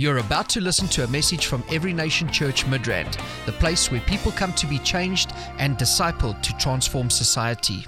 You're 0.00 0.16
about 0.16 0.48
to 0.50 0.62
listen 0.62 0.88
to 0.88 1.04
a 1.04 1.08
message 1.08 1.44
from 1.44 1.62
Every 1.70 1.92
Nation 1.92 2.32
Church 2.32 2.64
Midrand, 2.64 3.20
the 3.44 3.52
place 3.52 3.90
where 3.90 4.00
people 4.00 4.32
come 4.32 4.54
to 4.54 4.66
be 4.66 4.78
changed 4.78 5.30
and 5.58 5.76
discipled 5.76 6.40
to 6.40 6.54
transform 6.56 7.10
society. 7.10 7.84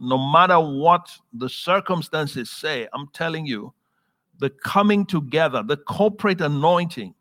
no 0.00 0.18
matter 0.32 0.58
what 0.58 1.08
the 1.32 1.48
circumstances 1.48 2.50
say, 2.50 2.88
I'm 2.92 3.06
telling 3.12 3.46
you, 3.46 3.72
the 4.40 4.50
coming 4.50 5.06
together, 5.06 5.62
the 5.62 5.76
corporate 5.76 6.40
anointing, 6.40 7.14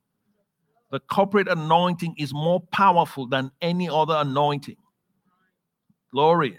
the 0.90 1.00
corporate 1.00 1.50
anointing 1.50 2.16
is 2.18 2.34
more 2.34 2.62
powerful 2.72 3.28
than 3.28 3.52
any 3.62 3.88
other 3.88 4.16
anointing. 4.16 4.78
Glory. 6.12 6.58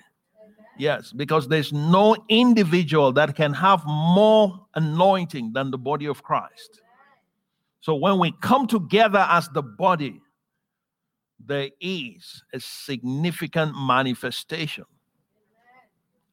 Yes, 0.80 1.12
because 1.12 1.46
there's 1.46 1.74
no 1.74 2.16
individual 2.30 3.12
that 3.12 3.36
can 3.36 3.52
have 3.52 3.84
more 3.84 4.66
anointing 4.74 5.52
than 5.52 5.70
the 5.70 5.76
body 5.76 6.06
of 6.06 6.22
Christ. 6.22 6.80
So 7.82 7.94
when 7.96 8.18
we 8.18 8.32
come 8.40 8.66
together 8.66 9.26
as 9.28 9.50
the 9.50 9.62
body, 9.62 10.22
there 11.38 11.68
is 11.82 12.42
a 12.54 12.60
significant 12.60 13.76
manifestation 13.76 14.86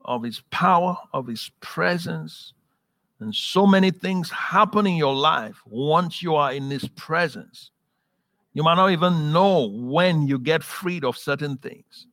of 0.05 0.23
his 0.23 0.41
power, 0.49 0.95
of 1.13 1.27
his 1.27 1.51
presence, 1.59 2.53
and 3.19 3.35
so 3.35 3.67
many 3.67 3.91
things 3.91 4.29
happen 4.29 4.87
in 4.87 4.95
your 4.95 5.15
life 5.15 5.61
once 5.65 6.23
you 6.23 6.35
are 6.35 6.53
in 6.53 6.69
his 6.69 6.87
presence. 6.89 7.71
You 8.53 8.63
might 8.63 8.75
not 8.75 8.91
even 8.91 9.33
know 9.33 9.67
when 9.67 10.25
you 10.25 10.39
get 10.39 10.63
freed 10.63 11.03
of 11.03 11.17
certain 11.17 11.57
things. 11.57 12.07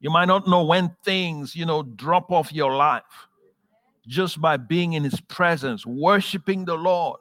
You 0.00 0.10
might 0.10 0.26
not 0.26 0.46
know 0.46 0.64
when 0.64 0.94
things, 1.04 1.56
you 1.56 1.66
know, 1.66 1.82
drop 1.82 2.30
off 2.30 2.52
your 2.52 2.74
life 2.74 3.02
just 4.06 4.40
by 4.40 4.56
being 4.56 4.94
in 4.94 5.04
his 5.04 5.20
presence, 5.20 5.84
worshiping 5.84 6.64
the 6.64 6.76
Lord. 6.76 7.20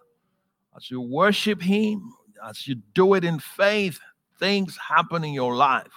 As 0.75 0.89
you 0.89 1.01
worship 1.01 1.61
him, 1.61 2.13
as 2.47 2.67
you 2.67 2.75
do 2.93 3.15
it 3.15 3.23
in 3.23 3.39
faith, 3.39 3.99
things 4.39 4.77
happen 4.77 5.23
in 5.23 5.33
your 5.33 5.55
life. 5.55 5.91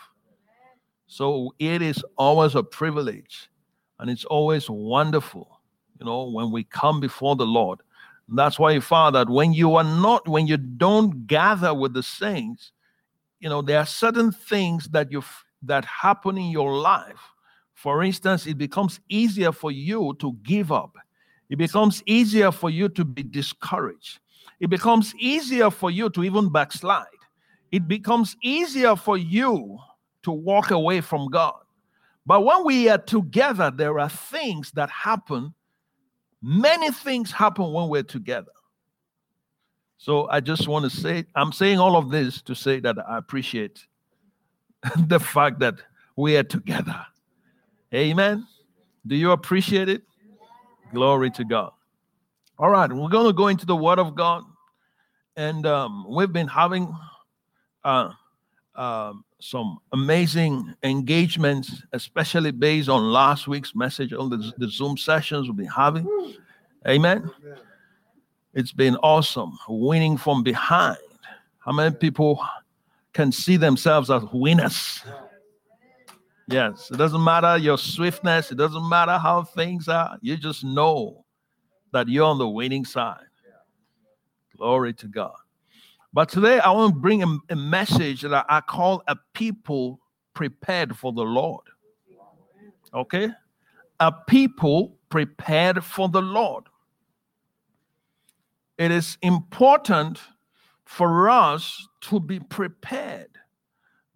So 1.06 1.54
it 1.58 1.82
is 1.82 2.02
always 2.16 2.54
a 2.54 2.62
privilege 2.62 3.50
and 3.98 4.08
it's 4.08 4.24
always 4.24 4.70
wonderful, 4.70 5.60
you 5.98 6.06
know, 6.06 6.30
when 6.30 6.50
we 6.50 6.64
come 6.64 7.00
before 7.00 7.36
the 7.36 7.46
Lord. 7.46 7.80
And 8.28 8.38
that's 8.38 8.58
why 8.58 8.70
you 8.72 8.80
found 8.80 9.14
that 9.16 9.28
when 9.28 9.52
you 9.52 9.74
are 9.74 9.84
not, 9.84 10.26
when 10.26 10.46
you 10.46 10.56
don't 10.56 11.26
gather 11.26 11.74
with 11.74 11.92
the 11.92 12.02
saints, 12.02 12.72
you 13.38 13.48
know, 13.48 13.60
there 13.60 13.78
are 13.78 13.86
certain 13.86 14.32
things 14.32 14.88
that 14.90 15.10
you 15.12 15.22
that 15.62 15.84
happen 15.84 16.38
in 16.38 16.50
your 16.50 16.78
life. 16.78 17.20
For 17.74 18.02
instance, 18.02 18.46
it 18.46 18.58
becomes 18.58 19.00
easier 19.08 19.52
for 19.52 19.70
you 19.70 20.16
to 20.20 20.34
give 20.42 20.70
up. 20.72 20.96
It 21.48 21.56
becomes 21.56 22.02
easier 22.06 22.52
for 22.52 22.70
you 22.70 22.88
to 22.90 23.04
be 23.04 23.22
discouraged. 23.22 24.20
It 24.60 24.70
becomes 24.70 25.14
easier 25.16 25.70
for 25.70 25.90
you 25.90 26.10
to 26.10 26.22
even 26.22 26.50
backslide. 26.52 27.06
It 27.72 27.88
becomes 27.88 28.36
easier 28.42 28.96
for 28.96 29.16
you 29.16 29.78
to 30.22 30.30
walk 30.30 30.70
away 30.70 31.00
from 31.00 31.28
God. 31.28 31.60
But 32.26 32.44
when 32.44 32.64
we 32.64 32.88
are 32.88 32.98
together, 32.98 33.70
there 33.74 33.98
are 33.98 34.08
things 34.08 34.70
that 34.72 34.90
happen. 34.90 35.54
Many 36.42 36.90
things 36.90 37.32
happen 37.32 37.72
when 37.72 37.88
we're 37.88 38.02
together. 38.02 38.52
So 39.96 40.28
I 40.28 40.40
just 40.40 40.68
want 40.68 40.90
to 40.90 40.96
say, 40.96 41.24
I'm 41.34 41.52
saying 41.52 41.78
all 41.78 41.96
of 41.96 42.10
this 42.10 42.42
to 42.42 42.54
say 42.54 42.80
that 42.80 42.96
I 42.98 43.18
appreciate 43.18 43.86
the 45.06 45.20
fact 45.20 45.58
that 45.60 45.76
we 46.16 46.36
are 46.36 46.42
together. 46.42 47.06
Amen. 47.94 48.46
Do 49.06 49.16
you 49.16 49.32
appreciate 49.32 49.88
it? 49.88 50.02
Glory 50.92 51.30
to 51.32 51.44
God. 51.44 51.72
All 52.58 52.70
right, 52.70 52.92
we're 52.92 53.08
going 53.08 53.26
to 53.26 53.32
go 53.32 53.48
into 53.48 53.64
the 53.64 53.76
Word 53.76 53.98
of 53.98 54.14
God. 54.14 54.44
And 55.36 55.64
um, 55.66 56.04
we've 56.08 56.32
been 56.32 56.48
having 56.48 56.94
uh, 57.84 58.10
um, 58.74 59.24
some 59.40 59.78
amazing 59.92 60.74
engagements, 60.82 61.82
especially 61.92 62.50
based 62.50 62.88
on 62.88 63.12
last 63.12 63.48
week's 63.48 63.74
message 63.74 64.12
on 64.12 64.28
the, 64.28 64.52
the 64.58 64.68
Zoom 64.68 64.96
sessions 64.98 65.48
we've 65.48 65.56
been 65.56 65.66
having. 65.66 66.06
Amen. 66.86 67.30
It's 68.52 68.72
been 68.72 68.96
awesome. 68.96 69.58
Winning 69.68 70.16
from 70.16 70.42
behind. 70.42 70.98
How 71.60 71.72
many 71.72 71.94
people 71.94 72.44
can 73.12 73.32
see 73.32 73.56
themselves 73.56 74.10
as 74.10 74.22
winners? 74.32 75.02
Yes, 76.48 76.90
it 76.90 76.96
doesn't 76.96 77.22
matter 77.22 77.56
your 77.58 77.78
swiftness, 77.78 78.50
it 78.50 78.56
doesn't 78.56 78.88
matter 78.88 79.18
how 79.18 79.44
things 79.44 79.88
are. 79.88 80.18
You 80.20 80.36
just 80.36 80.64
know 80.64 81.24
that 81.92 82.08
you're 82.08 82.26
on 82.26 82.38
the 82.38 82.48
winning 82.48 82.84
side. 82.84 83.24
Glory 84.56 84.92
to 84.94 85.06
God. 85.06 85.36
But 86.12 86.28
today 86.28 86.58
I 86.58 86.70
want 86.70 86.94
to 86.94 87.00
bring 87.00 87.22
a, 87.22 87.38
a 87.50 87.56
message 87.56 88.22
that 88.22 88.46
I 88.48 88.60
call 88.60 89.02
a 89.06 89.16
people 89.32 90.00
prepared 90.34 90.96
for 90.96 91.12
the 91.12 91.22
Lord. 91.22 91.64
Okay? 92.92 93.28
A 94.00 94.12
people 94.12 94.96
prepared 95.08 95.84
for 95.84 96.08
the 96.08 96.22
Lord. 96.22 96.64
It 98.76 98.90
is 98.90 99.18
important 99.22 100.20
for 100.90 101.30
us 101.30 101.86
to 102.00 102.18
be 102.18 102.40
prepared. 102.40 103.30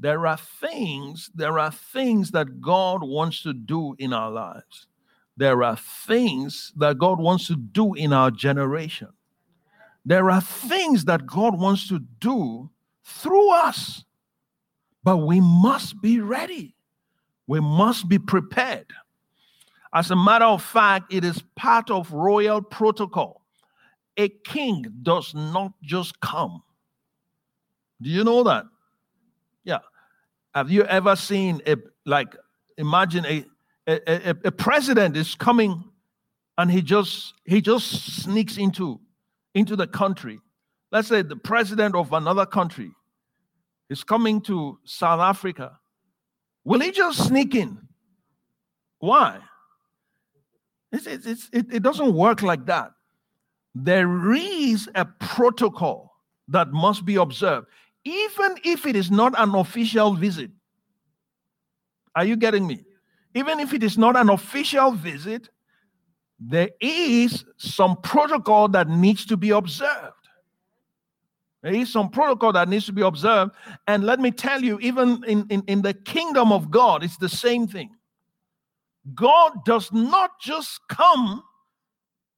There 0.00 0.26
are 0.26 0.36
things, 0.36 1.30
there 1.32 1.60
are 1.60 1.70
things 1.70 2.32
that 2.32 2.60
God 2.60 3.04
wants 3.04 3.44
to 3.44 3.52
do 3.52 3.94
in 4.00 4.12
our 4.12 4.28
lives. 4.28 4.88
There 5.36 5.62
are 5.62 5.76
things 5.76 6.72
that 6.76 6.98
God 6.98 7.20
wants 7.20 7.46
to 7.46 7.54
do 7.54 7.94
in 7.94 8.12
our 8.12 8.32
generation. 8.32 9.10
There 10.04 10.32
are 10.32 10.40
things 10.40 11.04
that 11.04 11.26
God 11.26 11.60
wants 11.60 11.86
to 11.90 12.00
do 12.18 12.70
through 13.04 13.52
us, 13.52 14.04
but 15.04 15.18
we 15.18 15.40
must 15.40 16.02
be 16.02 16.20
ready. 16.20 16.74
We 17.46 17.60
must 17.60 18.08
be 18.08 18.18
prepared. 18.18 18.92
As 19.94 20.10
a 20.10 20.16
matter 20.16 20.46
of 20.46 20.60
fact, 20.60 21.14
it 21.14 21.24
is 21.24 21.40
part 21.54 21.88
of 21.92 22.12
royal 22.12 22.60
protocol. 22.60 23.43
A 24.16 24.28
king 24.28 24.86
does 25.02 25.34
not 25.34 25.72
just 25.82 26.20
come. 26.20 26.62
Do 28.00 28.10
you 28.10 28.24
know 28.24 28.42
that? 28.44 28.66
Yeah. 29.64 29.78
Have 30.54 30.70
you 30.70 30.84
ever 30.84 31.16
seen 31.16 31.60
a 31.66 31.76
like 32.06 32.36
imagine 32.76 33.24
a 33.26 33.44
a, 33.86 34.30
a, 34.30 34.36
a 34.46 34.52
president 34.52 35.16
is 35.16 35.34
coming 35.34 35.84
and 36.58 36.70
he 36.70 36.80
just 36.82 37.34
he 37.44 37.60
just 37.60 38.22
sneaks 38.22 38.56
into 38.56 39.00
into 39.54 39.76
the 39.76 39.86
country. 39.86 40.40
Let's 40.90 41.08
say 41.08 41.22
the 41.22 41.36
president 41.36 41.94
of 41.94 42.12
another 42.12 42.46
country 42.46 42.92
is 43.90 44.04
coming 44.04 44.40
to 44.42 44.78
South 44.84 45.20
Africa. 45.20 45.78
Will 46.64 46.80
he 46.80 46.90
just 46.90 47.26
sneak 47.26 47.54
in? 47.54 47.78
Why? 48.98 49.40
It's, 50.90 51.06
it's, 51.06 51.50
it, 51.52 51.66
it 51.72 51.82
doesn't 51.82 52.14
work 52.14 52.42
like 52.42 52.66
that. 52.66 52.92
There 53.74 54.32
is 54.32 54.88
a 54.94 55.04
protocol 55.04 56.16
that 56.48 56.72
must 56.72 57.04
be 57.04 57.16
observed, 57.16 57.66
even 58.04 58.56
if 58.64 58.86
it 58.86 58.94
is 58.94 59.10
not 59.10 59.34
an 59.38 59.54
official 59.54 60.14
visit. 60.14 60.50
Are 62.14 62.24
you 62.24 62.36
getting 62.36 62.66
me? 62.66 62.84
Even 63.34 63.58
if 63.58 63.72
it 63.74 63.82
is 63.82 63.98
not 63.98 64.16
an 64.16 64.30
official 64.30 64.92
visit, 64.92 65.48
there 66.38 66.70
is 66.80 67.44
some 67.56 67.96
protocol 68.02 68.68
that 68.68 68.88
needs 68.88 69.26
to 69.26 69.36
be 69.36 69.50
observed. 69.50 70.12
There 71.62 71.74
is 71.74 71.90
some 71.90 72.10
protocol 72.10 72.52
that 72.52 72.68
needs 72.68 72.84
to 72.86 72.92
be 72.92 73.02
observed. 73.02 73.52
And 73.86 74.04
let 74.04 74.20
me 74.20 74.30
tell 74.30 74.62
you, 74.62 74.78
even 74.80 75.24
in, 75.24 75.46
in, 75.48 75.62
in 75.66 75.82
the 75.82 75.94
kingdom 75.94 76.52
of 76.52 76.70
God, 76.70 77.02
it's 77.02 77.16
the 77.16 77.28
same 77.28 77.66
thing. 77.66 77.90
God 79.14 79.64
does 79.64 79.90
not 79.90 80.38
just 80.40 80.80
come 80.88 81.42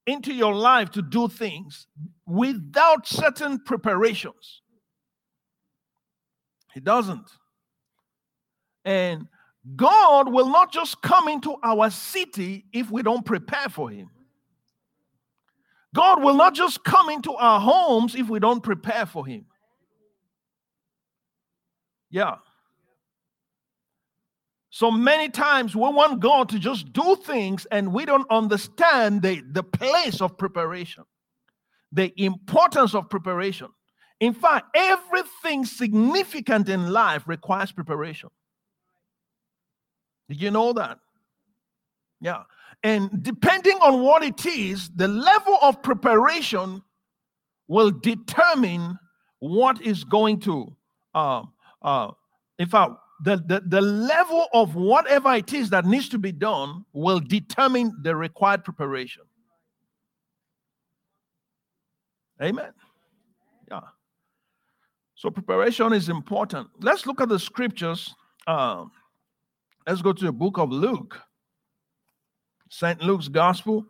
into 0.06 0.32
your 0.32 0.54
life 0.54 0.90
to 0.92 1.02
do 1.02 1.28
things 1.28 1.86
without 2.26 3.06
certain 3.06 3.58
preparations. 3.58 4.62
He 6.72 6.80
doesn't. 6.80 7.28
And 8.84 9.26
God 9.74 10.32
will 10.32 10.48
not 10.48 10.72
just 10.72 11.02
come 11.02 11.26
into 11.26 11.56
our 11.62 11.90
city 11.90 12.66
if 12.72 12.90
we 12.90 13.02
don't 13.02 13.24
prepare 13.24 13.68
for 13.68 13.90
Him. 13.90 14.10
God 15.94 16.22
will 16.22 16.34
not 16.34 16.54
just 16.54 16.84
come 16.84 17.08
into 17.08 17.32
our 17.32 17.58
homes 17.58 18.14
if 18.14 18.28
we 18.28 18.38
don't 18.38 18.62
prepare 18.62 19.06
for 19.06 19.26
Him. 19.26 19.46
Yeah. 22.10 22.36
So 24.76 24.90
many 24.90 25.30
times 25.30 25.74
we 25.74 25.88
want 25.88 26.20
God 26.20 26.50
to 26.50 26.58
just 26.58 26.92
do 26.92 27.16
things 27.24 27.66
and 27.70 27.94
we 27.94 28.04
don't 28.04 28.30
understand 28.30 29.22
the, 29.22 29.42
the 29.52 29.62
place 29.62 30.20
of 30.20 30.36
preparation, 30.36 31.04
the 31.92 32.12
importance 32.22 32.94
of 32.94 33.08
preparation. 33.08 33.68
In 34.20 34.34
fact, 34.34 34.66
everything 34.74 35.64
significant 35.64 36.68
in 36.68 36.92
life 36.92 37.22
requires 37.26 37.72
preparation. 37.72 38.28
Did 40.28 40.42
you 40.42 40.50
know 40.50 40.74
that? 40.74 40.98
Yeah. 42.20 42.42
And 42.82 43.22
depending 43.22 43.78
on 43.80 44.02
what 44.02 44.22
it 44.22 44.44
is, 44.44 44.90
the 44.90 45.08
level 45.08 45.56
of 45.62 45.82
preparation 45.82 46.82
will 47.66 47.92
determine 47.92 48.98
what 49.38 49.80
is 49.80 50.04
going 50.04 50.40
to, 50.40 50.76
uh, 51.14 51.44
uh, 51.80 52.10
in 52.58 52.68
fact, 52.68 52.92
the, 53.24 53.36
the, 53.46 53.62
the 53.66 53.80
level 53.80 54.46
of 54.52 54.74
whatever 54.74 55.34
it 55.34 55.52
is 55.52 55.70
that 55.70 55.84
needs 55.86 56.08
to 56.10 56.18
be 56.18 56.32
done 56.32 56.84
will 56.92 57.20
determine 57.20 57.92
the 58.02 58.14
required 58.14 58.64
preparation. 58.64 59.22
Amen. 62.42 62.72
Yeah. 63.70 63.80
So 65.14 65.30
preparation 65.30 65.94
is 65.94 66.10
important. 66.10 66.68
Let's 66.80 67.06
look 67.06 67.22
at 67.22 67.30
the 67.30 67.38
scriptures. 67.38 68.14
Um, 68.46 68.92
let's 69.86 70.02
go 70.02 70.12
to 70.12 70.24
the 70.24 70.32
book 70.32 70.58
of 70.58 70.70
Luke, 70.70 71.18
St. 72.68 73.00
Luke's 73.00 73.28
Gospel. 73.28 73.86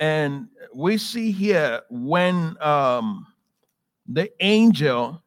And 0.00 0.48
we 0.74 0.96
see 0.96 1.32
here 1.32 1.82
when 1.90 2.56
um, 2.62 3.26
the 4.06 4.30
angel, 4.40 5.22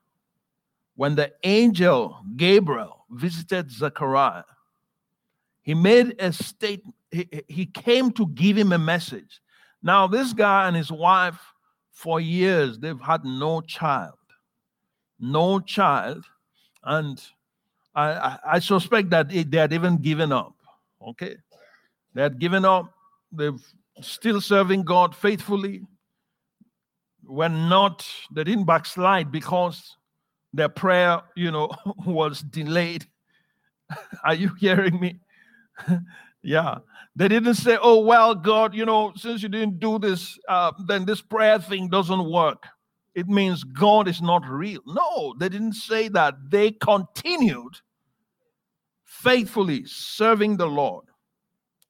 when 0.95 1.13
the 1.13 1.31
angel 1.43 2.17
Gabriel 2.35 3.00
visited 3.11 3.71
Zechariah, 3.71 4.43
he 5.61 5.73
made 5.73 6.15
a 6.19 6.33
statement. 6.33 6.95
He, 7.11 7.27
he 7.47 7.65
came 7.65 8.11
to 8.13 8.27
give 8.27 8.57
him 8.57 8.71
a 8.71 8.77
message. 8.77 9.41
Now, 9.83 10.07
this 10.07 10.33
guy 10.33 10.67
and 10.67 10.75
his 10.75 10.91
wife, 10.91 11.39
for 11.91 12.19
years, 12.19 12.79
they've 12.79 12.99
had 12.99 13.23
no 13.25 13.61
child. 13.61 14.17
No 15.19 15.59
child. 15.59 16.23
And 16.83 17.21
I, 17.93 18.11
I, 18.11 18.39
I 18.53 18.59
suspect 18.59 19.09
that 19.11 19.29
they 19.29 19.57
had 19.57 19.73
even 19.73 19.97
given 19.97 20.31
up. 20.31 20.55
Okay. 21.05 21.35
They 22.13 22.21
had 22.21 22.39
given 22.39 22.65
up. 22.65 22.93
They've 23.31 23.61
still 24.01 24.41
serving 24.41 24.83
God 24.83 25.15
faithfully. 25.15 25.83
When 27.23 27.69
not, 27.69 28.07
they 28.33 28.43
didn't 28.43 28.65
backslide 28.65 29.31
because 29.31 29.97
their 30.53 30.69
prayer, 30.69 31.21
you 31.35 31.51
know, 31.51 31.69
was 32.05 32.41
delayed. 32.41 33.05
Are 34.23 34.35
you 34.35 34.53
hearing 34.59 34.99
me? 34.99 35.19
yeah. 36.41 36.79
They 37.15 37.27
didn't 37.27 37.55
say, 37.55 37.77
oh, 37.81 37.99
well, 37.99 38.33
God, 38.35 38.73
you 38.73 38.85
know, 38.85 39.11
since 39.15 39.43
you 39.43 39.49
didn't 39.49 39.79
do 39.79 39.99
this, 39.99 40.39
uh, 40.47 40.71
then 40.87 41.05
this 41.05 41.21
prayer 41.21 41.59
thing 41.59 41.89
doesn't 41.89 42.31
work. 42.31 42.65
It 43.13 43.27
means 43.27 43.65
God 43.65 44.07
is 44.07 44.21
not 44.21 44.47
real. 44.47 44.79
No, 44.85 45.35
they 45.37 45.49
didn't 45.49 45.73
say 45.73 46.07
that. 46.09 46.35
They 46.49 46.71
continued 46.71 47.75
faithfully 49.03 49.83
serving 49.85 50.55
the 50.55 50.67
Lord. 50.67 51.05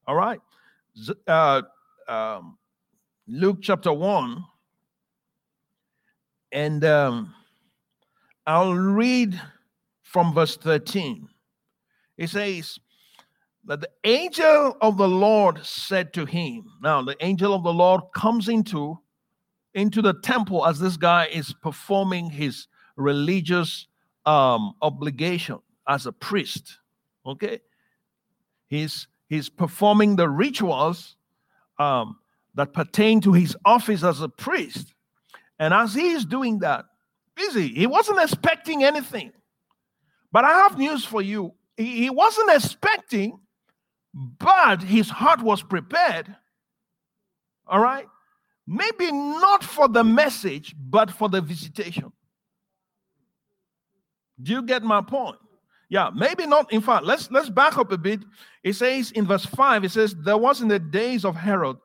All 0.08 0.16
right. 0.16 0.42
Uh, 1.28 1.62
um, 2.08 2.58
Luke 3.28 3.60
chapter 3.62 3.94
1, 3.94 4.44
and 6.52 6.84
um, 6.84 7.34
I'll 8.48 8.74
read 8.74 9.40
from 10.04 10.34
verse 10.34 10.58
13. 10.58 11.28
It 12.18 12.30
says, 12.30 12.80
that 13.66 13.82
the 13.82 13.90
angel 14.04 14.78
of 14.82 14.98
the 14.98 15.08
Lord 15.08 15.64
said 15.66 16.14
to 16.14 16.26
him, 16.26 16.66
Now 16.82 17.02
the 17.02 17.16
angel 17.24 17.54
of 17.54 17.64
the 17.64 17.74
Lord 17.74 18.02
comes 18.16 18.50
into 18.50 19.00
into 19.74 20.02
the 20.02 20.14
temple 20.14 20.66
as 20.66 20.80
this 20.80 20.98
guy 20.98 21.28
is 21.28 21.54
performing 21.62 22.30
his 22.30 22.68
religious 22.98 23.88
um, 24.26 24.74
obligation 24.82 25.60
as 25.88 26.06
a 26.06 26.12
priest. 26.12 26.78
Okay, 27.26 27.60
he's 28.68 29.08
he's 29.30 29.50
performing 29.50 30.16
the 30.16 30.28
rituals 30.28 31.16
um, 31.80 32.18
that 32.56 32.74
pertain 32.74 33.22
to 33.22 33.32
his 33.32 33.56
office 33.66 34.04
as 34.04 34.22
a 34.22 34.30
priest. 34.30 34.94
And 35.60 35.74
as 35.74 35.94
he 35.94 36.10
is 36.10 36.26
doing 36.26 36.60
that, 36.60 36.86
busy, 37.36 37.70
he 37.70 37.88
wasn't 37.88 38.20
expecting 38.20 38.84
anything. 38.84 39.32
But 40.32 40.46
I 40.46 40.52
have 40.60 40.78
news 40.78 41.04
for 41.04 41.22
you. 41.22 41.54
He, 41.78 42.10
wasn't 42.10 42.52
expecting, 42.52 43.40
but 44.14 44.82
his 44.82 45.10
heart 45.10 45.42
was 45.42 45.62
prepared. 45.62 46.36
All 47.68 47.80
right? 47.80 48.08
Maybe 48.68 49.12
not 49.12 49.64
for 49.64 49.88
the 49.88 50.04
message, 50.04 50.76
but 50.78 51.12
for 51.12 51.28
the 51.28 51.42
visitation. 51.42 52.12
Do 54.42 54.54
you 54.54 54.64
get 54.64 54.84
my 54.84 55.02
point? 55.02 55.38
Yeah, 55.90 56.10
maybe 56.16 56.46
not. 56.46 56.72
In 56.72 56.80
fact, 56.80 57.04
let's 57.04 57.30
let's 57.32 57.50
back 57.50 57.78
up 57.78 57.92
a 57.92 57.98
bit. 57.98 58.22
It 58.64 58.74
says 58.74 59.12
in 59.12 59.28
verse 59.28 59.46
5, 59.46 59.84
it 59.84 59.92
says, 59.92 60.16
There 60.16 60.38
was 60.38 60.62
in 60.62 60.70
the 60.70 60.80
days 60.80 61.26
of 61.26 61.36
Herod, 61.36 61.76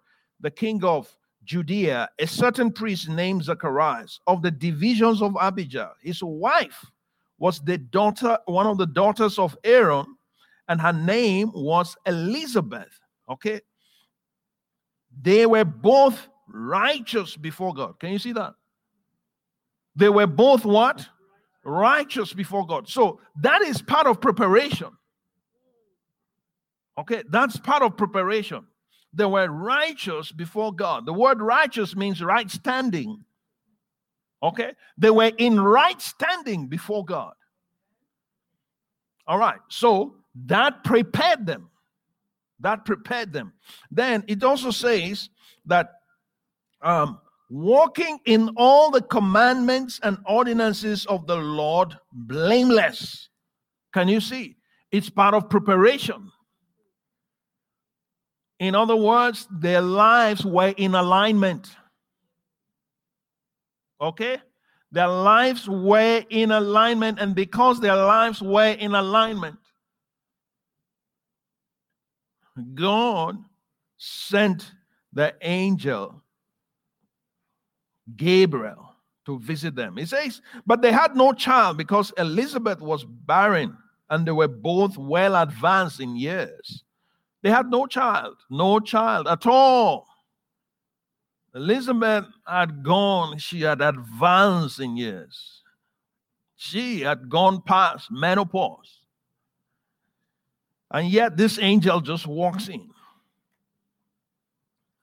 the 0.40 0.50
king 0.50 0.84
of 0.84 1.12
Judea, 1.46 2.08
a 2.18 2.26
certain 2.26 2.70
priest 2.70 3.08
named 3.08 3.44
Zacharias 3.44 4.20
of 4.26 4.42
the 4.42 4.50
divisions 4.50 5.22
of 5.22 5.36
Abijah. 5.40 5.92
His 6.02 6.22
wife 6.22 6.84
was 7.38 7.60
the 7.60 7.78
daughter, 7.78 8.38
one 8.46 8.66
of 8.66 8.78
the 8.78 8.86
daughters 8.86 9.38
of 9.38 9.56
Aaron, 9.64 10.06
and 10.68 10.80
her 10.80 10.92
name 10.92 11.50
was 11.54 11.96
Elizabeth. 12.06 13.00
Okay. 13.30 13.60
They 15.22 15.46
were 15.46 15.64
both 15.64 16.28
righteous 16.48 17.36
before 17.36 17.72
God. 17.72 17.98
Can 17.98 18.10
you 18.12 18.18
see 18.18 18.32
that? 18.32 18.54
They 19.94 20.10
were 20.10 20.26
both 20.26 20.64
what? 20.66 21.06
righteous 21.66 22.32
before 22.32 22.64
God. 22.64 22.88
So 22.88 23.20
that 23.40 23.60
is 23.62 23.82
part 23.82 24.06
of 24.06 24.20
preparation. 24.20 24.88
Okay, 26.98 27.22
that's 27.28 27.58
part 27.58 27.82
of 27.82 27.96
preparation. 27.96 28.66
They 29.16 29.24
were 29.24 29.48
righteous 29.48 30.30
before 30.30 30.74
God. 30.74 31.06
The 31.06 31.12
word 31.12 31.40
righteous 31.40 31.96
means 31.96 32.22
right 32.22 32.50
standing. 32.50 33.24
Okay, 34.42 34.72
they 34.98 35.10
were 35.10 35.32
in 35.38 35.58
right 35.58 36.00
standing 36.00 36.68
before 36.68 37.02
God. 37.04 37.32
All 39.26 39.38
right, 39.38 39.58
so 39.68 40.16
that 40.44 40.84
prepared 40.84 41.46
them. 41.46 41.70
That 42.60 42.84
prepared 42.84 43.32
them. 43.32 43.54
Then 43.90 44.22
it 44.28 44.44
also 44.44 44.70
says 44.70 45.30
that 45.64 45.92
um, 46.82 47.18
walking 47.48 48.18
in 48.26 48.50
all 48.56 48.90
the 48.90 49.00
commandments 49.00 49.98
and 50.02 50.18
ordinances 50.26 51.06
of 51.06 51.26
the 51.26 51.36
Lord 51.36 51.96
blameless. 52.12 53.30
Can 53.94 54.08
you 54.08 54.20
see? 54.20 54.56
It's 54.92 55.08
part 55.08 55.32
of 55.32 55.48
preparation. 55.48 56.30
In 58.58 58.74
other 58.74 58.96
words, 58.96 59.46
their 59.50 59.82
lives 59.82 60.44
were 60.44 60.74
in 60.76 60.94
alignment. 60.94 61.68
Okay? 64.00 64.38
Their 64.92 65.08
lives 65.08 65.68
were 65.68 66.24
in 66.30 66.52
alignment, 66.52 67.18
and 67.20 67.34
because 67.34 67.80
their 67.80 67.96
lives 67.96 68.40
were 68.40 68.70
in 68.70 68.94
alignment, 68.94 69.58
God 72.74 73.36
sent 73.98 74.72
the 75.12 75.34
angel 75.42 76.22
Gabriel 78.16 78.94
to 79.26 79.38
visit 79.40 79.74
them. 79.74 79.96
He 79.96 80.06
says, 80.06 80.40
but 80.64 80.80
they 80.80 80.92
had 80.92 81.16
no 81.16 81.32
child 81.32 81.76
because 81.76 82.12
Elizabeth 82.16 82.80
was 82.80 83.04
barren 83.04 83.76
and 84.08 84.26
they 84.26 84.32
were 84.32 84.48
both 84.48 84.96
well 84.96 85.34
advanced 85.34 86.00
in 86.00 86.16
years. 86.16 86.84
They 87.46 87.52
had 87.52 87.70
no 87.70 87.86
child, 87.86 88.38
no 88.50 88.80
child 88.80 89.28
at 89.28 89.46
all. 89.46 90.08
Elizabeth 91.54 92.24
had 92.44 92.82
gone, 92.82 93.38
she 93.38 93.60
had 93.60 93.80
advanced 93.80 94.80
in 94.80 94.96
years. 94.96 95.62
She 96.56 97.02
had 97.02 97.28
gone 97.28 97.62
past 97.62 98.10
menopause. 98.10 98.98
And 100.90 101.08
yet 101.08 101.36
this 101.36 101.60
angel 101.60 102.00
just 102.00 102.26
walks 102.26 102.66
in. 102.66 102.90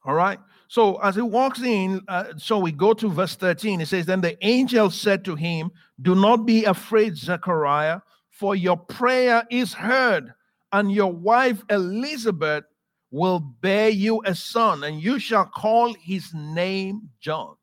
All 0.03 0.13
right. 0.13 0.39
So 0.67 0.97
as 0.97 1.15
he 1.15 1.21
walks 1.21 1.61
in, 1.61 2.01
uh, 2.09 2.33
so 2.35 2.59
we 2.59 2.73
go 2.73 2.93
to 2.93 3.09
verse 3.09 3.37
13. 3.37 3.79
It 3.79 3.87
says, 3.87 4.05
Then 4.05 4.19
the 4.19 4.37
angel 4.45 4.89
said 4.89 5.23
to 5.23 5.35
him, 5.35 5.71
Do 6.01 6.13
not 6.13 6.45
be 6.45 6.65
afraid, 6.65 7.15
Zechariah, 7.15 8.01
for 8.31 8.53
your 8.53 8.75
prayer 8.75 9.45
is 9.49 9.71
heard, 9.73 10.33
and 10.73 10.91
your 10.91 11.11
wife 11.11 11.63
Elizabeth 11.69 12.65
will 13.11 13.39
bear 13.39 13.89
you 13.89 14.21
a 14.25 14.33
son, 14.33 14.83
and 14.83 15.01
you 15.01 15.19
shall 15.19 15.45
call 15.45 15.93
his 15.93 16.33
name 16.33 17.09
John. 17.21 17.55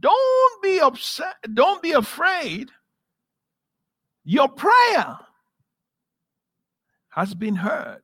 Don't 0.00 0.62
be 0.62 0.80
upset, 0.80 1.36
don't 1.52 1.82
be 1.82 1.92
afraid. 1.92 2.70
Your 4.24 4.48
prayer 4.48 5.18
has 7.10 7.34
been 7.34 7.54
heard. 7.54 8.02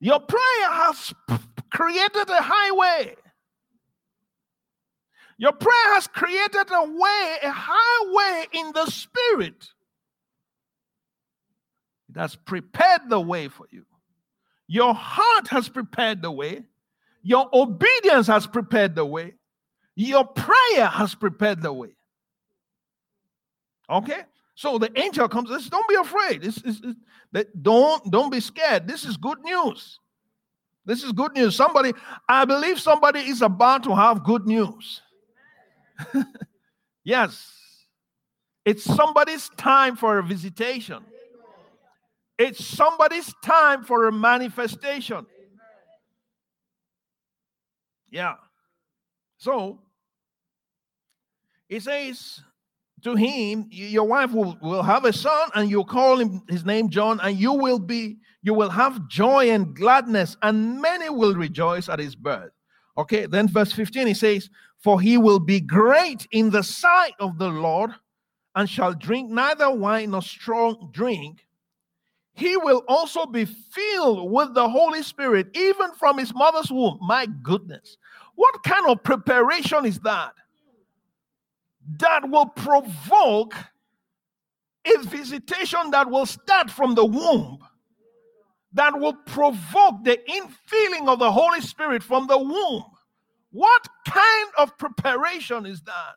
Your 0.00 0.18
prayer 0.18 0.70
has 0.70 1.12
created 1.70 2.30
a 2.30 2.42
highway. 2.42 3.14
Your 5.36 5.52
prayer 5.52 5.94
has 5.94 6.06
created 6.06 6.66
a 6.70 6.84
way, 6.84 7.36
a 7.42 7.50
highway 7.50 8.46
in 8.52 8.72
the 8.72 8.86
spirit. 8.86 9.68
It 12.14 12.18
has 12.18 12.34
prepared 12.34 13.02
the 13.08 13.20
way 13.20 13.48
for 13.48 13.66
you. 13.70 13.84
Your 14.66 14.94
heart 14.94 15.48
has 15.48 15.68
prepared 15.68 16.22
the 16.22 16.30
way. 16.30 16.62
Your 17.22 17.48
obedience 17.52 18.26
has 18.26 18.46
prepared 18.46 18.94
the 18.94 19.04
way. 19.04 19.34
Your 19.94 20.24
prayer 20.24 20.86
has 20.86 21.14
prepared 21.14 21.62
the 21.62 21.72
way. 21.72 21.96
Okay? 23.88 24.22
So 24.54 24.78
the 24.78 24.90
angel 25.00 25.28
comes 25.28 25.50
and 25.50 25.60
says, 25.60 25.70
Don't 25.70 25.88
be 25.88 25.96
afraid. 25.96 26.42
This 26.42 26.58
is 26.58 26.82
don't 27.60 28.10
don't 28.10 28.30
be 28.30 28.40
scared. 28.40 28.86
This 28.86 29.04
is 29.04 29.16
good 29.16 29.38
news. 29.42 29.98
This 30.84 31.02
is 31.04 31.12
good 31.12 31.34
news. 31.34 31.54
Somebody, 31.54 31.92
I 32.28 32.44
believe 32.44 32.80
somebody 32.80 33.20
is 33.20 33.42
about 33.42 33.84
to 33.84 33.94
have 33.94 34.24
good 34.24 34.46
news. 34.46 35.02
yes. 37.04 37.54
It's 38.64 38.84
somebody's 38.84 39.48
time 39.56 39.96
for 39.96 40.18
a 40.18 40.22
visitation. 40.22 41.04
It's 42.40 42.64
somebody's 42.64 43.34
time 43.44 43.84
for 43.84 44.06
a 44.06 44.12
manifestation. 44.12 45.26
Yeah. 48.10 48.36
So 49.36 49.82
he 51.68 51.80
says 51.80 52.40
to 53.02 53.14
him, 53.14 53.66
Your 53.70 54.04
wife 54.04 54.32
will, 54.32 54.56
will 54.62 54.82
have 54.82 55.04
a 55.04 55.12
son, 55.12 55.50
and 55.54 55.68
you'll 55.68 55.84
call 55.84 56.18
him 56.18 56.40
his 56.48 56.64
name 56.64 56.88
John, 56.88 57.20
and 57.20 57.36
you 57.36 57.52
will 57.52 57.78
be, 57.78 58.16
you 58.40 58.54
will 58.54 58.70
have 58.70 59.06
joy 59.06 59.50
and 59.50 59.76
gladness, 59.76 60.38
and 60.40 60.80
many 60.80 61.10
will 61.10 61.34
rejoice 61.34 61.90
at 61.90 61.98
his 61.98 62.16
birth. 62.16 62.52
Okay, 62.96 63.26
then 63.26 63.48
verse 63.48 63.72
15 63.72 64.06
he 64.06 64.14
says, 64.14 64.48
For 64.78 64.98
he 64.98 65.18
will 65.18 65.40
be 65.40 65.60
great 65.60 66.26
in 66.32 66.48
the 66.48 66.62
sight 66.62 67.12
of 67.20 67.36
the 67.36 67.50
Lord, 67.50 67.90
and 68.54 68.68
shall 68.68 68.94
drink 68.94 69.30
neither 69.30 69.70
wine 69.70 70.12
nor 70.12 70.22
strong 70.22 70.88
drink 70.94 71.44
he 72.40 72.56
will 72.56 72.82
also 72.88 73.26
be 73.26 73.44
filled 73.44 74.32
with 74.32 74.54
the 74.54 74.66
Holy 74.66 75.02
Spirit, 75.02 75.54
even 75.54 75.92
from 75.92 76.16
his 76.16 76.34
mother's 76.34 76.72
womb. 76.72 76.98
My 77.02 77.26
goodness. 77.26 77.98
What 78.34 78.62
kind 78.64 78.88
of 78.88 79.02
preparation 79.02 79.84
is 79.84 80.00
that? 80.00 80.32
That 81.98 82.30
will 82.30 82.46
provoke 82.46 83.54
a 84.86 85.02
visitation 85.02 85.90
that 85.90 86.10
will 86.10 86.24
start 86.24 86.70
from 86.70 86.94
the 86.94 87.04
womb, 87.04 87.58
that 88.72 88.98
will 88.98 89.16
provoke 89.26 90.02
the 90.04 90.18
infilling 90.26 91.08
of 91.08 91.18
the 91.18 91.30
Holy 91.30 91.60
Spirit 91.60 92.02
from 92.02 92.26
the 92.26 92.38
womb. 92.38 92.84
What 93.50 93.86
kind 94.08 94.48
of 94.56 94.78
preparation 94.78 95.66
is 95.66 95.82
that? 95.82 96.14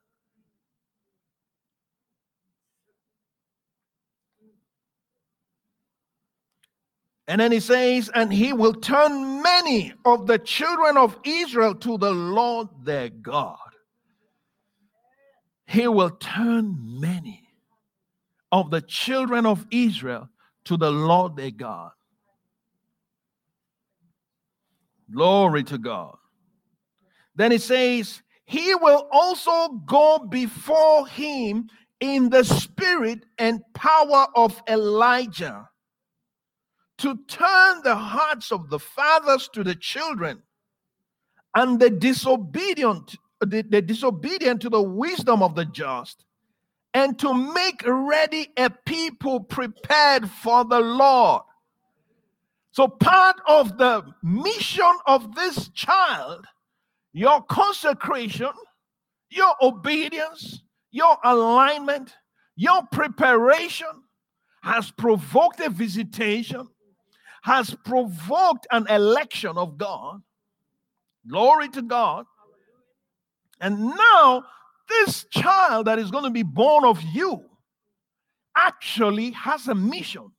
And 7.27 7.39
then 7.39 7.51
he 7.51 7.61
says, 7.61 8.11
and 8.13 8.33
he 8.33 8.51
will 8.51 8.73
turn 8.73 9.41
many 9.41 9.93
of 10.03 10.27
the 10.27 10.37
children 10.39 10.97
of 10.97 11.17
Israel 11.23 11.73
to 11.75 11.97
the 11.97 12.11
Lord 12.11 12.67
their 12.83 13.09
God. 13.09 13.57
He 15.65 15.87
will 15.87 16.09
turn 16.09 16.99
many 16.99 17.47
of 18.51 18.71
the 18.71 18.81
children 18.81 19.45
of 19.45 19.65
Israel 19.71 20.29
to 20.65 20.75
the 20.75 20.91
Lord 20.91 21.37
their 21.37 21.51
God. 21.51 21.91
Glory 25.11 25.63
to 25.63 25.77
God. 25.77 26.17
Then 27.35 27.51
he 27.51 27.57
says, 27.57 28.21
He 28.45 28.75
will 28.75 29.07
also 29.11 29.69
go 29.85 30.19
before 30.19 31.07
him 31.07 31.69
in 31.99 32.29
the 32.29 32.43
spirit 32.43 33.25
and 33.37 33.61
power 33.73 34.27
of 34.35 34.61
Elijah 34.67 35.69
to 37.03 37.17
turn 37.27 37.81
the 37.83 37.95
hearts 37.95 38.49
of 38.49 38.69
the 38.69 38.79
fathers 38.79 39.49
to 39.51 39.61
the 39.61 39.75
children 39.75 40.41
and 41.53 41.77
the 41.77 41.89
disobedient 41.89 43.17
the, 43.41 43.61
the 43.61 43.81
disobedient 43.81 44.61
to 44.61 44.69
the 44.69 44.81
wisdom 44.81 45.43
of 45.43 45.53
the 45.53 45.65
just 45.65 46.23
and 46.93 47.19
to 47.19 47.33
make 47.33 47.83
ready 47.85 48.47
a 48.55 48.69
people 48.69 49.41
prepared 49.41 50.29
for 50.29 50.63
the 50.63 50.79
Lord. 50.79 51.41
So, 52.71 52.87
part 52.87 53.35
of 53.49 53.77
the 53.77 54.05
mission 54.23 54.97
of 55.05 55.35
this 55.35 55.67
child, 55.69 56.45
your 57.11 57.41
consecration, 57.43 58.51
your 59.29 59.53
obedience, 59.61 60.61
your 60.91 61.17
alignment, 61.25 62.15
your 62.55 62.81
preparation 62.93 63.87
has 64.61 64.89
provoked 64.91 65.59
a 65.59 65.69
visitation 65.69 66.69
has 67.43 67.75
provoked 67.83 68.65
an 68.71 68.87
election 68.87 69.57
of 69.57 69.77
God. 69.77 70.21
Glory 71.29 71.67
to 71.69 71.81
God. 71.81 72.25
And 73.59 73.79
now, 73.89 74.45
this 74.89 75.25
child 75.29 75.87
that 75.87 75.99
is 75.99 76.09
going 76.09 76.23
to 76.23 76.29
be 76.29 76.43
born 76.43 76.85
of 76.85 77.01
you 77.01 77.43
actually 78.55 79.31
has 79.31 79.67
a 79.67 79.75
mission. 79.75 80.31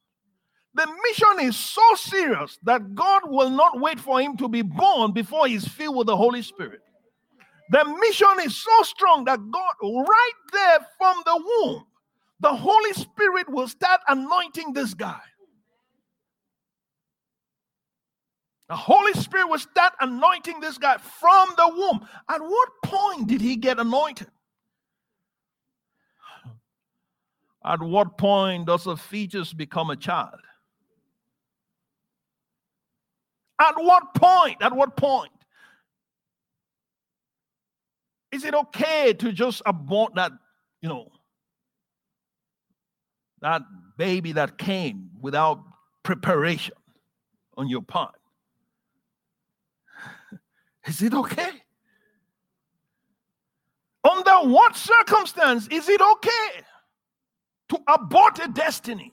The 0.75 0.87
mission 1.05 1.47
is 1.47 1.57
so 1.57 1.95
serious 1.95 2.59
that 2.63 2.95
God 2.95 3.23
will 3.27 3.51
not 3.51 3.81
wait 3.81 4.01
for 4.01 4.21
him 4.21 4.37
to 4.39 4.49
be 4.49 4.63
born 4.63 5.13
before 5.13 5.47
he's 5.47 5.69
filled 5.69 5.97
with 5.97 6.07
the 6.07 6.17
Holy 6.17 6.43
Spirit. 6.43 6.81
The 7.71 7.85
mission 7.85 8.29
is 8.45 8.57
so 8.57 8.83
strong 8.83 9.25
that 9.25 9.41
God, 9.51 9.75
right 9.83 10.33
there 10.53 10.79
from 10.99 11.17
the 11.25 11.43
womb, 11.45 11.85
the 12.41 12.55
Holy 12.55 12.93
Spirit 12.95 13.49
will 13.49 13.69
start 13.69 14.01
anointing 14.09 14.73
this 14.73 14.95
guy. 14.95 15.21
The 18.69 18.77
Holy 18.77 19.13
Spirit 19.13 19.49
was 19.49 19.67
that 19.75 19.95
anointing 20.01 20.61
this 20.61 20.79
guy 20.79 20.97
from 20.97 21.49
the 21.57 21.69
womb. 21.69 22.07
At 22.29 22.41
what 22.41 22.69
point 22.83 23.29
did 23.29 23.41
he 23.41 23.57
get 23.57 23.79
anointed? 23.79 24.29
At 27.65 27.81
what 27.81 28.19
point 28.19 28.67
does 28.67 28.87
a 28.87 28.97
fetus 28.97 29.53
become 29.53 29.91
a 29.91 29.97
child? 29.97 30.41
At 33.59 33.75
what 33.77 34.15
point? 34.15 34.59
At 34.61 34.75
what 34.75 34.97
point? 34.97 35.33
Is 38.33 38.45
it 38.45 38.55
okay 38.55 39.13
to 39.15 39.33
just 39.33 39.63
abort 39.65 40.17
that, 40.17 40.33
you 40.83 40.89
know, 40.89 41.13
that 43.41 43.63
baby 43.97 44.33
that 44.33 44.59
came 44.59 45.11
without 45.21 45.63
preparation 46.03 46.75
on 47.57 47.69
your 47.69 47.83
part? 47.83 48.17
Is 50.87 51.03
it 51.03 51.15
okay? 51.15 51.51
Under 54.09 54.49
what 54.51 54.77
circumstance 54.77 55.67
is 55.69 55.89
it 55.89 56.01
okay 56.01 56.63
to 57.71 57.79
abort 57.89 58.39
a 58.39 58.49
destiny? 58.49 59.13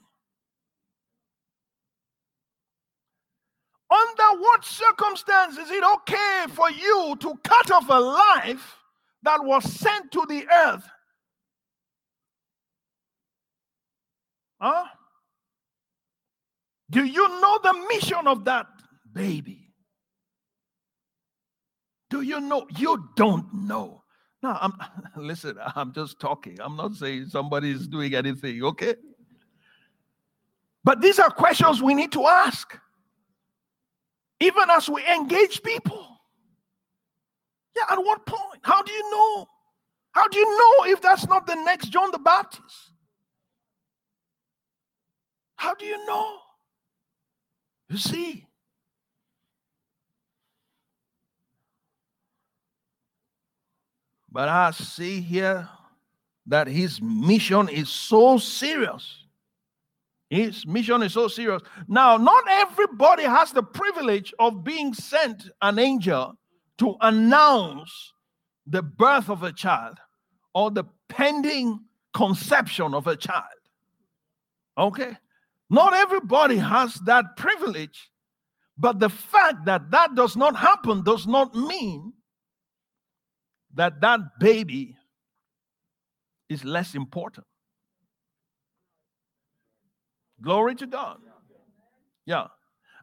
Under 3.90 4.40
what 4.40 4.64
circumstance 4.64 5.56
is 5.58 5.70
it 5.70 5.82
okay 5.82 6.44
for 6.48 6.70
you 6.70 7.16
to 7.20 7.34
cut 7.42 7.70
off 7.70 7.88
a 7.88 8.00
life 8.00 8.76
that 9.22 9.42
was 9.42 9.64
sent 9.64 10.10
to 10.12 10.24
the 10.28 10.46
earth? 10.50 10.88
Huh? 14.60 14.84
Do 16.90 17.04
you 17.04 17.28
know 17.40 17.58
the 17.62 17.86
mission 17.88 18.26
of 18.26 18.44
that 18.44 18.66
baby? 19.12 19.61
Do 22.12 22.20
you 22.20 22.40
know? 22.40 22.66
You 22.76 23.08
don't 23.16 23.50
know. 23.54 24.02
No, 24.42 24.58
I'm 24.60 24.74
listen, 25.16 25.56
I'm 25.74 25.94
just 25.94 26.20
talking. 26.20 26.58
I'm 26.60 26.76
not 26.76 26.92
saying 26.94 27.28
somebody 27.30 27.70
is 27.70 27.88
doing 27.88 28.14
anything, 28.14 28.62
okay? 28.64 28.96
But 30.84 31.00
these 31.00 31.18
are 31.18 31.30
questions 31.30 31.82
we 31.82 31.94
need 31.94 32.12
to 32.12 32.26
ask. 32.26 32.78
Even 34.40 34.68
as 34.68 34.90
we 34.90 35.02
engage 35.06 35.62
people. 35.62 36.06
Yeah, 37.74 37.84
at 37.88 37.98
what 37.98 38.26
point? 38.26 38.60
How 38.60 38.82
do 38.82 38.92
you 38.92 39.10
know? 39.10 39.46
How 40.10 40.28
do 40.28 40.38
you 40.38 40.44
know 40.44 40.92
if 40.92 41.00
that's 41.00 41.26
not 41.26 41.46
the 41.46 41.54
next 41.54 41.86
John 41.86 42.10
the 42.10 42.18
Baptist? 42.18 42.92
How 45.56 45.74
do 45.74 45.86
you 45.86 46.04
know? 46.04 46.36
You 47.88 47.96
see, 47.96 48.46
But 54.32 54.48
I 54.48 54.70
see 54.70 55.20
here 55.20 55.68
that 56.46 56.66
his 56.66 57.00
mission 57.02 57.68
is 57.68 57.90
so 57.90 58.38
serious. 58.38 59.26
His 60.30 60.66
mission 60.66 61.02
is 61.02 61.12
so 61.12 61.28
serious. 61.28 61.60
Now, 61.86 62.16
not 62.16 62.44
everybody 62.48 63.24
has 63.24 63.52
the 63.52 63.62
privilege 63.62 64.32
of 64.38 64.64
being 64.64 64.94
sent 64.94 65.50
an 65.60 65.78
angel 65.78 66.34
to 66.78 66.96
announce 67.02 68.14
the 68.66 68.80
birth 68.80 69.28
of 69.28 69.42
a 69.42 69.52
child 69.52 69.98
or 70.54 70.70
the 70.70 70.84
pending 71.10 71.80
conception 72.14 72.94
of 72.94 73.06
a 73.06 73.16
child. 73.16 73.44
Okay? 74.78 75.14
Not 75.68 75.92
everybody 75.92 76.56
has 76.56 76.94
that 77.04 77.36
privilege, 77.36 78.10
but 78.78 78.98
the 78.98 79.10
fact 79.10 79.66
that 79.66 79.90
that 79.90 80.14
does 80.14 80.36
not 80.36 80.56
happen 80.56 81.02
does 81.02 81.26
not 81.26 81.54
mean 81.54 82.14
that 83.74 84.00
that 84.00 84.20
baby 84.38 84.96
is 86.48 86.64
less 86.64 86.94
important. 86.94 87.46
Glory 90.40 90.74
to 90.74 90.86
God. 90.86 91.18
Yeah. 92.26 92.46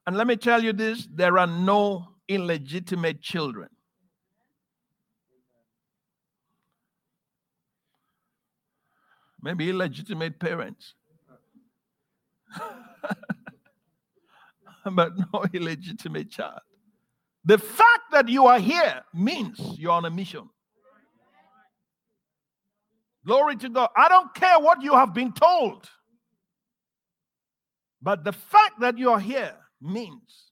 And 0.06 0.18
let 0.18 0.28
me 0.28 0.36
tell 0.36 0.64
you 0.64 0.74
this 0.74 1.08
there 1.14 1.38
are 1.38 1.48
no 1.48 2.08
illegitimate 2.28 3.22
children. 3.22 3.70
Maybe 9.42 9.70
illegitimate 9.70 10.40
parents. 10.40 10.96
but 14.92 15.14
no 15.34 15.46
illegitimate 15.54 16.30
child. 16.30 16.60
The 17.46 17.58
fact 17.58 18.12
that 18.12 18.28
you 18.28 18.48
are 18.48 18.60
here 18.60 19.02
means 19.14 19.60
you're 19.78 19.92
on 19.92 20.04
a 20.06 20.10
mission. 20.10 20.50
Glory 23.26 23.56
to 23.58 23.70
God. 23.70 23.90
I 23.96 24.08
don't 24.10 24.34
care 24.34 24.60
what 24.60 24.82
you 24.82 24.94
have 24.94 25.14
been 25.14 25.34
told. 25.34 25.90
But 28.02 28.24
the 28.24 28.32
fact 28.32 28.80
that 28.80 28.98
you 28.98 29.12
are 29.12 29.20
here 29.20 29.56
means 29.82 30.52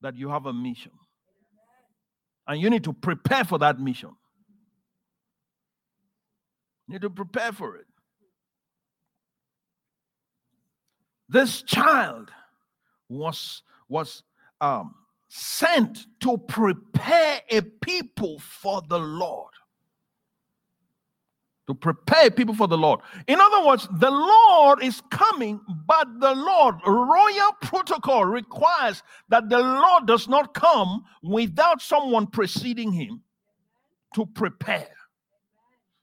that 0.00 0.16
you 0.16 0.28
have 0.28 0.46
a 0.46 0.52
mission. 0.52 0.92
And 2.46 2.60
you 2.60 2.70
need 2.70 2.84
to 2.84 2.92
prepare 2.92 3.44
for 3.44 3.58
that 3.58 3.78
mission. 3.78 4.10
You 6.86 6.94
need 6.94 7.02
to 7.02 7.10
prepare 7.10 7.52
for 7.52 7.76
it. 7.76 7.86
This 11.28 11.62
child 11.62 12.30
was, 13.08 13.62
was 13.88 14.22
um, 14.60 14.94
sent 15.28 16.06
to 16.20 16.36
prepare 16.36 17.40
a 17.50 17.62
people 17.62 18.38
for 18.38 18.82
the 18.88 18.98
Lord 18.98 19.53
to 21.66 21.74
prepare 21.74 22.30
people 22.30 22.54
for 22.54 22.68
the 22.68 22.76
Lord. 22.76 23.00
In 23.26 23.40
other 23.40 23.66
words, 23.66 23.88
the 23.98 24.10
Lord 24.10 24.82
is 24.82 25.02
coming, 25.10 25.60
but 25.86 26.06
the 26.20 26.34
Lord, 26.34 26.76
royal 26.86 27.52
protocol 27.62 28.24
requires 28.26 29.02
that 29.30 29.48
the 29.48 29.60
Lord 29.60 30.06
does 30.06 30.28
not 30.28 30.52
come 30.54 31.04
without 31.22 31.80
someone 31.80 32.26
preceding 32.26 32.92
him 32.92 33.22
to 34.14 34.26
prepare. 34.26 34.90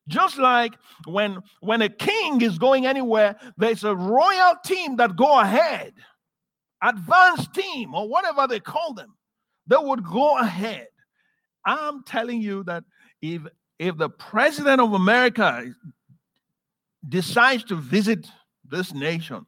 Just 0.07 0.37
like 0.37 0.73
when 1.05 1.37
when 1.61 1.83
a 1.83 1.89
king 1.89 2.41
is 2.41 2.57
going 2.57 2.85
anywhere, 2.85 3.35
there's 3.57 3.83
a 3.83 3.95
royal 3.95 4.55
team 4.65 4.95
that 4.97 5.15
go 5.15 5.39
ahead, 5.39 5.93
advanced 6.83 7.53
team 7.53 7.93
or 7.93 8.09
whatever 8.09 8.47
they 8.47 8.59
call 8.59 8.93
them. 8.93 9.15
They 9.67 9.77
would 9.77 10.03
go 10.03 10.37
ahead. 10.39 10.87
I'm 11.65 12.03
telling 12.03 12.41
you 12.41 12.63
that 12.63 12.83
if 13.21 13.43
if 13.81 13.97
the 13.97 14.09
president 14.09 14.79
of 14.79 14.93
America 14.93 15.73
decides 17.09 17.63
to 17.63 17.75
visit 17.75 18.27
this 18.63 18.93
nation, 18.93 19.43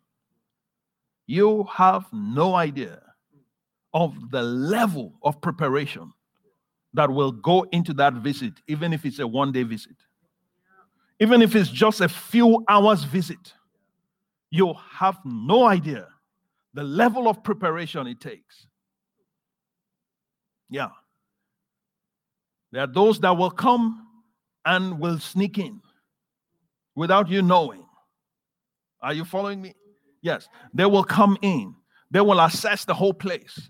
you 1.27 1.65
have 1.71 2.05
no 2.11 2.55
idea 2.55 2.99
of 3.93 4.15
the 4.31 4.41
level 4.41 5.13
of 5.21 5.39
preparation 5.39 6.11
that 6.95 7.11
will 7.11 7.31
go 7.31 7.61
into 7.71 7.93
that 7.93 8.15
visit, 8.15 8.53
even 8.67 8.91
if 8.91 9.05
it's 9.05 9.19
a 9.19 9.27
one 9.27 9.51
day 9.51 9.61
visit, 9.61 9.97
even 11.19 11.43
if 11.43 11.55
it's 11.55 11.69
just 11.69 12.01
a 12.01 12.09
few 12.09 12.65
hours 12.67 13.03
visit. 13.03 13.53
You 14.49 14.73
have 14.93 15.19
no 15.23 15.65
idea 15.65 16.07
the 16.73 16.83
level 16.83 17.27
of 17.27 17.43
preparation 17.43 18.07
it 18.07 18.19
takes. 18.19 18.65
Yeah. 20.71 20.89
There 22.71 22.81
are 22.81 22.87
those 22.87 23.19
that 23.19 23.37
will 23.37 23.51
come 23.51 24.07
and 24.65 24.99
will 24.99 25.19
sneak 25.19 25.57
in 25.57 25.81
without 26.95 27.29
you 27.29 27.41
knowing. 27.41 27.85
Are 29.01 29.13
you 29.13 29.25
following 29.25 29.61
me? 29.61 29.73
Yes. 30.21 30.47
They 30.73 30.85
will 30.85 31.03
come 31.03 31.37
in, 31.41 31.75
they 32.11 32.21
will 32.21 32.39
assess 32.39 32.85
the 32.85 32.93
whole 32.93 33.13
place 33.13 33.69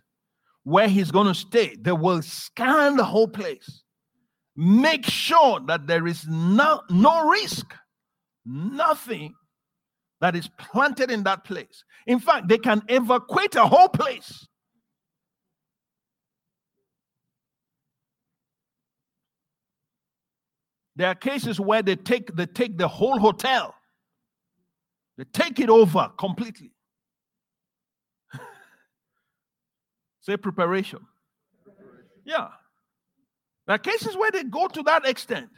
where 0.63 0.87
he's 0.87 1.11
going 1.11 1.27
to 1.27 1.33
stay. 1.33 1.75
They 1.79 1.91
will 1.91 2.21
scan 2.21 2.95
the 2.95 3.03
whole 3.03 3.27
place, 3.27 3.83
make 4.55 5.05
sure 5.05 5.59
that 5.67 5.87
there 5.87 6.07
is 6.07 6.25
no, 6.27 6.81
no 6.89 7.27
risk, 7.27 7.73
nothing 8.45 9.33
that 10.21 10.35
is 10.35 10.49
planted 10.57 11.11
in 11.11 11.23
that 11.23 11.43
place. 11.43 11.83
In 12.07 12.19
fact, 12.19 12.47
they 12.47 12.57
can 12.57 12.81
evacuate 12.87 13.55
a 13.55 13.65
whole 13.65 13.89
place 13.89 14.47
There 20.95 21.07
are 21.07 21.15
cases 21.15 21.59
where 21.59 21.81
they 21.81 21.95
take 21.95 22.35
they 22.35 22.45
take 22.45 22.77
the 22.77 22.87
whole 22.87 23.19
hotel. 23.19 23.73
They 25.17 25.25
take 25.25 25.59
it 25.59 25.69
over 25.69 26.11
completely. 26.17 26.71
Say 30.21 30.37
preparation. 30.37 30.99
Yeah. 32.25 32.49
There 33.65 33.75
are 33.75 33.79
cases 33.79 34.15
where 34.17 34.31
they 34.31 34.43
go 34.43 34.67
to 34.67 34.83
that 34.83 35.07
extent. 35.07 35.49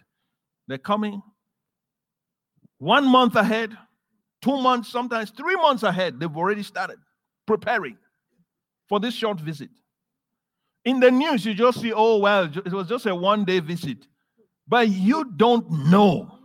They're 0.67 0.77
coming 0.77 1.21
one 2.77 3.05
month 3.07 3.35
ahead, 3.35 3.75
two 4.41 4.61
months, 4.61 4.89
sometimes 4.89 5.31
three 5.31 5.55
months 5.55 5.83
ahead. 5.83 6.19
They've 6.19 6.35
already 6.35 6.63
started 6.63 6.97
preparing 7.45 7.97
for 8.87 8.99
this 8.99 9.13
short 9.13 9.39
visit. 9.39 9.69
In 10.83 10.99
the 10.99 11.09
news, 11.09 11.45
you 11.45 11.53
just 11.53 11.81
see, 11.81 11.93
oh, 11.93 12.17
well, 12.17 12.43
it 12.43 12.71
was 12.71 12.87
just 12.87 13.05
a 13.05 13.15
one 13.15 13.43
day 13.43 13.59
visit. 13.59 14.05
But 14.67 14.89
you 14.89 15.31
don't 15.35 15.69
know 15.89 16.39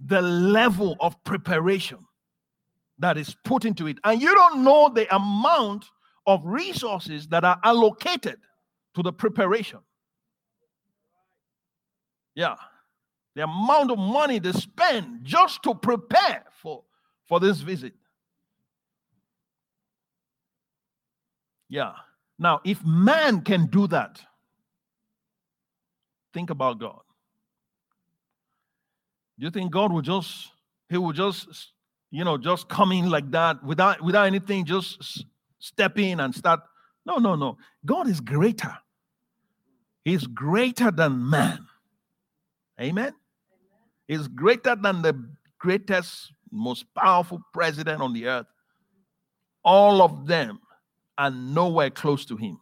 the 0.00 0.22
level 0.22 0.96
of 1.00 1.22
preparation 1.24 1.98
that 2.98 3.18
is 3.18 3.36
put 3.44 3.64
into 3.64 3.86
it. 3.86 3.98
And 4.04 4.20
you 4.20 4.34
don't 4.34 4.64
know 4.64 4.88
the 4.88 5.12
amount 5.14 5.84
of 6.26 6.44
resources 6.44 7.26
that 7.28 7.44
are 7.44 7.58
allocated 7.64 8.36
to 8.94 9.02
the 9.02 9.12
preparation. 9.12 9.80
Yeah. 12.34 12.56
The 13.34 13.44
amount 13.44 13.90
of 13.90 13.98
money 13.98 14.38
they 14.38 14.52
spend 14.52 15.24
just 15.24 15.62
to 15.64 15.74
prepare 15.74 16.44
for, 16.62 16.84
for 17.26 17.40
this 17.40 17.58
visit. 17.58 17.94
Yeah. 21.68 21.92
Now, 22.38 22.60
if 22.64 22.84
man 22.84 23.40
can 23.40 23.66
do 23.66 23.86
that, 23.88 24.20
think 26.34 26.50
about 26.50 26.78
God. 26.78 27.00
You 29.36 29.50
think 29.50 29.72
God 29.72 29.92
will 29.92 30.02
just, 30.02 30.50
he 30.88 30.96
will 30.96 31.12
just, 31.12 31.72
you 32.10 32.24
know, 32.24 32.36
just 32.38 32.68
come 32.68 32.92
in 32.92 33.10
like 33.10 33.30
that 33.30 33.62
without 33.64 34.02
without 34.02 34.26
anything, 34.26 34.64
just 34.64 35.24
step 35.58 35.98
in 35.98 36.20
and 36.20 36.34
start? 36.34 36.60
No, 37.04 37.16
no, 37.16 37.34
no. 37.34 37.56
God 37.84 38.08
is 38.08 38.20
greater. 38.20 38.76
He's 40.04 40.26
greater 40.26 40.90
than 40.90 41.28
man. 41.28 41.66
Amen. 42.80 43.14
He's 44.08 44.28
greater 44.28 44.76
than 44.76 45.02
the 45.02 45.14
greatest, 45.58 46.32
most 46.50 46.84
powerful 46.94 47.40
president 47.52 48.02
on 48.02 48.12
the 48.12 48.26
earth. 48.26 48.46
All 49.64 50.02
of 50.02 50.26
them 50.26 50.60
are 51.16 51.30
nowhere 51.30 51.90
close 51.90 52.24
to 52.26 52.36
him. 52.36 52.58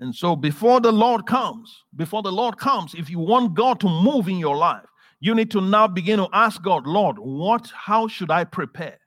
And 0.00 0.14
so 0.14 0.36
before 0.36 0.80
the 0.80 0.92
Lord 0.92 1.26
comes, 1.26 1.84
before 1.94 2.22
the 2.22 2.32
Lord 2.32 2.58
comes, 2.58 2.94
if 2.94 3.08
you 3.08 3.18
want 3.18 3.54
God 3.54 3.80
to 3.80 3.88
move 3.88 4.28
in 4.28 4.38
your 4.38 4.56
life, 4.56 4.84
you 5.26 5.34
need 5.34 5.50
to 5.50 5.60
now 5.60 5.88
begin 5.88 6.18
to 6.18 6.28
ask 6.32 6.62
God, 6.62 6.86
Lord, 6.86 7.18
what, 7.18 7.70
how 7.74 8.06
should 8.06 8.30
I 8.30 8.44
prepare? 8.44 8.98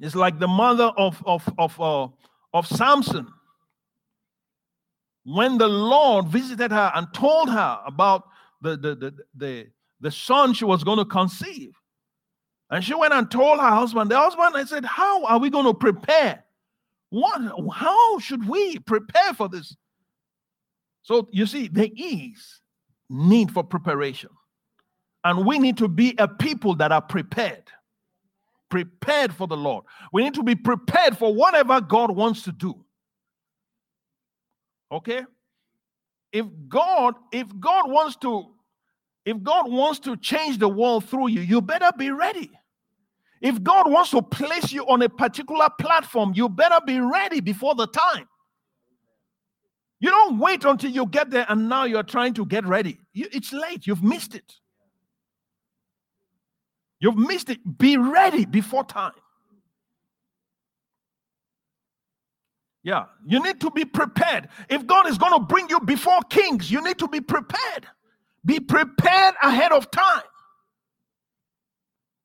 It's 0.00 0.14
like 0.14 0.38
the 0.38 0.48
mother 0.48 0.90
of, 0.96 1.22
of, 1.26 1.48
of, 1.58 1.80
uh, 1.80 2.08
of 2.54 2.66
Samson. 2.66 3.28
When 5.24 5.58
the 5.58 5.68
Lord 5.68 6.28
visited 6.28 6.70
her 6.70 6.90
and 6.94 7.12
told 7.12 7.50
her 7.50 7.80
about 7.86 8.24
the, 8.62 8.76
the, 8.76 8.94
the, 8.94 9.14
the, 9.34 9.66
the 10.00 10.10
son 10.10 10.54
she 10.54 10.64
was 10.64 10.82
going 10.82 10.98
to 10.98 11.04
conceive. 11.04 11.74
And 12.70 12.82
she 12.82 12.94
went 12.94 13.12
and 13.12 13.30
told 13.30 13.60
her 13.60 13.70
husband. 13.70 14.10
The 14.10 14.18
husband 14.18 14.56
I 14.56 14.64
said, 14.64 14.84
How 14.84 15.24
are 15.26 15.38
we 15.38 15.50
going 15.50 15.66
to 15.66 15.74
prepare? 15.74 16.42
What 17.10 17.40
how 17.72 18.18
should 18.18 18.48
we 18.48 18.78
prepare 18.80 19.34
for 19.34 19.48
this? 19.48 19.76
So 21.02 21.28
you 21.30 21.46
see, 21.46 21.68
there 21.68 21.88
is 21.96 22.60
need 23.08 23.50
for 23.50 23.62
preparation. 23.62 24.30
And 25.24 25.44
we 25.44 25.58
need 25.58 25.76
to 25.78 25.88
be 25.88 26.14
a 26.18 26.28
people 26.28 26.74
that 26.76 26.92
are 26.92 27.02
prepared. 27.02 27.64
Prepared 28.68 29.34
for 29.34 29.46
the 29.46 29.56
Lord. 29.56 29.84
We 30.12 30.22
need 30.22 30.34
to 30.34 30.42
be 30.42 30.54
prepared 30.54 31.16
for 31.16 31.34
whatever 31.34 31.80
God 31.80 32.10
wants 32.10 32.42
to 32.42 32.52
do. 32.52 32.84
Okay? 34.90 35.22
If 36.32 36.46
God, 36.68 37.14
if 37.32 37.46
God 37.58 37.90
wants 37.90 38.16
to, 38.16 38.46
if 39.24 39.42
God 39.42 39.70
wants 39.70 40.00
to 40.00 40.16
change 40.16 40.58
the 40.58 40.68
world 40.68 41.04
through 41.08 41.28
you, 41.28 41.40
you 41.40 41.60
better 41.60 41.90
be 41.96 42.10
ready. 42.10 42.50
If 43.40 43.62
God 43.62 43.90
wants 43.90 44.10
to 44.10 44.22
place 44.22 44.72
you 44.72 44.84
on 44.86 45.02
a 45.02 45.08
particular 45.08 45.68
platform, 45.80 46.32
you 46.34 46.48
better 46.48 46.78
be 46.86 47.00
ready 47.00 47.40
before 47.40 47.74
the 47.74 47.86
time. 47.86 48.28
You 49.98 50.10
don't 50.10 50.38
wait 50.38 50.64
until 50.64 50.90
you 50.90 51.06
get 51.06 51.30
there 51.30 51.46
and 51.48 51.68
now 51.68 51.84
you're 51.84 52.02
trying 52.02 52.34
to 52.34 52.44
get 52.44 52.66
ready. 52.66 52.98
You, 53.12 53.26
it's 53.32 53.52
late. 53.52 53.86
You've 53.86 54.02
missed 54.02 54.34
it. 54.34 54.54
You've 57.00 57.16
missed 57.16 57.50
it. 57.50 57.78
Be 57.78 57.96
ready 57.96 58.44
before 58.44 58.84
time. 58.84 59.12
Yeah, 62.82 63.06
you 63.26 63.42
need 63.42 63.60
to 63.62 63.70
be 63.72 63.84
prepared. 63.84 64.48
If 64.68 64.86
God 64.86 65.08
is 65.08 65.18
going 65.18 65.32
to 65.32 65.40
bring 65.40 65.68
you 65.68 65.80
before 65.80 66.20
kings, 66.30 66.70
you 66.70 66.80
need 66.84 66.98
to 66.98 67.08
be 67.08 67.20
prepared. 67.20 67.88
Be 68.44 68.60
prepared 68.60 69.34
ahead 69.42 69.72
of 69.72 69.90
time. 69.90 70.22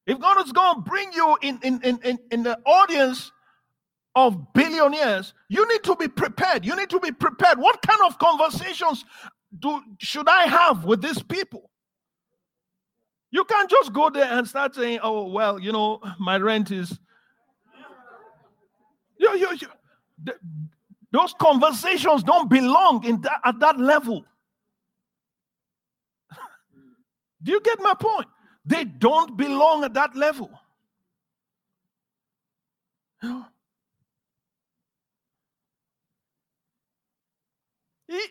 If 0.06 0.20
God 0.20 0.46
is 0.46 0.52
going 0.52 0.76
to 0.76 0.82
bring 0.82 1.12
you 1.14 1.38
in, 1.42 1.60
in, 1.64 1.82
in, 1.82 2.20
in, 2.32 2.44
the 2.44 2.60
audience 2.66 3.32
of 4.16 4.54
billionaires, 4.54 5.34
you 5.48 5.68
need 5.68 5.84
to 5.84 5.96
be 5.96 6.08
prepared. 6.08 6.66
You 6.66 6.76
need 6.76 6.90
to 6.90 7.00
be 7.00 7.12
prepared. 7.12 7.60
What 7.60 7.82
kind 7.82 8.02
of 8.06 8.18
conversations 8.20 9.06
do 9.58 9.82
should 10.00 10.28
I 10.28 10.44
have 10.44 10.84
with 10.86 11.02
these 11.02 11.22
people? 11.22 11.70
You 13.32 13.46
can't 13.46 13.70
just 13.70 13.94
go 13.94 14.10
there 14.10 14.26
and 14.26 14.46
start 14.48 14.76
saying, 14.76 15.00
"Oh, 15.02 15.28
well, 15.28 15.58
you 15.60 15.72
know, 15.72 16.02
my 16.20 16.38
rent 16.38 16.72
is." 16.72 17.00
You, 19.18 19.38
you, 19.38 19.48
you, 19.62 19.68
the, 20.24 20.36
those 21.12 21.34
conversations 21.40 22.24
don't 22.24 22.50
belong 22.50 23.06
in 23.06 23.22
that, 23.22 23.40
at 23.46 23.60
that 23.60 23.80
level. 23.80 24.26
Do 27.44 27.52
you 27.52 27.62
get 27.62 27.80
my 27.80 27.94
point? 27.94 28.28
They 28.66 28.84
don't 28.84 29.38
belong 29.38 29.84
at 29.84 29.94
that 29.94 30.16
level. 30.16 30.50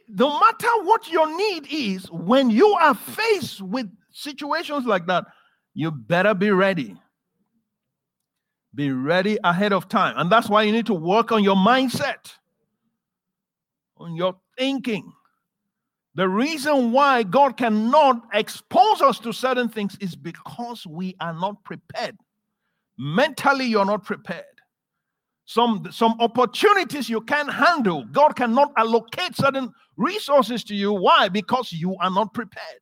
No 0.09 0.39
matter 0.39 0.69
what 0.83 1.11
your 1.11 1.35
need 1.37 1.67
is, 1.71 2.11
when 2.11 2.51
you 2.51 2.69
are 2.69 2.95
faced 2.95 3.63
with 3.63 3.87
situations 4.13 4.87
like 4.87 5.07
that, 5.07 5.25
you 5.75 5.91
better 5.91 6.35
be 6.35 6.51
ready. 6.51 6.97
Be 8.75 8.91
ready 8.91 9.39
ahead 9.43 9.73
of 9.73 9.89
time. 9.89 10.15
And 10.17 10.31
that's 10.31 10.49
why 10.49 10.63
you 10.63 10.73
need 10.73 10.87
to 10.87 10.95
work 10.95 11.33
on 11.33 11.43
your 11.43 11.57
mindset, 11.57 12.33
on 13.97 14.15
your 14.15 14.35
thinking. 14.59 15.13
The 16.15 16.29
reason 16.29 16.93
why 16.93 17.23
God 17.23 17.57
cannot 17.57 18.23
expose 18.33 19.01
us 19.01 19.19
to 19.21 19.33
certain 19.33 19.69
things 19.69 19.97
is 20.01 20.17
because 20.17 20.87
we 20.87 21.17
are 21.21 21.35
not 21.35 21.63
prepared. 21.65 22.17
Mentally, 22.99 23.67
you're 23.67 23.85
not 23.85 24.05
prepared. 24.05 24.45
Some, 25.51 25.89
some 25.91 26.15
opportunities 26.21 27.09
you 27.09 27.23
can't 27.23 27.53
handle. 27.53 28.05
God 28.05 28.37
cannot 28.37 28.71
allocate 28.77 29.35
certain 29.35 29.73
resources 29.97 30.63
to 30.63 30.77
you. 30.77 30.93
Why? 30.93 31.29
Because 31.29 31.73
you 31.73 31.97
are 31.97 32.09
not 32.09 32.33
prepared. 32.33 32.79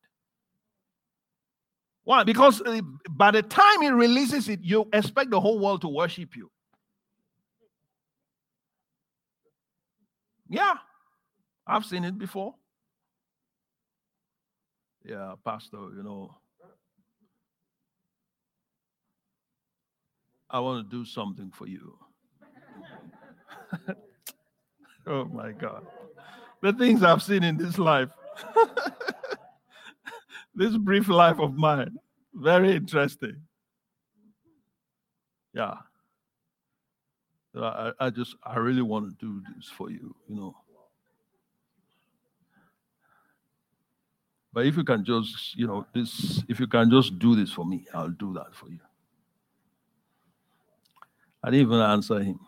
Why? 2.03 2.23
Because 2.23 2.61
uh, 2.61 2.81
by 3.09 3.31
the 3.31 3.41
time 3.41 3.81
He 3.81 3.89
releases 3.89 4.49
it, 4.49 4.59
you 4.61 4.87
expect 4.93 5.31
the 5.31 5.39
whole 5.39 5.57
world 5.57 5.81
to 5.81 5.87
worship 5.87 6.35
you. 6.35 6.51
Yeah, 10.47 10.75
I've 11.65 11.85
seen 11.85 12.03
it 12.03 12.19
before. 12.19 12.53
Yeah, 15.03 15.33
Pastor, 15.43 15.89
you 15.97 16.03
know, 16.03 16.37
I 20.51 20.59
want 20.59 20.87
to 20.87 20.95
do 20.95 21.03
something 21.03 21.49
for 21.49 21.65
you. 21.65 21.97
oh 25.07 25.25
my 25.25 25.51
God. 25.51 25.85
The 26.61 26.73
things 26.73 27.03
I've 27.03 27.23
seen 27.23 27.43
in 27.43 27.57
this 27.57 27.77
life, 27.77 28.09
this 30.55 30.75
brief 30.77 31.07
life 31.07 31.39
of 31.39 31.55
mine, 31.55 31.97
very 32.33 32.75
interesting. 32.75 33.41
Yeah. 35.53 35.75
I, 37.55 37.91
I 37.99 38.09
just, 38.09 38.35
I 38.43 38.57
really 38.57 38.81
want 38.81 39.09
to 39.09 39.25
do 39.25 39.41
this 39.55 39.69
for 39.69 39.89
you, 39.89 40.15
you 40.27 40.35
know. 40.35 40.55
But 44.51 44.65
if 44.65 44.77
you 44.77 44.83
can 44.83 45.05
just, 45.05 45.55
you 45.55 45.67
know, 45.67 45.85
this, 45.93 46.43
if 46.47 46.59
you 46.59 46.67
can 46.67 46.89
just 46.89 47.19
do 47.19 47.35
this 47.35 47.51
for 47.51 47.65
me, 47.65 47.85
I'll 47.93 48.09
do 48.09 48.33
that 48.33 48.53
for 48.53 48.69
you. 48.69 48.79
I 51.43 51.51
didn't 51.51 51.67
even 51.67 51.79
answer 51.79 52.19
him. 52.19 52.39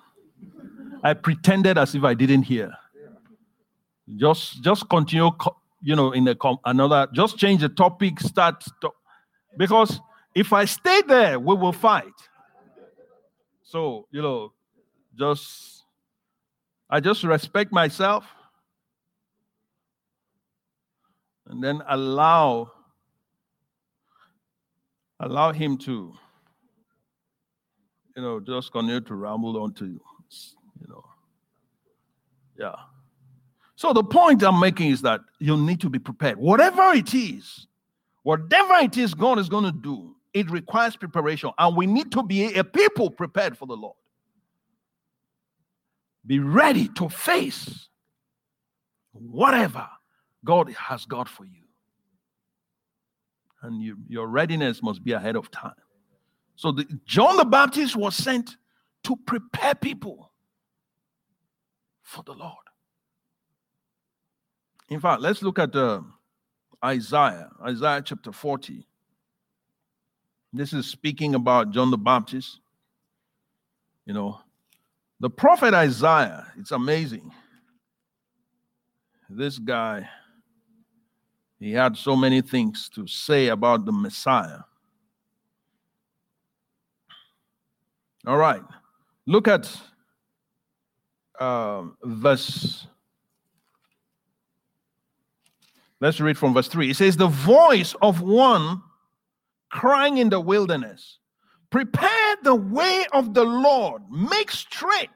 I 1.04 1.14
pretended 1.14 1.78
as 1.78 1.96
if 1.96 2.04
I 2.04 2.14
didn't 2.14 2.44
hear. 2.44 2.72
Just, 4.18 4.62
just 4.62 4.90
continue, 4.90 5.32
you 5.82 5.96
know, 5.96 6.12
in 6.12 6.26
the 6.26 6.36
com- 6.36 6.60
another. 6.66 7.08
Just 7.14 7.38
change 7.38 7.62
the 7.62 7.70
topic. 7.70 8.20
Start, 8.20 8.64
to- 8.82 8.92
because 9.58 10.00
if 10.36 10.54
I 10.54 10.66
stay 10.66 11.02
there, 11.08 11.40
we 11.40 11.56
will 11.56 11.74
fight. 11.74 12.14
So 13.64 14.06
you 14.12 14.22
know, 14.22 14.52
just 15.18 15.86
I 16.90 17.00
just 17.00 17.24
respect 17.24 17.72
myself 17.72 18.26
and 21.48 21.64
then 21.64 21.82
allow 21.88 22.72
allow 25.22 25.54
him 25.54 25.78
to 25.78 26.14
you 28.16 28.22
know 28.22 28.42
just 28.42 28.74
continue 28.74 29.00
to 29.00 29.16
ramble 29.16 29.62
on 29.62 29.74
to 29.76 29.86
you 29.86 30.02
you 30.82 30.88
know. 30.88 31.06
Yeah. 32.60 32.76
So 33.76 33.94
the 33.94 34.04
point 34.04 34.44
i'm 34.44 34.60
making 34.60 34.92
is 34.92 35.02
that 35.02 35.22
you 35.40 35.58
need 35.58 35.80
to 35.82 35.90
be 35.90 36.00
prepared. 36.00 36.38
Whatever 36.38 36.92
it 36.94 37.14
is 37.14 37.68
whatever 38.24 38.76
it 38.76 38.98
is 38.98 39.14
god 39.14 39.40
is 39.40 39.50
going 39.50 39.64
to 39.64 39.72
do 39.72 40.16
it 40.34 40.50
requires 40.50 40.96
preparation 40.96 41.50
and 41.58 41.76
we 41.76 41.86
need 41.88 42.12
to 42.12 42.24
be 42.24 42.54
a 42.56 42.64
people 42.64 43.10
prepared 43.10 43.58
for 43.58 43.66
the 43.66 43.76
lord. 43.76 43.96
Be 46.26 46.40
ready 46.40 46.88
to 46.90 47.10
face 47.10 47.90
whatever 49.12 49.88
God 50.46 50.72
has 50.74 51.06
got 51.06 51.28
for 51.28 51.46
you. 51.46 51.64
And 53.64 53.82
you, 53.82 53.98
your 54.08 54.28
readiness 54.28 54.82
must 54.82 55.04
be 55.04 55.12
ahead 55.12 55.36
of 55.36 55.52
time. 55.52 55.74
So 56.56 56.72
the, 56.72 56.86
John 57.06 57.38
the 57.38 57.46
Baptist 57.46 57.96
was 57.96 58.16
sent 58.16 58.58
to 59.04 59.16
prepare 59.26 59.76
people 59.76 60.31
for 62.12 62.24
the 62.24 62.34
Lord. 62.34 62.54
In 64.90 65.00
fact, 65.00 65.22
let's 65.22 65.42
look 65.42 65.58
at 65.58 65.74
uh, 65.76 66.02
Isaiah, 66.84 67.50
Isaiah 67.66 68.02
chapter 68.04 68.34
40. 68.34 68.86
This 70.52 70.74
is 70.74 70.86
speaking 70.88 71.36
about 71.36 71.72
John 71.72 71.90
the 71.90 71.98
Baptist. 71.98 72.60
You 74.06 74.14
know, 74.14 74.42
the 75.22 75.30
prophet 75.30 75.74
Isaiah, 75.74 76.48
it's 76.58 76.72
amazing. 76.72 77.32
This 79.30 79.58
guy, 79.58 80.10
he 81.60 81.72
had 81.72 81.96
so 81.96 82.18
many 82.18 82.42
things 82.42 82.90
to 82.96 83.08
say 83.08 83.48
about 83.48 83.86
the 83.86 83.94
Messiah. 83.94 84.60
All 88.28 88.38
right, 88.38 88.64
look 89.26 89.48
at 89.48 89.74
uh, 91.42 91.84
verse. 92.04 92.88
Let's 96.00 96.22
read 96.22 96.38
from 96.38 96.54
verse 96.54 96.68
3. 96.68 96.92
It 96.92 96.96
says, 96.96 97.18
The 97.18 97.28
voice 97.28 97.96
of 98.02 98.22
one 98.22 98.82
crying 99.70 100.18
in 100.18 100.30
the 100.30 100.40
wilderness, 100.40 101.18
Prepare 101.72 102.36
the 102.44 102.56
way 102.56 103.06
of 103.14 103.34
the 103.34 103.44
Lord, 103.44 104.04
make 104.10 104.52
straight 104.52 105.10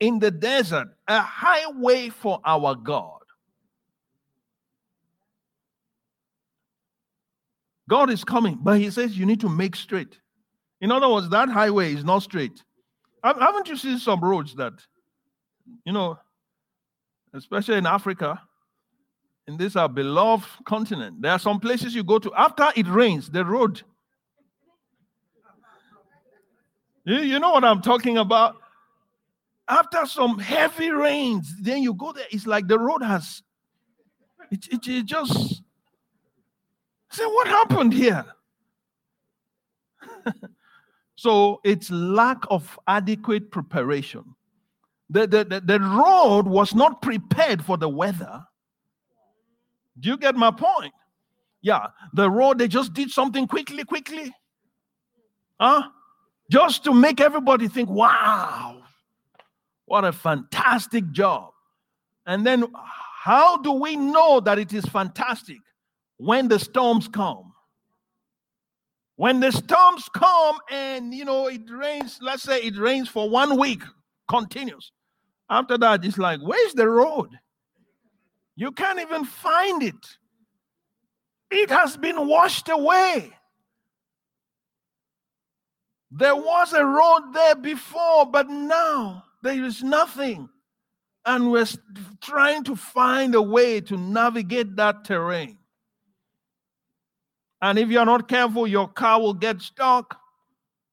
in 0.00 0.18
the 0.18 0.30
desert 0.30 0.88
a 1.08 1.20
highway 1.20 2.08
for 2.08 2.40
our 2.44 2.74
God. 2.74 3.18
God 7.88 8.08
is 8.08 8.24
coming, 8.24 8.58
but 8.62 8.78
He 8.78 8.90
says 8.90 9.18
you 9.18 9.26
need 9.26 9.40
to 9.40 9.48
make 9.48 9.76
straight. 9.76 10.18
In 10.80 10.92
other 10.92 11.08
words, 11.08 11.28
that 11.30 11.48
highway 11.48 11.92
is 11.92 12.04
not 12.04 12.22
straight. 12.22 12.62
Haven't 13.22 13.68
you 13.68 13.76
seen 13.76 13.98
some 13.98 14.20
roads 14.20 14.54
that, 14.54 14.72
you 15.84 15.92
know, 15.92 16.18
especially 17.34 17.76
in 17.76 17.86
Africa, 17.86 18.40
in 19.46 19.56
this 19.56 19.76
our 19.76 19.88
beloved 19.88 20.48
continent, 20.64 21.20
there 21.20 21.32
are 21.32 21.38
some 21.38 21.60
places 21.60 21.94
you 21.94 22.04
go 22.04 22.18
to 22.18 22.32
after 22.34 22.70
it 22.76 22.86
rains, 22.86 23.30
the 23.30 23.44
road. 23.44 23.82
You, 27.04 27.18
you 27.18 27.38
know 27.38 27.50
what 27.50 27.64
I'm 27.64 27.82
talking 27.82 28.18
about? 28.18 28.56
After 29.68 30.04
some 30.06 30.38
heavy 30.38 30.90
rains, 30.90 31.54
then 31.60 31.82
you 31.82 31.94
go 31.94 32.12
there, 32.12 32.26
it's 32.30 32.46
like 32.46 32.66
the 32.68 32.78
road 32.78 33.02
has, 33.02 33.42
it, 34.50 34.66
it, 34.68 34.86
it 34.86 35.06
just 35.06 35.62
say, 37.10 37.24
What 37.24 37.46
happened 37.46 37.92
here? 37.92 38.24
so 41.16 41.60
it's 41.64 41.90
lack 41.90 42.38
of 42.50 42.78
adequate 42.86 43.50
preparation. 43.50 44.24
The, 45.10 45.26
the, 45.26 45.44
the, 45.44 45.60
the 45.60 45.80
road 45.80 46.46
was 46.46 46.74
not 46.74 47.02
prepared 47.02 47.64
for 47.64 47.76
the 47.76 47.88
weather. 47.88 48.44
Do 49.98 50.08
you 50.08 50.16
get 50.16 50.36
my 50.36 50.52
point? 50.52 50.92
Yeah, 51.62 51.88
the 52.14 52.30
road, 52.30 52.58
they 52.58 52.68
just 52.68 52.94
did 52.94 53.10
something 53.10 53.46
quickly, 53.46 53.84
quickly. 53.84 54.32
Huh? 55.60 55.82
Just 56.50 56.84
to 56.84 56.94
make 56.94 57.20
everybody 57.20 57.68
think, 57.68 57.90
wow, 57.90 58.82
what 59.84 60.04
a 60.04 60.12
fantastic 60.12 61.10
job. 61.10 61.50
And 62.24 62.46
then, 62.46 62.64
how 63.22 63.58
do 63.58 63.72
we 63.72 63.96
know 63.96 64.40
that 64.40 64.58
it 64.58 64.72
is 64.72 64.84
fantastic? 64.86 65.58
When 66.16 66.48
the 66.48 66.58
storms 66.58 67.08
come. 67.08 67.52
When 69.16 69.40
the 69.40 69.50
storms 69.50 70.08
come 70.14 70.58
and, 70.70 71.12
you 71.12 71.26
know, 71.26 71.48
it 71.48 71.62
rains, 71.68 72.18
let's 72.22 72.42
say 72.42 72.62
it 72.62 72.78
rains 72.78 73.08
for 73.08 73.28
one 73.28 73.58
week, 73.58 73.82
continuous. 74.28 74.92
After 75.50 75.76
that, 75.78 76.04
it's 76.04 76.16
like, 76.16 76.40
where's 76.40 76.74
the 76.74 76.88
road? 76.88 77.30
You 78.54 78.70
can't 78.70 79.00
even 79.00 79.24
find 79.24 79.82
it. 79.82 80.06
It 81.50 81.70
has 81.70 81.96
been 81.96 82.28
washed 82.28 82.68
away. 82.68 83.32
There 86.12 86.36
was 86.36 86.72
a 86.72 86.84
road 86.84 87.32
there 87.32 87.56
before, 87.56 88.26
but 88.26 88.48
now 88.48 89.24
there 89.42 89.64
is 89.64 89.82
nothing. 89.82 90.48
And 91.26 91.50
we're 91.50 91.66
trying 92.20 92.64
to 92.64 92.76
find 92.76 93.34
a 93.34 93.42
way 93.42 93.80
to 93.82 93.96
navigate 93.96 94.76
that 94.76 95.04
terrain. 95.04 95.58
And 97.60 97.78
if 97.78 97.88
you're 97.88 98.06
not 98.06 98.28
careful, 98.28 98.66
your 98.66 98.88
car 98.88 99.20
will 99.20 99.34
get 99.34 99.60
stuck. 99.60 100.16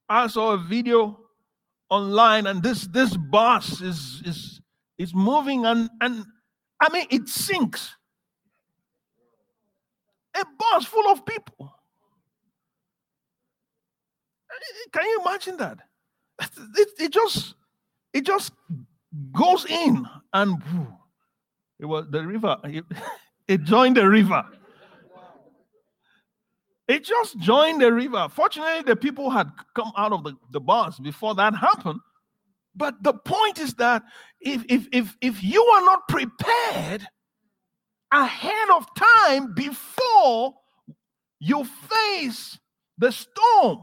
I 0.09 0.27
saw 0.27 0.53
a 0.53 0.57
video 0.57 1.26
online, 1.89 2.47
and 2.47 2.61
this 2.63 2.87
this 2.87 3.15
bus 3.15 3.81
is 3.81 4.21
is 4.25 4.61
is 4.97 5.13
moving, 5.13 5.65
and 5.65 5.89
and 6.01 6.25
I 6.81 6.91
mean 6.91 7.07
it 7.09 7.27
sinks. 7.29 7.95
A 10.35 10.45
bus 10.59 10.85
full 10.85 11.09
of 11.11 11.25
people. 11.25 11.73
Can 14.91 15.03
you 15.03 15.21
imagine 15.25 15.57
that? 15.57 15.79
It, 16.75 16.89
it 16.99 17.11
just 17.11 17.55
it 18.13 18.25
just 18.25 18.53
goes 19.31 19.65
in 19.65 20.07
and 20.33 20.61
it 21.79 21.85
was 21.85 22.05
the 22.11 22.25
river. 22.25 22.57
It, 22.63 22.85
it 23.47 23.63
joined 23.63 23.97
the 23.97 24.07
river. 24.07 24.45
It 26.87 27.03
just 27.03 27.37
joined 27.39 27.81
the 27.81 27.91
river. 27.91 28.27
Fortunately, 28.29 28.81
the 28.81 28.95
people 28.95 29.29
had 29.29 29.51
come 29.75 29.91
out 29.97 30.13
of 30.13 30.23
the, 30.23 30.33
the 30.51 30.61
bus 30.61 30.99
before 30.99 31.35
that 31.35 31.53
happened. 31.53 31.99
But 32.75 33.01
the 33.03 33.13
point 33.13 33.59
is 33.59 33.73
that 33.75 34.03
if, 34.39 34.63
if, 34.69 34.87
if, 34.91 35.17
if 35.19 35.43
you 35.43 35.61
are 35.63 35.81
not 35.81 36.07
prepared 36.07 37.05
ahead 38.13 38.69
of 38.73 38.87
time 38.95 39.53
before 39.53 40.53
you 41.39 41.65
face 41.65 42.57
the 42.97 43.11
storm, 43.11 43.79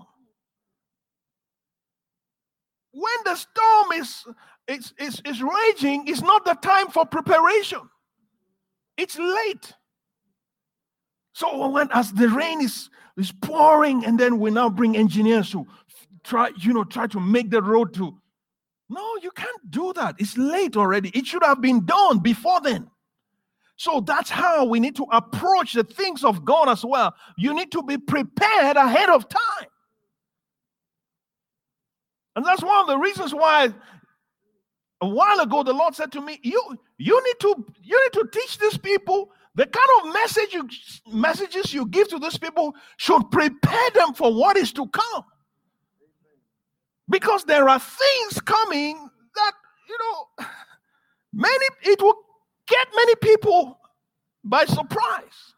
when 2.93 3.13
the 3.25 3.35
storm 3.35 3.93
is, 4.01 4.25
is, 4.69 4.95
is, 4.99 5.21
is 5.27 5.43
raging, 5.43 6.07
it's 6.07 6.23
not 6.23 6.45
the 6.45 6.55
time 6.55 6.89
for 6.89 7.05
preparation. 7.05 7.81
It's 8.97 9.19
late. 9.19 9.75
So 11.35 11.69
when 11.69 11.89
as 11.93 12.13
the 12.13 12.29
rain 12.29 12.63
is, 12.63 12.89
is 13.17 13.33
pouring, 13.33 14.05
and 14.05 14.19
then 14.19 14.39
we 14.39 14.51
now 14.51 14.71
bring 14.71 14.97
engineers 14.97 15.51
to 15.51 15.67
try, 16.23 16.51
you 16.57 16.73
know, 16.73 16.85
try 16.85 17.09
to 17.09 17.21
make 17.21 17.51
the 17.51 17.61
road 17.61 17.93
to. 17.95 18.17
No, 18.89 19.17
you 19.21 19.33
can't 19.33 19.71
do 19.71 19.93
that. 19.95 20.15
It's 20.19 20.39
late 20.39 20.77
already. 20.77 21.11
It 21.11 21.27
should 21.27 21.43
have 21.43 21.61
been 21.61 21.85
done 21.85 22.21
before 22.21 22.61
then. 22.61 22.89
So 23.77 24.01
that's 24.01 24.31
how 24.31 24.65
we 24.65 24.79
need 24.79 24.95
to 24.97 25.07
approach 25.11 25.73
the 25.73 25.83
things 25.83 26.23
of 26.23 26.45
God 26.45 26.69
as 26.69 26.85
well. 26.85 27.13
You 27.37 27.53
need 27.53 27.73
to 27.73 27.83
be 27.83 27.99
prepared 27.99 28.77
ahead 28.77 29.09
of 29.09 29.29
time. 29.29 29.69
And 32.37 32.45
that's 32.45 32.63
one 32.63 32.81
of 32.81 32.87
the 32.87 32.99
reasons 32.99 33.35
why 33.35 33.75
a 35.01 35.09
while 35.09 35.41
ago 35.41 35.65
the 35.65 35.73
Lord 35.73 35.97
said 35.97 36.13
to 36.13 36.21
me, 36.21 36.39
You 36.43 36.79
you 36.99 37.25
need 37.25 37.41
to 37.41 37.67
you 37.83 38.01
need 38.01 38.13
to 38.13 38.29
teach 38.33 38.59
these 38.59 38.79
people 38.79 39.31
the 39.55 39.67
kind 39.67 39.89
of 40.01 40.13
message 40.13 40.53
you 40.53 40.69
messages 41.13 41.73
you 41.73 41.87
give 41.87 42.09
to 42.09 42.19
these 42.19 42.39
people 42.39 42.75
should 42.97 43.31
prepare 43.31 43.91
them 43.91 44.15
for 44.15 44.35
what 44.35 44.57
is 44.57 44.73
to 44.73 44.87
come. 44.89 45.25
Because 47.09 47.45
there 47.45 47.69
are 47.69 47.79
things 47.79 48.41
coming 48.41 49.09
that 49.35 49.53
you 49.89 49.99
know 49.99 50.47
many 51.33 51.67
it 51.83 52.01
will 52.03 52.17
get 52.67 52.89
many 52.97 53.15
people 53.17 53.79
by 54.43 54.65
surprise. 54.65 55.55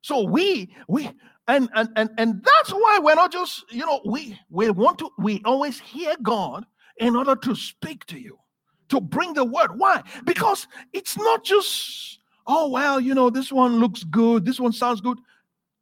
So 0.00 0.22
we 0.22 0.74
we 0.88 1.10
and 1.48 1.68
and 1.74 1.88
and 1.96 2.10
and 2.18 2.42
that's 2.44 2.70
why 2.70 2.98
we're 3.02 3.14
not 3.14 3.32
just 3.32 3.64
you 3.72 3.84
know 3.84 4.00
we 4.04 4.38
we 4.50 4.70
want 4.70 4.98
to 4.98 5.10
we 5.18 5.42
always 5.44 5.80
hear 5.80 6.14
god 6.22 6.64
in 6.98 7.16
order 7.16 7.34
to 7.34 7.54
speak 7.54 8.04
to 8.06 8.18
you 8.18 8.38
to 8.88 9.00
bring 9.00 9.34
the 9.34 9.44
word 9.44 9.78
why 9.78 10.02
because 10.24 10.66
it's 10.92 11.16
not 11.16 11.42
just 11.44 12.17
oh 12.48 12.68
well 12.68 12.98
you 12.98 13.14
know 13.14 13.30
this 13.30 13.52
one 13.52 13.78
looks 13.78 14.02
good 14.02 14.44
this 14.44 14.58
one 14.58 14.72
sounds 14.72 15.00
good 15.00 15.18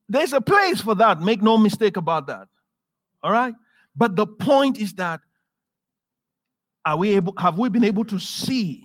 there's 0.09 0.33
a 0.33 0.41
place 0.41 0.81
for 0.81 0.95
that 0.95 1.21
make 1.21 1.41
no 1.41 1.57
mistake 1.57 1.97
about 1.97 2.27
that 2.27 2.49
all 3.23 3.33
right 3.33 3.55
but 3.97 4.15
the 4.17 4.27
point 4.27 4.79
is 4.79 4.93
that 4.95 5.21
are 6.85 6.99
we 6.99 7.17
able 7.17 7.33
have 7.39 7.59
we 7.59 7.69
been 7.69 7.85
able 7.85 8.05
to 8.05 8.19
see 8.19 8.85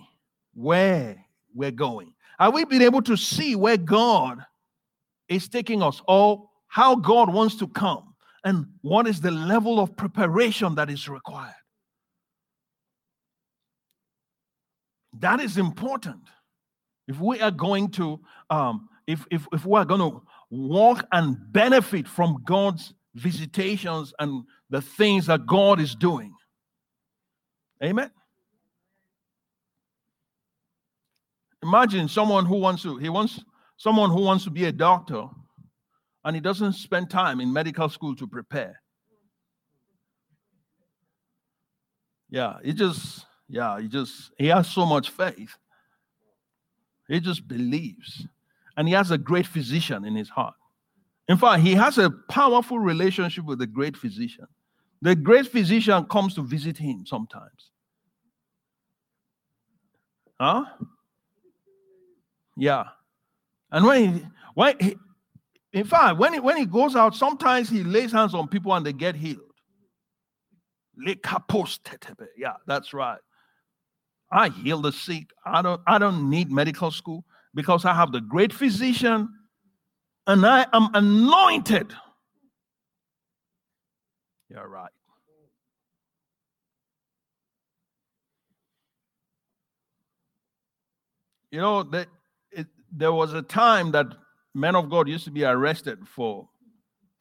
where 0.54 1.22
we're 1.54 1.70
going 1.70 2.14
have 2.38 2.54
we 2.54 2.64
been 2.64 2.82
able 2.82 3.02
to 3.02 3.16
see 3.16 3.54
where 3.54 3.76
god 3.76 4.44
is 5.28 5.48
taking 5.48 5.82
us 5.82 6.00
or 6.06 6.48
how 6.72 6.96
God 6.96 7.32
wants 7.32 7.56
to 7.56 7.68
come 7.68 8.14
and 8.44 8.66
what 8.80 9.06
is 9.06 9.20
the 9.20 9.30
level 9.30 9.78
of 9.78 9.96
preparation 9.96 10.74
that 10.76 10.90
is 10.90 11.08
required. 11.08 11.54
That 15.18 15.40
is 15.40 15.58
important. 15.58 16.22
If 17.08 17.18
we 17.18 17.40
are 17.40 17.50
going 17.50 17.90
to, 17.92 18.20
um, 18.50 18.88
if, 19.06 19.26
if, 19.30 19.46
if 19.52 19.66
we 19.66 19.78
are 19.78 19.84
going 19.84 20.00
to 20.00 20.22
walk 20.50 21.06
and 21.12 21.36
benefit 21.52 22.06
from 22.06 22.42
God's 22.44 22.94
visitations 23.14 24.14
and 24.18 24.44
the 24.70 24.80
things 24.80 25.26
that 25.26 25.46
God 25.46 25.80
is 25.80 25.94
doing. 25.94 26.32
Amen. 27.82 28.10
Imagine 31.62 32.08
someone 32.08 32.44
who 32.44 32.56
wants 32.56 32.82
to, 32.82 32.96
he 32.96 33.08
wants 33.08 33.40
someone 33.76 34.10
who 34.10 34.22
wants 34.22 34.44
to 34.44 34.50
be 34.50 34.64
a 34.64 34.72
doctor 34.72 35.26
and 36.24 36.36
he 36.36 36.40
doesn't 36.40 36.74
spend 36.74 37.10
time 37.10 37.40
in 37.40 37.52
medical 37.52 37.88
school 37.88 38.14
to 38.16 38.26
prepare. 38.26 38.80
Yeah, 42.30 42.56
he 42.64 42.72
just, 42.72 43.26
yeah, 43.48 43.80
he 43.80 43.88
just, 43.88 44.32
he 44.38 44.46
has 44.46 44.68
so 44.68 44.86
much 44.86 45.10
faith. 45.10 45.56
He 47.12 47.20
just 47.20 47.46
believes. 47.46 48.26
And 48.76 48.88
he 48.88 48.94
has 48.94 49.10
a 49.10 49.18
great 49.18 49.46
physician 49.46 50.06
in 50.06 50.14
his 50.16 50.30
heart. 50.30 50.54
In 51.28 51.36
fact, 51.36 51.62
he 51.62 51.74
has 51.74 51.98
a 51.98 52.10
powerful 52.10 52.78
relationship 52.78 53.44
with 53.44 53.58
the 53.58 53.66
great 53.66 53.96
physician. 53.98 54.46
The 55.02 55.14
great 55.14 55.46
physician 55.46 56.04
comes 56.06 56.34
to 56.36 56.42
visit 56.42 56.78
him 56.78 57.04
sometimes. 57.04 57.70
Huh? 60.40 60.64
Yeah. 62.56 62.84
And 63.70 63.84
when 63.84 64.14
he, 64.14 64.26
when 64.54 64.78
he, 64.80 64.96
in 65.74 65.84
fact, 65.84 66.18
when 66.18 66.32
he, 66.32 66.40
when 66.40 66.56
he 66.56 66.64
goes 66.64 66.96
out, 66.96 67.14
sometimes 67.14 67.68
he 67.68 67.84
lays 67.84 68.12
hands 68.12 68.34
on 68.34 68.48
people 68.48 68.74
and 68.74 68.86
they 68.86 68.92
get 68.94 69.16
healed. 69.16 69.52
Yeah, 72.38 72.54
that's 72.66 72.94
right. 72.94 73.20
I 74.32 74.48
heal 74.48 74.80
the 74.80 74.92
sick. 74.92 75.26
I 75.44 75.60
don't 75.62 75.80
I 75.86 75.98
don't 75.98 76.30
need 76.30 76.50
medical 76.50 76.90
school 76.90 77.24
because 77.54 77.84
I 77.84 77.92
have 77.92 78.12
the 78.12 78.20
great 78.20 78.52
physician 78.52 79.28
and 80.26 80.46
I 80.46 80.66
am 80.72 80.88
anointed. 80.94 81.92
You're 84.48 84.68
right. 84.68 84.90
You 91.50 91.60
know 91.60 91.82
that 91.82 92.08
there 92.90 93.12
was 93.12 93.34
a 93.34 93.42
time 93.42 93.92
that 93.92 94.06
men 94.54 94.74
of 94.74 94.88
God 94.88 95.08
used 95.08 95.24
to 95.24 95.30
be 95.30 95.44
arrested 95.44 95.98
for 96.08 96.48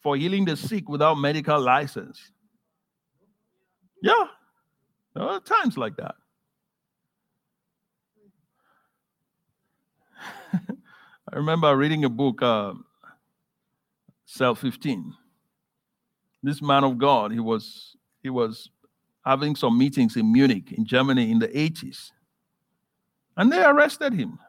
for 0.02 0.16
healing 0.16 0.46
the 0.46 0.56
sick 0.56 0.88
without 0.90 1.16
medical 1.16 1.60
license. 1.60 2.32
Yeah, 4.02 4.26
there 5.14 5.24
are 5.24 5.40
times 5.42 5.78
like 5.78 5.98
that. 5.98 6.16
I 11.34 11.38
remember 11.38 11.76
reading 11.78 12.04
a 12.04 12.10
book, 12.10 12.42
uh, 12.42 12.74
Cell 14.26 14.54
15. 14.54 15.14
This 16.44 16.62
man 16.62 16.84
of 16.84 16.98
God, 16.98 17.32
he 17.32 17.40
was 17.40 17.96
he 18.22 18.30
was 18.30 18.70
having 19.26 19.56
some 19.56 19.78
meetings 19.78 20.18
in 20.18 20.32
Munich, 20.32 20.74
in 20.74 20.86
Germany, 20.86 21.32
in 21.32 21.40
the 21.40 21.48
80s. 21.48 22.12
And 23.38 23.52
they 23.52 23.64
arrested 23.64 24.14
him. 24.14 24.40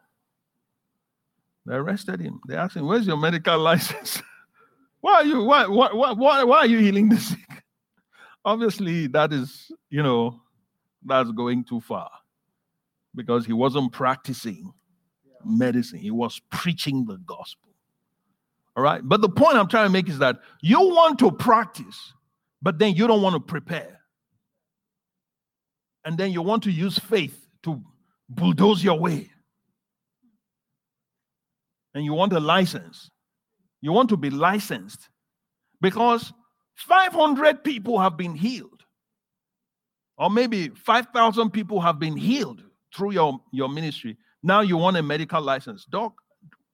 They 1.67 1.75
arrested 1.75 2.21
him. 2.21 2.41
They 2.49 2.57
asked 2.57 2.77
him, 2.77 2.87
Where's 2.87 3.07
your 3.07 3.17
medical 3.17 3.59
license? 3.71 4.21
why 5.01 5.15
are 5.15 5.25
you 5.25 5.45
why, 5.45 5.67
why, 5.67 5.93
why, 5.93 6.43
why 6.43 6.59
are 6.59 6.67
you 6.67 6.79
healing 6.79 7.09
the 7.09 7.19
sick? 7.19 7.39
Obviously, 8.45 9.07
that 9.09 9.33
is, 9.33 9.71
you 9.89 10.03
know, 10.03 10.41
that's 11.05 11.31
going 11.31 11.63
too 11.63 11.81
far 11.81 12.11
because 13.15 13.47
he 13.47 13.53
wasn't 13.53 13.93
practicing 13.93 14.73
medicine, 15.47 15.99
he 15.99 16.11
was 16.11 16.41
preaching 16.51 17.05
the 17.05 17.19
gospel. 17.19 17.71
All 18.77 18.83
right. 18.83 19.01
But 19.03 19.21
the 19.21 19.29
point 19.29 19.57
I'm 19.57 19.69
trying 19.69 19.87
to 19.87 19.93
make 19.93 20.09
is 20.09 20.19
that 20.19 20.41
you 20.61 20.81
want 20.81 21.19
to 21.21 21.31
practice, 21.31 22.15
but 22.61 22.79
then 22.79 22.95
you 22.95 23.07
don't 23.07 23.23
want 23.23 23.35
to 23.35 23.41
prepare. 23.41 24.01
And 26.05 26.19
then 26.19 26.33
you 26.33 26.43
want 26.43 26.63
to 26.65 26.71
use 26.71 26.99
faith 26.99 27.47
to 27.63 27.83
bulldoze 28.29 28.83
your 28.83 28.99
way. 28.99 29.31
And 31.95 32.05
you 32.05 32.15
want 32.15 32.33
a 32.33 32.41
license. 32.41 33.11
You 33.81 33.93
want 33.93 34.09
to 34.09 34.17
be 34.17 34.31
licensed 34.31 35.09
because 35.81 36.33
500 36.77 37.63
people 37.63 37.99
have 37.99 38.17
been 38.17 38.35
healed. 38.35 38.83
Or 40.17 40.31
maybe 40.31 40.69
5,000 40.69 41.51
people 41.51 41.81
have 41.81 41.99
been 41.99 42.17
healed 42.17 42.63
through 42.95 43.13
your, 43.13 43.41
your 43.51 43.69
ministry. 43.69 44.17
Now 44.43 44.61
you 44.61 44.77
want 44.77 44.97
a 44.97 45.03
medical 45.03 45.41
license. 45.41 45.85
Doc, 45.85 46.15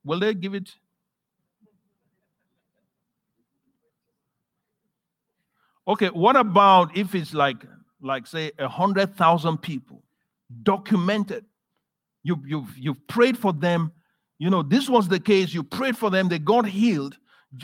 will 0.03 0.19
they 0.19 0.33
give 0.33 0.55
it? 0.55 0.71
Okay, 5.87 6.07
what 6.07 6.35
about 6.35 6.95
if 6.95 7.15
it's 7.15 7.33
like, 7.33 7.65
like 8.01 8.27
say, 8.27 8.51
a 8.59 8.67
hundred 8.67 9.15
thousand 9.15 9.57
people 9.59 10.03
documented? 10.63 11.45
You, 12.23 12.41
you've, 12.45 12.77
you've 12.77 13.07
prayed 13.07 13.37
for 13.37 13.53
them. 13.53 13.91
You 14.37 14.49
know, 14.49 14.61
this 14.61 14.89
was 14.89 15.07
the 15.07 15.19
case. 15.19 15.53
You 15.53 15.63
prayed 15.63 15.97
for 15.97 16.09
them, 16.09 16.29
they 16.29 16.39
got 16.39 16.65
healed, 16.67 17.17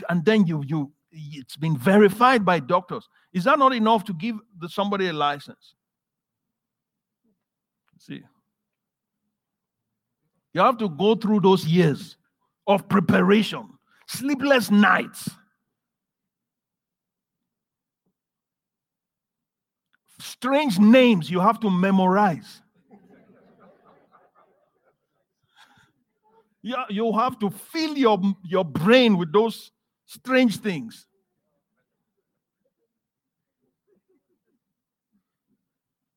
and 0.08 0.24
then 0.24 0.46
you, 0.46 0.62
you, 0.66 0.92
it's 1.10 1.56
been 1.56 1.76
verified 1.76 2.44
by 2.44 2.58
doctors. 2.58 3.08
Is 3.32 3.44
that 3.44 3.58
not 3.58 3.72
enough 3.74 4.04
to 4.04 4.12
give 4.12 4.36
the, 4.58 4.68
somebody 4.68 5.08
a 5.08 5.12
license? 5.12 5.74
See, 7.98 8.22
you 10.56 10.62
have 10.62 10.78
to 10.78 10.88
go 10.88 11.14
through 11.14 11.40
those 11.40 11.66
years 11.66 12.16
of 12.66 12.88
preparation, 12.88 13.68
sleepless 14.06 14.70
nights. 14.70 15.28
Strange 20.18 20.78
names 20.78 21.30
you 21.30 21.40
have 21.40 21.60
to 21.60 21.68
memorize. 21.68 22.62
Yeah, 26.62 26.84
you 26.88 27.12
have 27.12 27.38
to 27.40 27.50
fill 27.50 27.98
your, 27.98 28.18
your 28.42 28.64
brain 28.64 29.18
with 29.18 29.34
those 29.34 29.72
strange 30.06 30.56
things. 30.56 31.06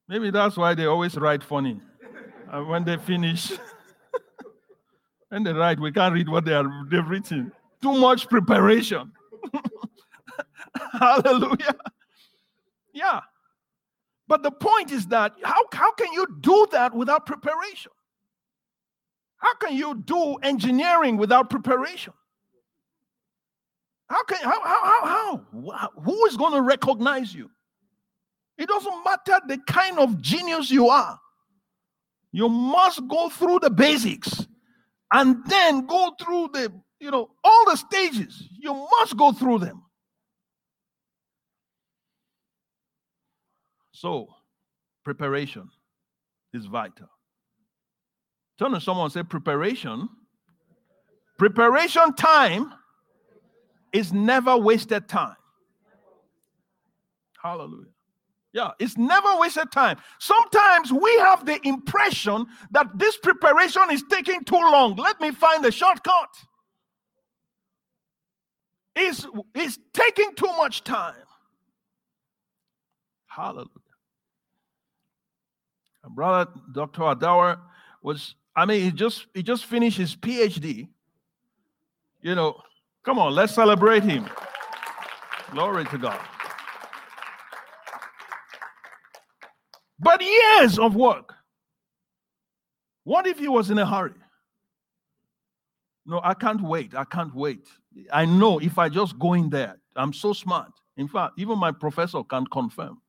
Maybe 0.08 0.32
that's 0.32 0.56
why 0.56 0.76
they 0.76 0.86
always 0.86 1.18
write 1.18 1.44
funny. 1.44 1.82
And 2.50 2.70
when 2.70 2.86
they 2.86 2.96
finish, 2.96 3.52
and 5.32 5.46
they 5.46 5.54
write, 5.54 5.80
we 5.80 5.92
can't 5.92 6.14
read 6.14 6.30
what 6.30 6.46
they 6.46 6.54
are 6.54 6.66
they've 6.90 7.08
written. 7.08 7.52
Too 7.82 7.94
much 7.94 8.28
preparation. 8.30 9.12
Hallelujah. 10.92 11.76
Yeah. 12.94 13.22
But 14.28 14.44
the 14.44 14.52
point 14.52 14.92
is 14.92 15.08
that 15.08 15.34
how, 15.44 15.64
how 15.74 15.92
can 15.94 16.12
you 16.14 16.28
do 16.42 16.68
that 16.72 16.94
without 16.94 17.26
preparation? 17.26 17.92
How 19.38 19.54
can 19.56 19.76
you 19.76 19.96
do 19.96 20.36
engineering 20.44 21.18
without 21.18 21.50
preparation? 21.50 22.14
How 24.10 24.24
can 24.24 24.40
how 24.44 24.62
how 24.62 24.84
how, 24.84 25.42
how? 25.64 25.90
who 26.02 26.26
is 26.26 26.36
going 26.36 26.54
to 26.54 26.62
recognize 26.62 27.34
you? 27.34 27.50
It 28.58 28.68
doesn't 28.68 29.04
matter 29.06 29.40
the 29.48 29.58
kind 29.60 30.00
of 30.00 30.20
genius 30.22 30.70
you 30.70 30.90
are. 30.90 31.20
You 32.32 32.50
must 32.50 33.08
go 33.08 33.30
through 33.30 33.60
the 33.60 33.70
basics 33.70 34.46
and 35.12 35.44
then 35.46 35.86
go 35.86 36.14
through 36.20 36.50
the, 36.54 36.72
you 37.00 37.12
know, 37.12 37.30
all 37.44 37.66
the 37.66 37.76
stages. 37.76 38.48
You 38.60 38.74
must 38.74 39.18
go 39.18 39.32
through 39.32 39.60
them. 39.60 39.84
So, 43.92 44.28
preparation 45.04 45.70
is 46.54 46.66
vital. 46.66 47.10
Turn 48.58 48.72
to 48.72 48.82
someone 48.82 49.10
say, 49.10 49.24
preparation. 49.24 50.10
Preparation 51.38 52.14
time 52.14 52.74
is 53.92 54.14
never 54.14 54.56
wasted 54.58 55.08
time. 55.08 55.36
Hallelujah. 57.42 57.88
Yeah, 58.52 58.72
it's 58.80 58.98
never 58.98 59.38
wasted 59.38 59.72
time. 59.72 59.98
Sometimes 60.20 60.92
we 60.92 61.16
have 61.20 61.46
the 61.46 61.60
impression 61.68 62.48
that 62.72 62.88
this 62.98 63.18
preparation 63.18 63.84
is 63.92 64.04
taking 64.10 64.44
too 64.44 64.56
long. 64.56 64.96
Let 64.96 65.22
me 65.22 65.32
find 65.32 65.64
a 65.66 65.72
shortcut. 65.72 66.30
It's, 68.96 69.26
it's 69.54 69.78
taking 69.94 70.34
too 70.36 70.52
much 70.58 70.84
time. 70.84 71.16
Hallelujah. 73.28 73.68
My 76.04 76.10
brother, 76.10 76.52
Dr. 76.74 77.02
Adawa, 77.02 77.60
was, 78.02 78.36
I 78.56 78.66
mean, 78.66 78.82
he 78.82 78.92
just 78.92 79.28
he 79.34 79.44
just 79.44 79.66
finished 79.66 79.98
his 79.98 80.16
PhD. 80.16 80.88
You 82.22 82.36
know, 82.36 82.60
come 83.06 83.20
on, 83.20 83.36
let's 83.36 83.54
celebrate 83.54 84.04
him. 84.04 84.28
Glory 85.52 85.86
to 85.86 85.98
God. 85.98 86.20
But 90.00 90.22
years 90.22 90.80
of 90.80 90.96
work. 90.96 91.36
What 93.04 93.28
if 93.28 93.40
he 93.40 93.48
was 93.48 93.70
in 93.70 93.78
a 93.80 93.86
hurry? 93.86 94.14
No, 96.06 96.22
I 96.24 96.34
can't 96.34 96.62
wait. 96.62 96.96
I 96.96 97.04
can't 97.04 97.34
wait. 97.36 97.68
I 98.12 98.26
know 98.26 98.60
if 98.60 98.78
I 98.78 98.90
just 98.90 99.18
go 99.20 99.34
in 99.34 99.50
there, 99.50 99.78
I'm 99.96 100.14
so 100.14 100.34
smart. 100.34 100.72
In 100.98 101.08
fact, 101.08 101.34
even 101.38 101.58
my 101.58 101.72
professor 101.72 102.24
can't 102.24 102.50
confirm 102.50 103.02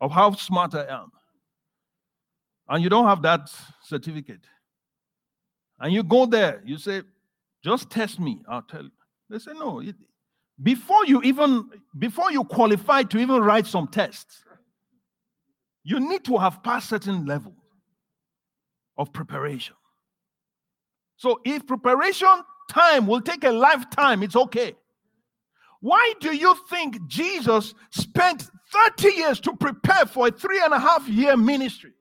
of 0.00 0.10
how 0.10 0.32
smart 0.32 0.74
I 0.74 0.86
am. 0.86 1.10
And 2.68 2.82
you 2.82 2.88
don't 2.88 3.06
have 3.06 3.22
that 3.22 3.50
certificate. 3.82 4.46
And 5.80 5.92
you 5.92 6.02
go 6.02 6.26
there, 6.26 6.62
you 6.64 6.78
say, 6.78 7.02
just 7.62 7.90
test 7.90 8.20
me, 8.20 8.42
I'll 8.48 8.62
tell 8.62 8.82
you. 8.82 8.90
They 9.28 9.38
say, 9.38 9.52
no. 9.52 9.82
before 10.62 11.06
you 11.06 11.22
even, 11.22 11.70
before 11.98 12.30
you 12.30 12.44
qualify 12.44 13.02
to 13.04 13.18
even 13.18 13.42
write 13.42 13.66
some 13.66 13.88
tests, 13.88 14.44
you 15.84 16.00
need 16.00 16.24
to 16.24 16.38
have 16.38 16.62
passed 16.62 16.88
certain 16.88 17.26
level 17.26 17.54
of 18.96 19.12
preparation. 19.12 19.76
So 21.16 21.40
if 21.44 21.66
preparation 21.66 22.42
time 22.70 23.06
will 23.06 23.20
take 23.20 23.44
a 23.44 23.52
lifetime, 23.52 24.22
it's 24.22 24.36
okay. 24.36 24.74
Why 25.80 26.14
do 26.20 26.34
you 26.34 26.56
think 26.70 27.06
Jesus 27.06 27.74
spent 27.90 28.48
30 28.96 29.08
years 29.12 29.40
to 29.40 29.54
prepare 29.54 30.06
for 30.06 30.28
a 30.28 30.30
three 30.30 30.60
and 30.62 30.72
a 30.72 30.78
half 30.78 31.06
year 31.06 31.36
ministry? 31.36 31.92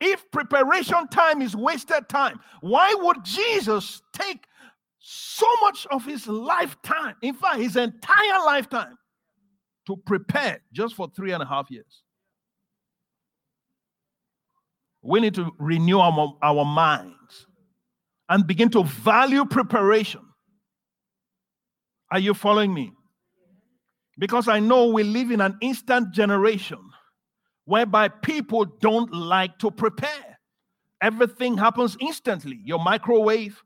If 0.00 0.30
preparation 0.30 1.08
time 1.08 1.42
is 1.42 1.56
wasted 1.56 2.08
time, 2.08 2.38
why 2.60 2.94
would 2.96 3.24
Jesus 3.24 4.02
take 4.12 4.46
so 4.98 5.46
much 5.62 5.86
of 5.90 6.04
his 6.04 6.26
lifetime, 6.26 7.16
in 7.22 7.34
fact, 7.34 7.58
his 7.58 7.76
entire 7.76 8.44
lifetime, 8.44 8.96
to 9.86 9.96
prepare 9.96 10.60
just 10.72 10.94
for 10.94 11.08
three 11.14 11.32
and 11.32 11.42
a 11.42 11.46
half 11.46 11.70
years. 11.70 12.02
We 15.02 15.20
need 15.20 15.34
to 15.34 15.50
renew 15.58 15.98
our, 15.98 16.34
our 16.42 16.64
minds 16.64 17.46
and 18.28 18.46
begin 18.46 18.70
to 18.70 18.84
value 18.84 19.44
preparation. 19.44 20.22
Are 22.10 22.18
you 22.18 22.32
following 22.32 22.72
me? 22.72 22.92
Because 24.18 24.48
I 24.48 24.60
know 24.60 24.86
we 24.86 25.02
live 25.02 25.30
in 25.30 25.40
an 25.40 25.58
instant 25.60 26.12
generation 26.12 26.78
whereby 27.64 28.08
people 28.08 28.64
don't 28.64 29.12
like 29.12 29.58
to 29.58 29.70
prepare. 29.70 30.38
Everything 31.02 31.58
happens 31.58 31.96
instantly. 32.00 32.60
Your 32.64 32.78
microwave, 32.78 33.62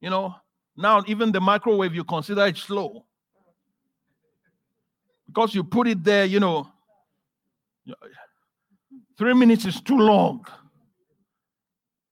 you 0.00 0.10
know, 0.10 0.34
now 0.76 1.02
even 1.06 1.32
the 1.32 1.40
microwave, 1.40 1.94
you 1.94 2.04
consider 2.04 2.46
it 2.46 2.56
slow 2.56 3.06
because 5.34 5.54
you 5.54 5.64
put 5.64 5.88
it 5.88 6.04
there, 6.04 6.24
you 6.24 6.38
know, 6.38 6.68
three 9.18 9.34
minutes 9.34 9.64
is 9.64 9.80
too 9.80 9.98
long. 9.98 10.44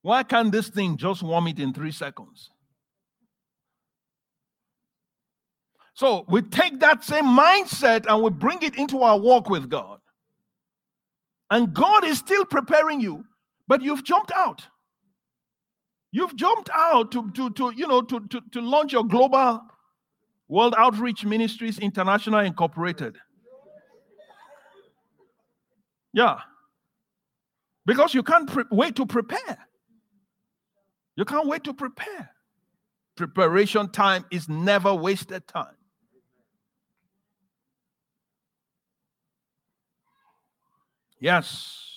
Why 0.03 0.25
can't 0.25 0.51
this 0.51 0.69
thing 0.69 0.97
just 0.97 1.23
warm 1.23 1.47
it 1.47 1.61
in 1.61 1.73
three 1.73 1.93
seconds? 1.93 2.51
So 5.95 6.25
we 6.29 6.43
take 6.43 6.81
that 6.81 7.05
same 7.05 7.27
mindset 7.27 8.07
and 8.09 8.23
we 8.23 8.31
bring 8.31 8.63
it 8.63 8.77
into 8.77 9.03
our 9.03 9.19
walk 9.19 9.49
with 9.49 9.69
God. 9.69 10.01
And 11.51 11.73
God 11.73 12.05
is 12.05 12.19
still 12.19 12.45
preparing 12.45 13.01
you, 13.01 13.25
but 13.69 13.83
you've 13.83 14.03
jumped 14.03 14.33
out. 14.35 14.67
You've 16.11 16.35
jumped 16.35 16.71
out 16.75 17.13
to, 17.13 17.31
to, 17.33 17.51
to 17.51 17.73
you 17.77 17.87
know, 17.87 18.03
to, 18.03 18.21
to, 18.31 18.41
to 18.53 18.61
launch 18.61 18.93
your 18.93 19.05
global 19.05 19.61
World 20.53 20.75
Outreach 20.77 21.25
Ministries 21.25 21.79
International 21.79 22.41
Incorporated. 22.41 23.17
Yeah. 26.13 26.41
Because 27.87 28.13
you 28.13 28.23
can't 28.23 28.53
pre- 28.53 28.65
wait 28.71 28.95
to 28.97 29.07
prepare. 29.07 29.67
You 31.17 31.25
can't 31.25 31.49
wait 31.49 31.65
to 31.65 31.73
prepare. 31.73 32.33
Preparation 33.17 33.91
time 33.93 34.27
is 34.31 34.47
never 34.47 34.93
wasted 34.95 35.49
time. 35.49 35.75
Yes. 41.19 41.92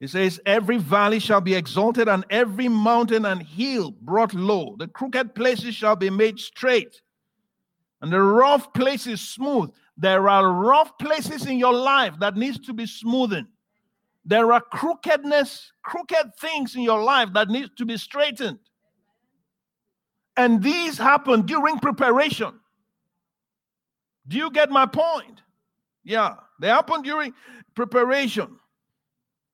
He 0.00 0.06
says, 0.06 0.40
Every 0.46 0.78
valley 0.78 1.18
shall 1.18 1.42
be 1.42 1.54
exalted, 1.54 2.08
and 2.08 2.24
every 2.30 2.68
mountain 2.68 3.26
and 3.26 3.42
hill 3.42 3.92
brought 4.00 4.34
low. 4.34 4.74
The 4.78 4.88
crooked 4.88 5.34
places 5.34 5.74
shall 5.74 5.94
be 5.94 6.10
made 6.10 6.40
straight, 6.40 7.00
and 8.00 8.10
the 8.10 8.20
rough 8.20 8.72
places 8.72 9.20
smooth. 9.20 9.70
There 9.98 10.30
are 10.30 10.50
rough 10.50 10.96
places 10.98 11.46
in 11.46 11.58
your 11.58 11.74
life 11.74 12.14
that 12.20 12.34
needs 12.36 12.58
to 12.60 12.72
be 12.72 12.84
smoothened. 12.84 13.48
There 14.24 14.52
are 14.52 14.60
crookedness, 14.60 15.72
crooked 15.82 16.34
things 16.40 16.74
in 16.74 16.82
your 16.82 17.02
life 17.02 17.28
that 17.34 17.48
needs 17.48 17.70
to 17.76 17.84
be 17.84 17.98
straightened. 17.98 18.58
And 20.36 20.62
these 20.62 20.96
happen 20.96 21.42
during 21.42 21.78
preparation. 21.78 22.58
Do 24.26 24.38
you 24.38 24.50
get 24.50 24.70
my 24.70 24.86
point? 24.86 25.42
Yeah, 26.04 26.36
they 26.60 26.68
happen 26.68 27.02
during 27.02 27.34
preparation. 27.74 28.59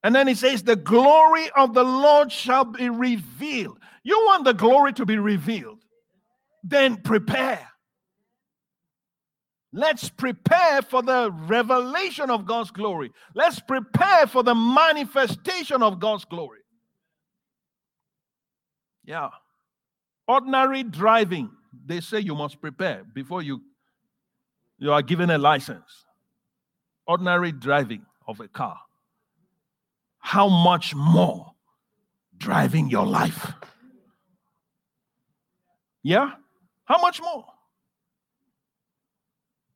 And 0.03 0.15
then 0.15 0.29
he 0.29 0.35
says, 0.35 0.63
The 0.63 0.77
glory 0.77 1.49
of 1.57 1.75
the 1.75 1.85
Lord 1.85 2.31
shall 2.31 2.65
be 2.65 2.89
revealed. 2.89 3.79
You 4.03 4.17
want 4.27 4.45
the 4.45 4.55
glory 4.55 4.93
to 4.95 5.07
be 5.07 5.19
revealed? 5.19 5.81
Then 6.63 6.97
prepare. 6.97 7.67
Let's 9.73 10.09
prepare 10.09 10.81
for 10.83 11.03
the 11.03 11.31
revelation 11.31 12.31
of 12.31 12.47
God's 12.47 12.71
glory. 12.71 13.13
Let's 13.35 13.61
prepare 13.61 14.27
for 14.27 14.43
the 14.43 14.55
manifestation 14.55 15.83
of 15.83 16.01
God's 16.01 16.25
glory. 16.25 16.61
Yeah. 19.05 19.31
Ordinary 20.27 20.83
driving, 20.83 21.51
they 21.85 22.01
say 22.01 22.21
you 22.21 22.35
must 22.35 22.61
prepare 22.61 23.05
before 23.13 23.43
you 23.43 23.61
you 24.79 24.93
are 24.93 25.03
given 25.03 25.31
a 25.31 25.39
license. 25.39 26.05
Ordinary 27.07 27.53
driving 27.53 28.05
of 28.27 28.41
a 28.41 28.49
car. 28.49 28.79
How 30.27 30.49
much 30.49 30.93
more 30.93 31.53
driving 32.37 32.91
your 32.91 33.07
life? 33.07 33.53
Yeah? 36.03 36.33
How 36.85 37.01
much 37.01 37.21
more? 37.21 37.45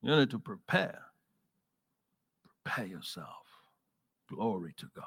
You 0.03 0.17
need 0.17 0.31
to 0.31 0.41
prepare. 0.41 1.03
Prepare 2.65 2.87
yourself. 2.87 3.47
Glory 4.29 4.75
to 4.79 4.87
God. 4.93 5.05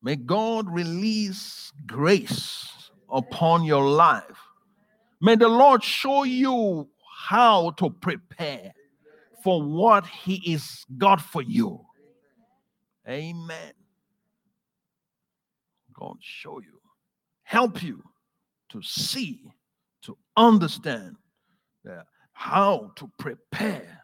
May 0.00 0.14
God 0.14 0.72
release 0.72 1.72
grace 1.84 2.90
upon 3.10 3.64
your 3.64 3.90
life. 3.90 4.38
May 5.20 5.34
the 5.34 5.48
Lord 5.48 5.82
show 5.82 6.22
you 6.22 6.88
how 7.26 7.70
to 7.70 7.90
prepare 7.90 8.72
for 9.42 9.60
what 9.60 10.06
He 10.06 10.36
is 10.54 10.84
God 10.96 11.20
for 11.20 11.42
you. 11.42 11.80
Amen. 13.08 13.72
God 15.98 16.16
show 16.20 16.60
you, 16.60 16.80
help 17.42 17.82
you 17.82 18.02
to 18.70 18.82
see, 18.82 19.52
to 20.02 20.16
understand 20.36 21.16
that 21.84 22.06
how 22.32 22.92
to 22.96 23.10
prepare. 23.18 24.02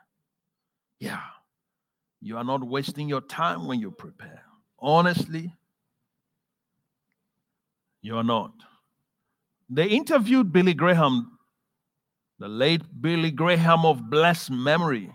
Yeah. 0.98 1.20
You 2.20 2.38
are 2.38 2.44
not 2.44 2.64
wasting 2.64 3.08
your 3.08 3.20
time 3.20 3.66
when 3.66 3.80
you 3.80 3.90
prepare. 3.90 4.42
Honestly, 4.78 5.52
you 8.00 8.16
are 8.16 8.24
not. 8.24 8.52
They 9.68 9.86
interviewed 9.86 10.52
Billy 10.52 10.74
Graham, 10.74 11.38
the 12.38 12.48
late 12.48 12.82
Billy 13.00 13.30
Graham 13.30 13.84
of 13.84 14.08
blessed 14.08 14.50
memory. 14.50 15.10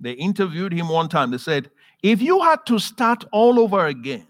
They 0.00 0.12
interviewed 0.12 0.72
him 0.72 0.88
one 0.88 1.08
time. 1.08 1.30
They 1.30 1.38
said, 1.38 1.70
If 2.02 2.20
you 2.20 2.42
had 2.42 2.66
to 2.66 2.78
start 2.78 3.24
all 3.32 3.60
over 3.60 3.86
again, 3.86 4.26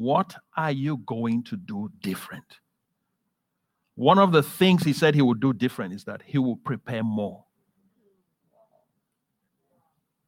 what 0.00 0.34
are 0.56 0.72
you 0.72 0.96
going 0.96 1.44
to 1.44 1.56
do 1.56 1.90
different? 2.00 2.58
One 3.96 4.18
of 4.18 4.32
the 4.32 4.42
things 4.42 4.82
he 4.82 4.94
said 4.94 5.14
he 5.14 5.20
would 5.20 5.40
do 5.40 5.52
different 5.52 5.92
is 5.92 6.04
that 6.04 6.22
he 6.24 6.38
will 6.38 6.56
prepare 6.56 7.02
more. 7.02 7.44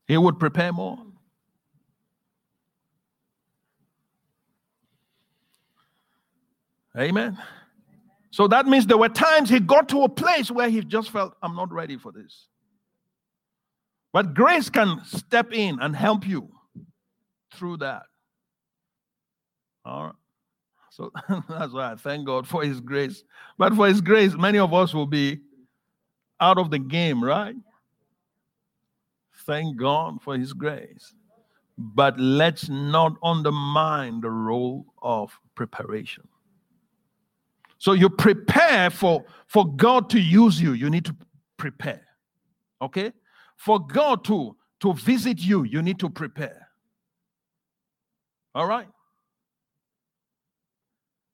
He 0.06 0.18
would 0.18 0.38
prepare 0.38 0.74
more. 0.74 0.98
Amen. 6.98 7.38
So 8.30 8.46
that 8.48 8.66
means 8.66 8.86
there 8.86 8.98
were 8.98 9.08
times 9.08 9.48
he 9.48 9.58
got 9.58 9.88
to 9.88 10.02
a 10.02 10.08
place 10.08 10.50
where 10.50 10.68
he 10.68 10.82
just 10.82 11.08
felt, 11.10 11.34
I'm 11.42 11.56
not 11.56 11.72
ready 11.72 11.96
for 11.96 12.12
this. 12.12 12.48
But 14.12 14.34
grace 14.34 14.68
can 14.68 15.02
step 15.06 15.54
in 15.54 15.78
and 15.80 15.96
help 15.96 16.26
you 16.26 16.50
through 17.54 17.78
that. 17.78 18.02
All 19.84 20.04
right. 20.06 20.14
So 20.90 21.10
that's 21.48 21.72
why 21.72 21.92
I 21.92 21.96
thank 21.96 22.26
God 22.26 22.46
for 22.46 22.62
His 22.62 22.80
grace. 22.80 23.24
But 23.58 23.74
for 23.74 23.88
His 23.88 24.00
grace, 24.00 24.34
many 24.34 24.58
of 24.58 24.74
us 24.74 24.92
will 24.92 25.06
be 25.06 25.40
out 26.40 26.58
of 26.58 26.70
the 26.70 26.78
game, 26.78 27.22
right? 27.22 27.56
Thank 29.46 29.76
God 29.76 30.22
for 30.22 30.36
His 30.36 30.52
grace. 30.52 31.14
But 31.78 32.18
let's 32.20 32.68
not 32.68 33.16
undermine 33.22 34.20
the 34.20 34.30
role 34.30 34.86
of 35.00 35.32
preparation. 35.54 36.28
So 37.78 37.94
you 37.94 38.08
prepare 38.08 38.90
for, 38.90 39.24
for 39.48 39.66
God 39.66 40.08
to 40.10 40.20
use 40.20 40.60
you, 40.60 40.74
you 40.74 40.88
need 40.88 41.04
to 41.06 41.16
prepare. 41.56 42.06
Okay? 42.80 43.12
For 43.56 43.80
God 43.80 44.24
to, 44.26 44.54
to 44.80 44.92
visit 44.92 45.40
you, 45.40 45.64
you 45.64 45.82
need 45.82 45.98
to 45.98 46.08
prepare. 46.08 46.68
All 48.54 48.66
right? 48.66 48.86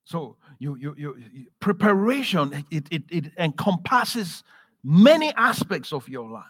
So 0.09 0.37
you, 0.59 0.75
you, 0.77 0.95
you, 0.97 1.17
preparation, 1.61 2.65
it, 2.71 2.87
it, 2.91 3.03
it 3.11 3.33
encompasses 3.37 4.43
many 4.83 5.35
aspects 5.35 5.93
of 5.93 6.09
your 6.09 6.31
life. 6.31 6.45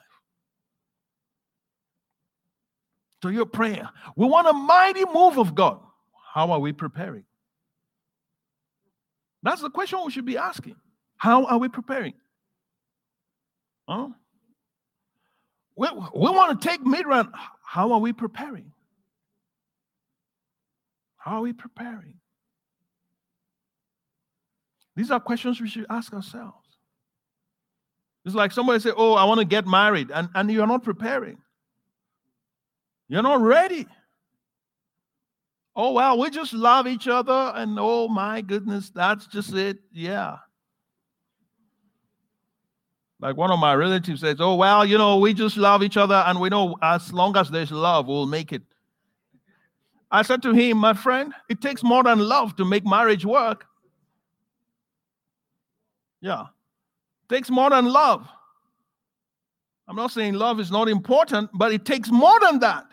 To 3.23 3.31
your 3.31 3.47
prayer, 3.47 3.91
we 4.15 4.29
want 4.29 4.47
a 4.47 4.53
mighty 4.53 5.05
move 5.13 5.41
of 5.41 5.57
God. 5.57 5.81
How 6.33 6.53
are 6.53 6.61
we 6.61 6.73
preparing? 6.73 7.25
That's 9.43 9.61
the 9.61 9.71
question 9.71 9.99
we 10.07 10.13
should 10.13 10.25
be 10.25 10.39
asking. 10.39 10.77
How 11.17 11.45
are 11.47 11.59
we 11.59 11.69
preparing? 11.69 12.15
Huh? 13.89 14.11
We, 15.75 15.89
we 15.91 16.31
want 16.31 16.61
to 16.61 16.69
take 16.69 16.81
Midrand. 16.85 17.33
How 17.65 17.91
are 17.91 17.99
we 17.99 18.13
preparing? 18.13 18.71
How 21.17 21.39
are 21.39 21.43
we 21.43 21.53
preparing? 21.53 22.21
These 24.99 25.13
are 25.13 25.21
questions 25.21 25.61
we 25.61 25.69
should 25.69 25.87
ask 25.89 26.13
ourselves. 26.13 26.67
It's 28.25 28.35
like 28.35 28.51
somebody 28.51 28.81
say, 28.81 28.91
Oh, 28.97 29.13
I 29.15 29.23
want 29.23 29.39
to 29.39 29.45
get 29.45 29.65
married, 29.65 30.11
and, 30.13 30.29
and 30.35 30.51
you're 30.51 30.67
not 30.67 30.83
preparing. 30.83 31.39
You're 33.07 33.23
not 33.23 33.41
ready. 33.41 33.87
Oh, 35.77 35.93
well, 35.93 36.19
we 36.19 36.31
just 36.31 36.53
love 36.53 36.89
each 36.89 37.07
other, 37.07 37.53
and 37.55 37.79
oh 37.81 38.09
my 38.09 38.41
goodness, 38.41 38.91
that's 38.91 39.29
just 39.29 39.55
it. 39.55 39.79
Yeah. 39.93 40.39
Like 43.21 43.37
one 43.37 43.53
of 43.53 43.61
my 43.61 43.77
relatives 43.77 44.23
says, 44.23 44.39
Oh, 44.41 44.57
well, 44.57 44.85
you 44.85 44.99
know, 44.99 45.19
we 45.19 45.33
just 45.33 45.57
love 45.57 45.85
each 45.85 45.97
other, 45.97 46.25
and 46.27 46.41
we 46.41 46.49
know 46.49 46.75
as 46.83 47.13
long 47.13 47.37
as 47.37 47.51
there's 47.51 47.71
love, 47.71 48.09
we'll 48.09 48.27
make 48.27 48.53
it. 48.53 48.63
I 50.11 50.23
said 50.23 50.43
to 50.43 50.53
him, 50.53 50.79
My 50.79 50.93
friend, 50.93 51.33
it 51.49 51.61
takes 51.61 51.85
more 51.85 52.03
than 52.03 52.19
love 52.19 52.57
to 52.57 52.65
make 52.65 52.85
marriage 52.85 53.25
work. 53.25 53.68
Yeah. 56.21 56.47
Takes 57.29 57.51
more 57.51 57.71
than 57.71 57.87
love. 57.87 58.27
I'm 59.87 59.97
not 59.97 60.11
saying 60.11 60.35
love 60.35 60.61
is 60.61 60.71
not 60.71 60.89
important, 60.89 61.51
but 61.55 61.73
it 61.73 61.85
takes 61.85 62.11
more 62.11 62.39
than 62.41 62.59
that. 62.61 62.87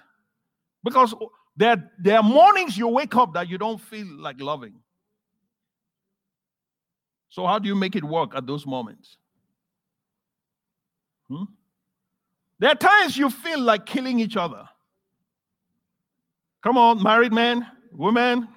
Because 0.84 1.14
there, 1.58 1.92
there 2.00 2.18
are 2.18 2.24
mornings 2.24 2.78
you 2.78 2.88
wake 2.88 3.16
up 3.16 3.34
that 3.34 3.50
you 3.50 3.58
don't 3.58 3.80
feel 3.80 4.08
like 4.08 4.40
loving. 4.40 4.76
So, 7.30 7.46
how 7.46 7.60
do 7.60 7.68
you 7.68 7.76
make 7.76 7.98
it 7.98 8.04
work 8.04 8.34
at 8.34 8.48
those 8.48 8.66
moments? 8.66 9.18
Hmm? 11.28 11.44
There 12.60 12.70
are 12.70 12.76
times 12.76 13.18
you 13.18 13.30
feel 13.30 13.60
like 13.60 13.86
killing 13.86 14.20
each 14.20 14.38
other. 14.38 14.70
Come 16.64 16.78
on, 16.78 17.04
married 17.04 17.34
men, 17.34 17.68
women, 17.92 18.48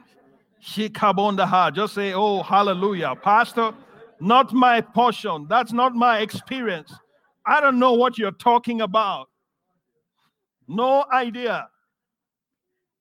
shikabondaha. 0.64 1.74
Just 1.74 1.94
say, 1.94 2.12
oh, 2.14 2.42
hallelujah. 2.42 3.14
Pastor, 3.20 3.74
not 4.20 4.52
my 4.52 4.80
portion. 4.80 5.46
That's 5.48 5.72
not 5.72 5.94
my 5.94 6.18
experience. 6.18 6.92
I 7.46 7.60
don't 7.60 7.78
know 7.78 7.94
what 7.94 8.18
you're 8.18 8.32
talking 8.32 8.82
about. 8.82 9.28
No 10.66 11.04
idea. 11.12 11.68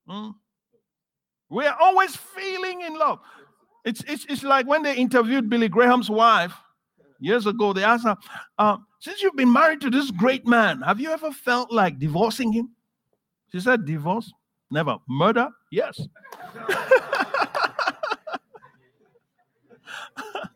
Hmm? 0.08 0.30
We 1.50 1.66
are 1.66 1.78
always 1.80 2.16
feeling 2.16 2.82
in 2.82 2.98
love. 2.98 3.20
It's, 3.86 4.04
it's, 4.08 4.26
it's 4.30 4.44
like 4.44 4.68
when 4.68 4.84
they 4.84 4.96
interviewed 4.96 5.50
Billy 5.50 5.70
Graham's 5.70 6.10
wife 6.10 6.54
years 7.20 7.46
ago, 7.46 7.74
they 7.74 7.84
asked 7.84 8.06
her, 8.06 8.18
uh, 8.58 8.78
Since 9.00 9.22
you've 9.22 9.36
been 9.36 9.52
married 9.52 9.82
to 9.82 9.90
this 9.90 10.12
great 10.12 10.48
man, 10.48 10.82
have 10.82 11.00
you 11.00 11.12
ever 11.12 11.32
felt 11.32 11.72
like 11.72 12.00
divorcing 12.00 12.52
him? 12.52 12.70
She 13.52 13.60
said, 13.60 13.86
Divorce? 13.86 14.32
Never. 14.70 14.98
Murder? 15.08 15.50
Yes. 15.72 16.02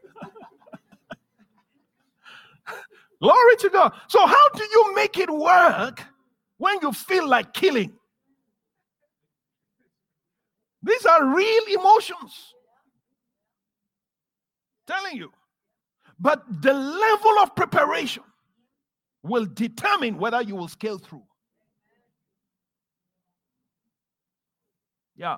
Glory 3.22 3.56
to 3.58 3.70
God. 3.70 3.94
So, 4.08 4.26
how 4.26 4.50
do 4.56 4.64
you 4.64 4.96
make 4.96 5.18
it 5.18 5.30
work 5.30 6.04
when 6.58 6.78
you 6.82 6.92
feel 6.92 7.28
like 7.28 7.54
killing? 7.54 7.94
These 10.82 11.06
are 11.06 11.36
real 11.36 11.64
emotions. 11.70 12.54
Telling 14.88 15.18
you. 15.18 15.32
But 16.20 16.44
the 16.62 16.74
level 16.74 17.40
of 17.42 17.56
preparation 17.56 18.24
will 19.24 19.46
determine 19.46 20.18
whether 20.18 20.42
you 20.42 20.56
will 20.56 20.68
scale 20.68 20.98
through. 20.98 21.24
Yeah. 25.16 25.38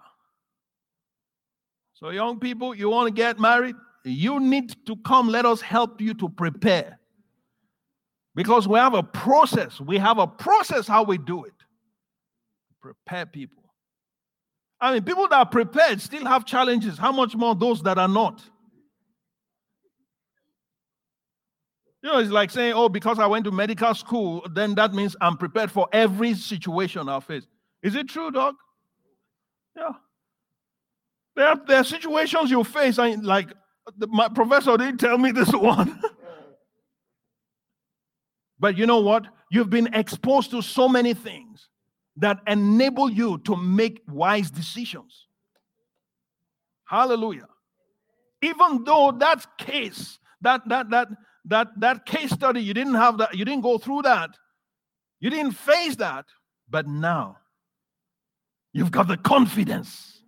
So, 1.95 2.09
young 2.09 2.39
people, 2.39 2.73
you 2.73 2.89
want 2.89 3.07
to 3.07 3.13
get 3.13 3.39
married? 3.39 3.75
You 4.05 4.39
need 4.39 4.73
to 4.85 4.95
come. 5.05 5.27
Let 5.27 5.45
us 5.45 5.59
help 5.59 5.99
you 5.99 6.13
to 6.15 6.29
prepare. 6.29 6.99
Because 8.35 8.67
we 8.67 8.79
have 8.79 8.93
a 8.93 9.03
process. 9.03 9.79
We 9.79 9.97
have 9.97 10.17
a 10.17 10.27
process 10.27 10.87
how 10.87 11.03
we 11.03 11.17
do 11.17 11.43
it. 11.45 11.53
Prepare 12.81 13.27
people. 13.27 13.63
I 14.81 14.93
mean, 14.93 15.03
people 15.03 15.27
that 15.29 15.37
are 15.37 15.45
prepared 15.45 16.01
still 16.01 16.25
have 16.25 16.45
challenges. 16.45 16.97
How 16.97 17.11
much 17.11 17.35
more 17.35 17.55
those 17.55 17.81
that 17.83 17.97
are 17.97 18.07
not? 18.07 18.43
You 22.01 22.11
know, 22.11 22.19
it's 22.19 22.31
like 22.31 22.51
saying, 22.51 22.73
oh, 22.73 22.89
because 22.89 23.17
I 23.17 23.27
went 23.27 23.45
to 23.45 23.51
medical 23.51 23.93
school, 23.95 24.45
then 24.53 24.75
that 24.75 24.93
means 24.93 25.15
I'm 25.21 25.37
prepared 25.37 25.71
for 25.71 25.87
every 25.93 26.33
situation 26.33 27.07
I 27.07 27.21
face. 27.21 27.47
Is 27.81 27.95
it 27.95 28.09
true, 28.09 28.29
dog? 28.29 28.55
Yeah. 29.77 29.91
There 31.35 31.47
are, 31.47 31.61
there 31.65 31.77
are 31.77 31.83
situations 31.85 32.51
you 32.51 32.63
face, 32.65 32.97
and 32.99 33.25
like 33.25 33.53
my 33.99 34.27
professor 34.27 34.75
didn't 34.75 34.99
tell 34.99 35.17
me 35.17 35.31
this 35.31 35.51
one. 35.53 36.01
But 38.63 38.77
you 38.77 38.85
know 38.85 39.01
what? 39.01 39.25
You've 39.51 39.69
been 39.69 39.93
exposed 39.93 40.51
to 40.51 40.61
so 40.61 40.87
many 40.87 41.13
things 41.13 41.67
that 42.15 42.39
enable 42.47 43.09
you 43.11 43.39
to 43.39 43.57
make 43.57 44.01
wise 44.07 44.49
decisions. 44.49 45.27
Hallelujah. 46.85 47.49
Even 48.41 48.85
though 48.85 49.11
that 49.19 49.45
case, 49.57 50.17
that 50.39 50.61
that 50.69 50.89
that 50.91 51.09
that 51.43 51.77
that 51.77 52.05
case 52.05 52.29
study, 52.29 52.61
you 52.61 52.73
didn't 52.73 52.93
have 52.93 53.17
that, 53.17 53.35
you 53.35 53.43
didn't 53.43 53.63
go 53.63 53.77
through 53.77 54.03
that, 54.03 54.29
you 55.19 55.29
didn't 55.29 55.51
face 55.51 55.97
that, 55.97 56.23
but 56.69 56.87
now 56.87 57.39
you've 58.71 58.91
got 58.91 59.09
the 59.09 59.17
confidence. 59.17 60.21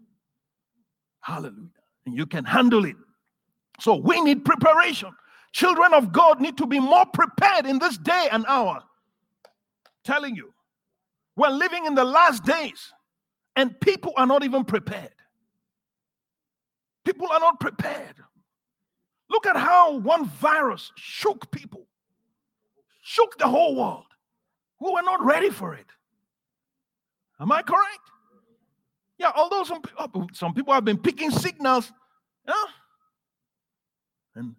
Hallelujah. 1.21 1.69
And 2.05 2.17
you 2.17 2.25
can 2.25 2.43
handle 2.43 2.83
it. 2.83 2.97
So 3.79 3.95
we 3.95 4.19
need 4.19 4.43
preparation. 4.43 5.11
Children 5.55 5.93
of 5.93 6.11
God 6.11 6.41
need 6.41 6.57
to 6.57 6.67
be 6.67 6.81
more 6.81 7.05
prepared 7.05 7.65
in 7.65 7.79
this 7.79 7.97
day 7.97 8.27
and 8.29 8.45
hour. 8.45 8.83
Telling 10.03 10.35
you. 10.35 10.53
We're 11.37 11.47
living 11.47 11.85
in 11.85 11.95
the 11.95 12.03
last 12.03 12.43
days, 12.43 12.91
and 13.55 13.79
people 13.79 14.11
are 14.17 14.27
not 14.27 14.43
even 14.43 14.65
prepared. 14.65 15.15
People 17.05 17.27
are 17.31 17.39
not 17.39 17.61
prepared. 17.61 18.15
Look 19.29 19.45
at 19.47 19.55
how 19.55 19.97
one 19.97 20.25
virus 20.25 20.91
shook 20.97 21.49
people, 21.51 21.87
shook 23.01 23.37
the 23.37 23.47
whole 23.47 23.77
world. 23.77 24.07
We 24.81 24.91
were 24.91 25.03
not 25.03 25.23
ready 25.23 25.51
for 25.51 25.73
it. 25.73 25.87
Am 27.39 27.49
I 27.53 27.61
correct? 27.61 28.11
Yeah, 29.17 29.31
although 29.33 29.63
some, 29.63 29.81
uh, 29.97 30.07
some 30.33 30.53
people 30.53 30.73
have 30.73 30.83
been 30.83 30.97
picking 30.97 31.31
signals. 31.31 31.93
Yeah. 32.45 32.53
And 34.35 34.55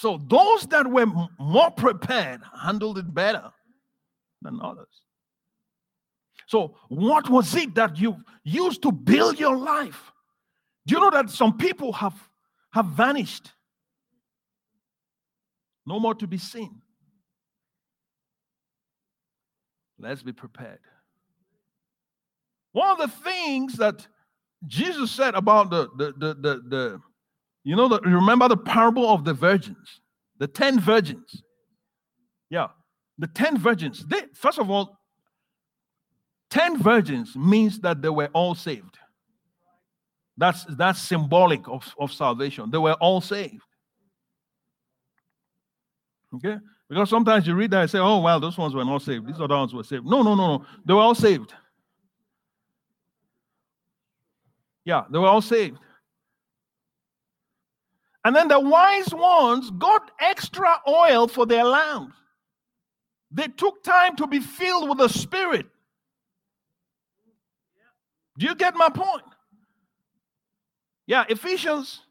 so 0.00 0.16
those 0.28 0.64
that 0.68 0.86
were 0.86 1.06
more 1.40 1.72
prepared 1.72 2.40
handled 2.62 2.98
it 2.98 3.12
better 3.12 3.50
than 4.42 4.60
others. 4.62 5.02
So, 6.46 6.76
what 6.88 7.28
was 7.28 7.52
it 7.56 7.74
that 7.74 7.98
you 7.98 8.16
used 8.44 8.80
to 8.82 8.92
build 8.92 9.40
your 9.40 9.56
life? 9.56 10.12
Do 10.86 10.94
you 10.94 11.00
know 11.00 11.10
that 11.10 11.30
some 11.30 11.58
people 11.58 11.92
have, 11.94 12.14
have 12.70 12.86
vanished? 12.86 13.52
No 15.84 15.98
more 15.98 16.14
to 16.14 16.28
be 16.28 16.38
seen. 16.38 16.80
Let's 19.98 20.22
be 20.22 20.32
prepared. 20.32 20.78
One 22.70 22.88
of 22.88 22.98
the 22.98 23.08
things 23.08 23.74
that 23.78 24.06
Jesus 24.64 25.10
said 25.10 25.34
about 25.34 25.70
the 25.70 25.88
the 25.96 26.12
the 26.12 26.62
the, 26.68 27.00
you 27.64 27.76
know 27.76 27.88
the 27.88 28.00
remember 28.00 28.48
the 28.48 28.56
parable 28.56 29.08
of 29.08 29.24
the 29.24 29.34
virgins, 29.34 30.00
the 30.38 30.46
10 30.46 30.80
virgins. 30.80 31.42
Yeah. 32.50 32.68
The 33.18 33.26
10 33.26 33.58
virgins, 33.58 34.04
they, 34.06 34.22
first 34.34 34.58
of 34.58 34.70
all, 34.70 34.98
10 36.50 36.82
virgins 36.82 37.36
means 37.36 37.80
that 37.80 38.00
they 38.00 38.08
were 38.08 38.30
all 38.32 38.54
saved. 38.54 38.96
That's, 40.36 40.64
that's 40.76 41.02
symbolic 41.02 41.66
of, 41.68 41.92
of 41.98 42.12
salvation. 42.12 42.70
They 42.70 42.78
were 42.78 42.94
all 42.94 43.20
saved. 43.20 43.62
Okay? 46.36 46.58
Because 46.88 47.10
sometimes 47.10 47.46
you 47.46 47.54
read 47.54 47.72
that 47.72 47.82
and 47.82 47.90
say, 47.90 47.98
oh, 47.98 48.20
well, 48.20 48.38
those 48.38 48.56
ones 48.56 48.74
were 48.74 48.84
not 48.84 49.02
saved. 49.02 49.26
These 49.26 49.40
other 49.40 49.56
ones 49.56 49.74
were 49.74 49.82
saved. 49.82 50.06
No, 50.06 50.22
no, 50.22 50.34
no, 50.34 50.58
no. 50.58 50.64
They 50.86 50.94
were 50.94 51.00
all 51.00 51.14
saved. 51.14 51.52
Yeah, 54.84 55.04
they 55.10 55.18
were 55.18 55.26
all 55.26 55.42
saved. 55.42 55.78
And 58.24 58.34
then 58.34 58.48
the 58.48 58.60
wise 58.60 59.12
ones 59.12 59.70
got 59.72 60.10
extra 60.20 60.80
oil 60.86 61.28
for 61.28 61.46
their 61.46 61.64
lamps. 61.64 62.14
They 63.30 63.48
took 63.48 63.82
time 63.82 64.16
to 64.16 64.26
be 64.26 64.40
filled 64.40 64.88
with 64.88 64.98
the 64.98 65.08
Spirit. 65.08 65.66
Do 68.38 68.46
you 68.46 68.54
get 68.54 68.76
my 68.76 68.88
point? 68.88 69.24
Yeah, 71.06 71.24
Ephesians 71.28 72.02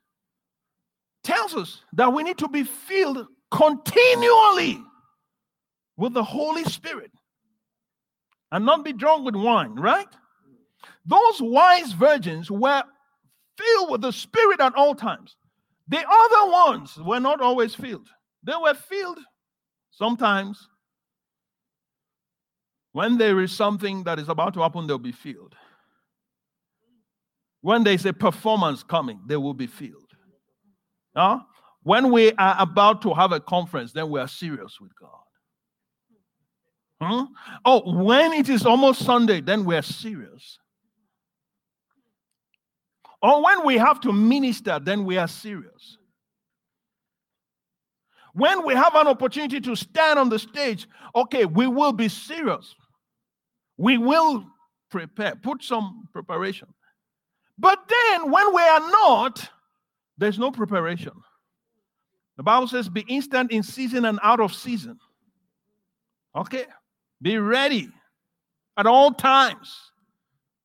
tells 1.23 1.55
us 1.55 1.81
that 1.93 2.11
we 2.11 2.23
need 2.23 2.37
to 2.39 2.47
be 2.47 2.63
filled 2.63 3.27
continually 3.51 4.83
with 5.95 6.13
the 6.13 6.23
Holy 6.23 6.63
Spirit 6.65 7.11
and 8.51 8.65
not 8.65 8.83
be 8.83 8.93
drunk 8.93 9.25
with 9.25 9.35
wine, 9.35 9.75
right? 9.75 10.07
Those 11.05 11.41
wise 11.41 11.93
virgins 11.93 12.51
were 12.51 12.83
filled 13.57 13.91
with 13.91 14.01
the 14.01 14.11
Spirit 14.11 14.59
at 14.59 14.75
all 14.75 14.93
times. 14.93 15.36
The 15.87 15.99
other 15.99 16.51
ones 16.51 16.97
were 16.97 17.19
not 17.19 17.41
always 17.41 17.73
filled, 17.75 18.09
they 18.43 18.55
were 18.61 18.73
filled 18.73 19.19
sometimes 19.91 20.67
when 22.97 23.19
there 23.19 23.39
is 23.41 23.51
something 23.51 24.03
that 24.05 24.17
is 24.17 24.27
about 24.27 24.55
to 24.55 24.61
happen, 24.61 24.87
they'll 24.87 24.97
be 24.97 25.11
filled. 25.11 25.53
When 27.61 27.83
there's 27.83 28.07
a 28.07 28.11
performance 28.11 28.81
coming, 28.81 29.19
they 29.27 29.37
will 29.37 29.53
be 29.53 29.67
filled. 29.67 30.09
Huh? 31.15 31.41
When 31.83 32.11
we 32.11 32.31
are 32.33 32.55
about 32.57 33.03
to 33.03 33.13
have 33.13 33.33
a 33.33 33.39
conference, 33.39 33.93
then 33.93 34.09
we 34.09 34.19
are 34.19 34.27
serious 34.27 34.79
with 34.81 34.91
God. 34.99 35.11
Huh? 36.99 37.27
Oh, 37.65 38.03
when 38.03 38.33
it 38.33 38.49
is 38.49 38.65
almost 38.65 39.03
Sunday, 39.03 39.41
then 39.41 39.63
we 39.63 39.75
are 39.75 39.83
serious. 39.83 40.57
Or 43.27 43.43
when 43.43 43.65
we 43.65 43.77
have 43.77 43.99
to 44.01 44.13
minister, 44.13 44.79
then 44.79 45.03
we 45.03 45.17
are 45.17 45.27
serious. 45.27 45.97
When 48.33 48.65
we 48.65 48.73
have 48.73 48.95
an 48.95 49.05
opportunity 49.07 49.59
to 49.59 49.75
stand 49.75 50.17
on 50.17 50.29
the 50.29 50.39
stage, 50.39 50.87
okay, 51.13 51.43
we 51.43 51.67
will 51.67 51.91
be 51.91 52.07
serious. 52.07 52.73
We 53.75 53.97
will 53.97 54.45
prepare, 54.89 55.35
put 55.35 55.61
some 55.61 56.07
preparation. 56.13 56.69
But 57.57 57.79
then 57.89 58.31
when 58.31 58.55
we 58.55 58.61
are 58.61 58.79
not, 58.79 59.49
there's 60.17 60.39
no 60.39 60.49
preparation. 60.49 61.11
The 62.37 62.43
Bible 62.43 62.69
says, 62.69 62.87
be 62.87 63.01
instant 63.09 63.51
in 63.51 63.61
season 63.61 64.05
and 64.05 64.21
out 64.23 64.39
of 64.39 64.53
season. 64.53 64.99
Okay? 66.33 66.63
Be 67.21 67.39
ready 67.39 67.89
at 68.77 68.85
all 68.87 69.11
times. 69.11 69.86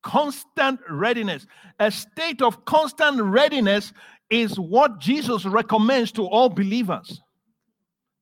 Constant 0.03 0.81
readiness. 0.89 1.47
A 1.79 1.91
state 1.91 2.43
of 2.43 2.65
constant 2.65 3.21
readiness 3.21 3.93
is 4.31 4.59
what 4.59 4.99
Jesus 4.99 5.45
recommends 5.45 6.13
to 6.13 6.27
all 6.27 6.49
believers. 6.49 7.21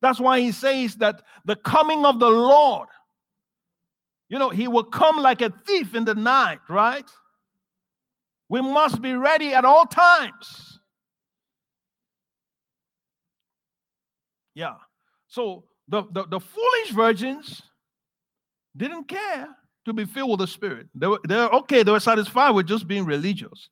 That's 0.01 0.19
why 0.19 0.39
he 0.39 0.51
says 0.51 0.95
that 0.95 1.21
the 1.45 1.55
coming 1.55 2.05
of 2.05 2.19
the 2.19 2.29
Lord, 2.29 2.89
you 4.29 4.39
know, 4.39 4.49
he 4.49 4.67
will 4.67 4.83
come 4.83 5.17
like 5.17 5.41
a 5.41 5.53
thief 5.65 5.95
in 5.95 6.05
the 6.05 6.15
night, 6.15 6.59
right? 6.69 7.05
We 8.49 8.61
must 8.61 9.01
be 9.01 9.13
ready 9.13 9.53
at 9.53 9.63
all 9.63 9.85
times. 9.85 10.79
Yeah. 14.53 14.75
So 15.27 15.63
the, 15.87 16.03
the, 16.11 16.25
the 16.27 16.39
foolish 16.39 16.91
virgins 16.91 17.61
didn't 18.75 19.07
care 19.07 19.47
to 19.85 19.93
be 19.93 20.05
filled 20.05 20.31
with 20.31 20.39
the 20.39 20.47
Spirit. 20.47 20.87
They 20.93 21.07
were, 21.07 21.19
they 21.27 21.35
were 21.35 21.53
okay, 21.55 21.83
they 21.83 21.91
were 21.91 21.99
satisfied 21.99 22.51
with 22.51 22.67
just 22.67 22.87
being 22.87 23.05
religious. 23.05 23.69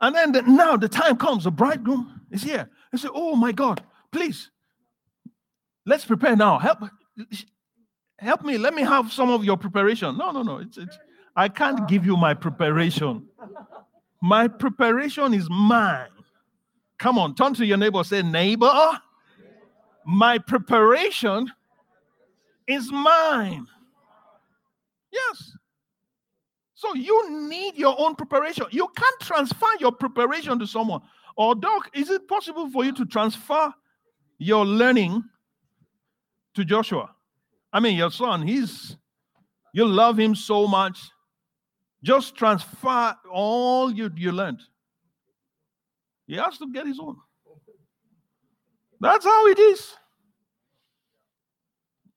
And 0.00 0.14
then 0.14 0.32
the, 0.32 0.42
now 0.42 0.76
the 0.76 0.88
time 0.88 1.16
comes, 1.16 1.44
the 1.44 1.50
bridegroom 1.50 2.22
is 2.30 2.42
here. 2.42 2.68
They 2.90 2.98
say, 2.98 3.08
Oh 3.12 3.36
my 3.36 3.52
God, 3.52 3.82
please, 4.10 4.50
let's 5.86 6.04
prepare 6.04 6.36
now. 6.36 6.58
Help, 6.58 6.78
help 8.18 8.42
me. 8.42 8.58
Let 8.58 8.74
me 8.74 8.82
have 8.82 9.12
some 9.12 9.30
of 9.30 9.44
your 9.44 9.56
preparation. 9.56 10.16
No, 10.16 10.30
no, 10.30 10.42
no. 10.42 10.58
It's, 10.58 10.78
it's, 10.78 10.98
I 11.36 11.48
can't 11.48 11.86
give 11.88 12.04
you 12.04 12.16
my 12.16 12.34
preparation. 12.34 13.26
My 14.22 14.48
preparation 14.48 15.32
is 15.32 15.48
mine. 15.48 16.08
Come 16.98 17.18
on, 17.18 17.34
turn 17.34 17.54
to 17.54 17.64
your 17.64 17.78
neighbor, 17.78 18.04
say, 18.04 18.20
Neighbor, 18.20 19.00
my 20.04 20.36
preparation 20.36 21.50
is 22.70 22.90
mine. 22.92 23.66
Yes. 25.12 25.52
So 26.74 26.94
you 26.94 27.30
need 27.48 27.76
your 27.76 27.94
own 27.98 28.14
preparation. 28.14 28.66
You 28.70 28.88
can't 28.96 29.20
transfer 29.20 29.66
your 29.80 29.92
preparation 29.92 30.58
to 30.58 30.66
someone. 30.66 31.02
Or, 31.36 31.54
Doc, 31.54 31.90
is 31.92 32.10
it 32.10 32.26
possible 32.28 32.70
for 32.70 32.84
you 32.84 32.92
to 32.92 33.04
transfer 33.04 33.72
your 34.38 34.64
learning 34.64 35.22
to 36.54 36.64
Joshua? 36.64 37.10
I 37.72 37.80
mean, 37.80 37.96
your 37.96 38.10
son, 38.10 38.46
he's, 38.46 38.96
you 39.74 39.84
love 39.86 40.18
him 40.18 40.34
so 40.34 40.66
much. 40.66 40.98
Just 42.02 42.34
transfer 42.34 43.14
all 43.30 43.92
you, 43.92 44.10
you 44.16 44.32
learned. 44.32 44.60
He 46.26 46.36
has 46.36 46.56
to 46.58 46.72
get 46.72 46.86
his 46.86 46.98
own. 46.98 47.16
That's 49.00 49.24
how 49.24 49.46
it 49.48 49.58
is. 49.58 49.94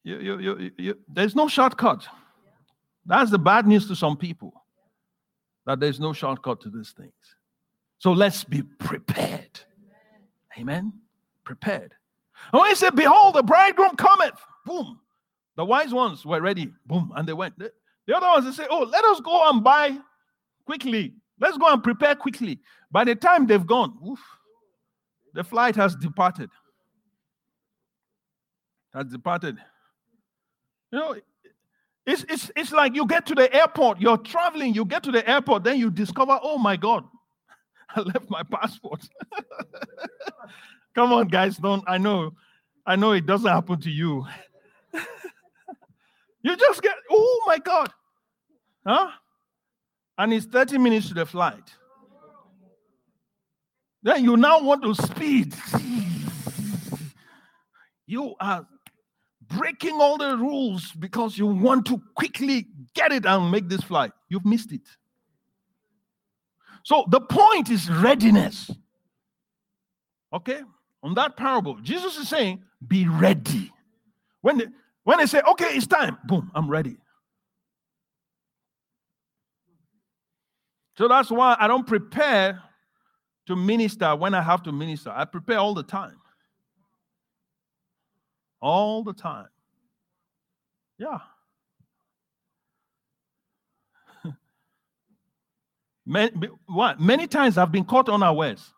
You, 0.03 0.19
you, 0.19 0.39
you, 0.39 0.71
you, 0.77 0.97
there's 1.07 1.35
no 1.35 1.47
shortcut. 1.47 2.05
That's 3.05 3.31
the 3.31 3.39
bad 3.39 3.67
news 3.67 3.87
to 3.87 3.95
some 3.95 4.17
people 4.17 4.53
that 5.65 5.79
there's 5.79 5.99
no 5.99 6.13
shortcut 6.13 6.61
to 6.61 6.69
these 6.69 6.91
things. 6.91 7.13
So 7.99 8.11
let's 8.11 8.43
be 8.43 8.63
prepared. 8.63 9.59
Amen. 10.57 10.93
Prepared. 11.45 11.93
And 12.51 12.59
when 12.61 12.69
he 12.69 12.75
said, 12.75 12.95
Behold, 12.95 13.35
the 13.35 13.43
bridegroom 13.43 13.95
cometh, 13.95 14.39
boom. 14.65 14.99
The 15.55 15.63
wise 15.63 15.93
ones 15.93 16.25
were 16.25 16.41
ready, 16.41 16.73
boom, 16.85 17.13
and 17.15 17.27
they 17.27 17.33
went. 17.33 17.57
The, 17.57 17.71
the 18.07 18.17
other 18.17 18.27
ones, 18.27 18.45
they 18.45 18.63
say, 18.63 18.67
Oh, 18.69 18.83
let 18.83 19.05
us 19.05 19.21
go 19.21 19.49
and 19.49 19.63
buy 19.63 19.97
quickly. 20.65 21.13
Let's 21.39 21.57
go 21.57 21.71
and 21.71 21.83
prepare 21.83 22.15
quickly. 22.15 22.59
By 22.91 23.05
the 23.05 23.15
time 23.15 23.47
they've 23.47 23.65
gone, 23.65 23.97
oof, 24.07 24.19
the 25.33 25.43
flight 25.43 25.75
has 25.75 25.95
departed. 25.95 26.49
Has 28.93 29.05
departed. 29.05 29.57
You 30.93 30.99
know, 30.99 31.15
it's, 32.05 32.23
it's, 32.29 32.51
it's 32.55 32.71
like 32.71 32.93
you 32.93 33.07
get 33.07 33.25
to 33.25 33.33
the 33.33 33.51
airport, 33.51 33.99
you're 33.99 34.19
traveling, 34.19 34.75
you 34.75 34.85
get 34.85 35.01
to 35.03 35.11
the 35.11 35.27
airport, 35.27 35.63
then 35.63 35.79
you 35.79 35.89
discover, 35.89 36.39
oh 36.43 36.59
my 36.59 36.77
God, 36.77 37.03
I 37.95 38.01
left 38.01 38.29
my 38.29 38.43
passport. 38.43 39.01
Come 40.93 41.11
on, 41.11 41.29
guys, 41.29 41.57
don't 41.57 41.83
I 41.87 41.97
know, 41.97 42.33
I 42.85 42.95
know 42.95 43.13
it 43.13 43.25
doesn't 43.25 43.49
happen 43.49 43.81
to 43.81 43.89
you. 43.89 44.27
you 46.43 46.55
just 46.55 46.83
get, 46.83 46.93
oh 47.09 47.41
my 47.47 47.57
God. 47.57 47.89
Huh? 48.85 49.09
And 50.19 50.31
it's 50.31 50.45
30 50.45 50.77
minutes 50.77 51.07
to 51.07 51.15
the 51.15 51.25
flight. 51.25 51.73
Then 54.03 54.23
you 54.23 54.37
now 54.37 54.61
want 54.61 54.83
to 54.83 54.93
speed. 54.93 55.55
You 58.05 58.35
are 58.39 58.67
breaking 59.57 59.99
all 59.99 60.17
the 60.17 60.37
rules 60.37 60.91
because 60.93 61.37
you 61.37 61.47
want 61.47 61.85
to 61.87 62.01
quickly 62.15 62.67
get 62.93 63.11
it 63.11 63.25
and 63.25 63.51
make 63.51 63.69
this 63.69 63.81
fly. 63.81 64.11
You've 64.29 64.45
missed 64.45 64.71
it. 64.71 64.81
So 66.83 67.05
the 67.09 67.21
point 67.21 67.69
is 67.69 67.89
readiness. 67.89 68.69
Okay? 70.33 70.61
On 71.01 71.13
that 71.15 71.37
parable, 71.37 71.77
Jesus 71.81 72.17
is 72.17 72.27
saying, 72.27 72.63
be 72.87 73.07
ready. 73.07 73.71
When 74.41 74.57
they, 74.57 74.67
when 75.03 75.19
they 75.19 75.25
say, 75.25 75.41
okay, 75.47 75.75
it's 75.75 75.87
time, 75.87 76.17
boom, 76.25 76.51
I'm 76.53 76.69
ready. 76.69 76.97
So 80.97 81.07
that's 81.07 81.29
why 81.31 81.55
I 81.59 81.67
don't 81.67 81.87
prepare 81.87 82.61
to 83.47 83.55
minister 83.55 84.15
when 84.15 84.33
I 84.33 84.41
have 84.41 84.63
to 84.63 84.71
minister. 84.71 85.11
I 85.11 85.25
prepare 85.25 85.57
all 85.57 85.73
the 85.73 85.83
time 85.83 86.17
all 88.63 89.03
the 89.03 89.13
time. 89.13 89.47
Yeah. 90.97 91.19
many, 96.05 96.31
what? 96.65 96.99
Many 96.99 97.27
times 97.27 97.57
I've 97.57 97.71
been 97.73 97.83
caught 97.83 98.07
unawares. 98.07 98.73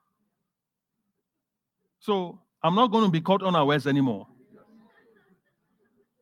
So 1.99 2.39
I'm 2.63 2.75
not 2.75 2.87
going 2.91 3.05
to 3.05 3.11
be 3.11 3.21
caught 3.21 3.43
unawares 3.43 3.85
anymore. 3.85 4.27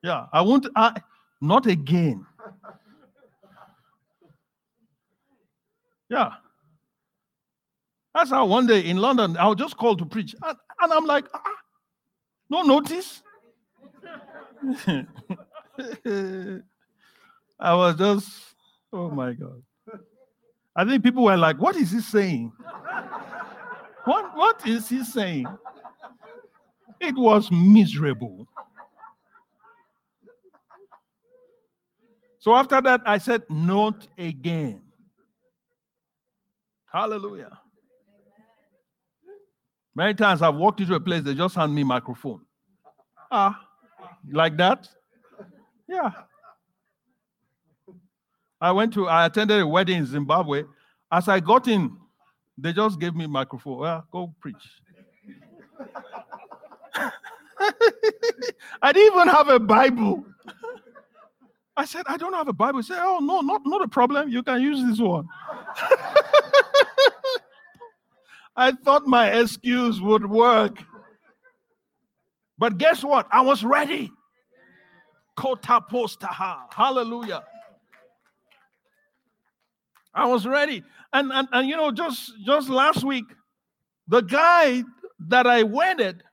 Yeah, 0.03 0.25
I 0.33 0.41
won't, 0.41 0.67
I, 0.75 1.01
not 1.41 1.65
again. 1.65 2.25
Yeah. 6.09 6.33
That's 8.13 8.29
how 8.29 8.45
one 8.45 8.67
day 8.67 8.81
in 8.81 8.97
London, 8.97 9.35
I 9.35 9.47
was 9.47 9.57
just 9.57 9.77
called 9.77 9.97
to 9.97 10.05
preach. 10.05 10.35
And, 10.43 10.57
and 10.79 10.93
I'm 10.93 11.05
like, 11.05 11.25
ah, 11.33 11.41
no 12.51 12.61
notice. 12.61 13.22
I 17.59 17.73
was 17.73 17.95
just, 17.95 18.29
oh 18.91 19.09
my 19.09 19.33
God. 19.33 19.61
I 20.75 20.85
think 20.85 21.03
people 21.03 21.23
were 21.23 21.37
like, 21.37 21.57
what 21.59 21.75
is 21.75 21.91
he 21.91 22.01
saying? 22.01 22.51
what, 24.05 24.35
what 24.35 24.67
is 24.67 24.89
he 24.89 25.03
saying? 25.03 25.47
It 26.99 27.15
was 27.15 27.51
miserable. 27.51 28.47
So 32.39 32.55
after 32.55 32.81
that, 32.81 33.01
I 33.05 33.17
said, 33.19 33.43
not 33.49 34.07
again. 34.17 34.81
Hallelujah. 36.91 37.59
Many 39.95 40.13
times 40.15 40.41
I've 40.41 40.55
walked 40.55 40.81
into 40.81 40.95
a 40.95 40.99
place, 40.99 41.23
they 41.23 41.35
just 41.35 41.55
hand 41.55 41.73
me 41.73 41.83
microphone. 41.83 42.41
Ah, 43.31 43.59
like 44.31 44.57
that? 44.57 44.87
Yeah. 45.87 46.11
I 48.61 48.71
went 48.71 48.93
to, 48.93 49.07
I 49.07 49.25
attended 49.25 49.59
a 49.59 49.67
wedding 49.67 49.97
in 49.97 50.05
Zimbabwe. 50.05 50.63
As 51.11 51.27
I 51.27 51.39
got 51.39 51.67
in, 51.67 51.97
they 52.57 52.71
just 52.71 52.99
gave 52.99 53.13
me 53.15 53.27
microphone. 53.27 53.79
Well, 53.79 54.07
go 54.11 54.33
preach. 54.39 54.81
I 58.81 58.91
didn't 58.91 59.13
even 59.13 59.27
have 59.27 59.49
a 59.49 59.59
Bible. 59.59 60.25
I 61.75 61.85
said, 61.85 62.03
I 62.07 62.17
don't 62.17 62.33
have 62.33 62.47
a 62.47 62.53
Bible. 62.53 62.83
Said, 62.83 62.99
Oh, 63.01 63.19
no, 63.19 63.41
not, 63.41 63.61
not 63.65 63.81
a 63.81 63.87
problem. 63.87 64.29
You 64.29 64.43
can 64.43 64.61
use 64.61 64.83
this 64.85 64.99
one. 64.99 65.27
I 68.55 68.71
thought 68.71 69.07
my 69.07 69.31
excuse 69.31 69.99
would 69.99 70.29
work. 70.29 70.77
But 72.57 72.77
guess 72.77 73.03
what? 73.03 73.27
I 73.31 73.41
was 73.41 73.63
ready. 73.63 74.11
Kota 75.35 75.81
postaha. 75.91 76.73
Hallelujah. 76.73 77.43
I 80.13 80.27
was 80.27 80.45
ready. 80.45 80.83
And, 81.11 81.31
and 81.31 81.47
and 81.51 81.67
you 81.67 81.75
know, 81.75 81.91
just 81.91 82.31
just 82.45 82.69
last 82.69 83.03
week, 83.03 83.25
the 84.07 84.21
guy 84.21 84.83
that 85.27 85.47
I 85.47 85.63
wedded, 85.63 86.23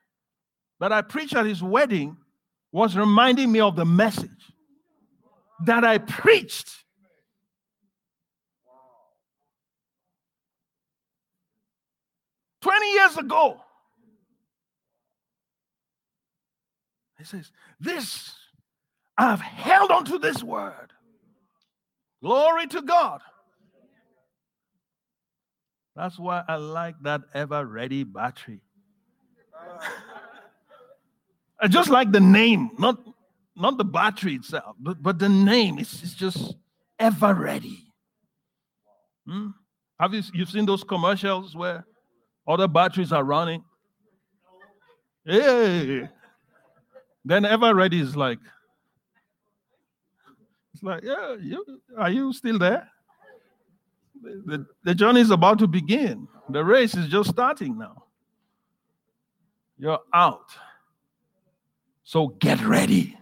that 0.81 0.93
I 0.93 1.03
preached 1.03 1.35
at 1.35 1.47
his 1.47 1.63
wedding, 1.63 2.17
was 2.73 2.97
reminding 2.97 3.51
me 3.51 3.61
of 3.61 3.77
the 3.77 3.87
message 3.87 4.31
that 5.65 5.85
I 5.85 5.99
preached. 5.99 6.69
20 12.61 12.93
years 12.93 13.17
ago. 13.17 13.61
He 17.21 17.27
says, 17.27 17.53
This, 17.79 18.35
I've 19.17 19.41
held 19.41 19.91
on 19.91 20.07
to 20.07 20.19
this 20.19 20.43
word. 20.43 20.93
Glory 22.23 22.67
to 22.69 22.81
God. 22.83 23.21
That's 25.95 26.19
why 26.19 26.43
I 26.49 26.57
like 26.57 26.95
that 27.03 27.21
Eveready 27.35 28.11
battery. 28.11 28.61
I 31.61 31.69
just 31.69 31.91
like 31.91 32.11
the 32.11 32.21
name, 32.21 32.71
not, 32.79 32.99
not 33.55 33.77
the 33.77 33.85
battery 33.85 34.37
itself, 34.37 34.77
but, 34.81 35.03
but 35.03 35.19
the 35.19 35.29
name. 35.29 35.79
It's, 35.79 36.03
it's 36.03 36.15
just 36.15 36.55
ever 36.99 37.35
ready. 37.35 37.85
Hmm? 39.29 39.49
Have 39.99 40.15
you 40.15 40.23
you've 40.33 40.49
seen 40.49 40.65
those 40.65 40.83
commercials 40.83 41.55
where 41.55 41.85
other 42.49 42.67
batteries 42.67 43.13
are 43.13 43.25
running? 43.25 43.63
Hey. 45.27 46.09
Then 47.25 47.43
Eveready 47.43 48.01
is 48.01 48.17
like, 48.17 48.39
it's 50.75 50.83
like, 50.83 51.03
yeah, 51.03 51.37
you, 51.41 51.65
are 51.99 52.11
you 52.11 52.33
still 52.33 52.59
there? 52.59 52.89
The, 54.23 54.67
the 54.85 54.95
journey 54.95 55.21
is 55.21 55.31
about 55.31 55.59
to 55.61 55.67
begin. 55.67 56.29
The 56.49 56.65
race 56.65 56.95
is 56.95 57.09
just 57.09 57.31
starting 57.31 57.79
now. 57.79 58.05
You're 59.79 60.01
out. 60.13 60.51
So 62.05 62.29
get 62.41 62.61
ready. 62.63 63.17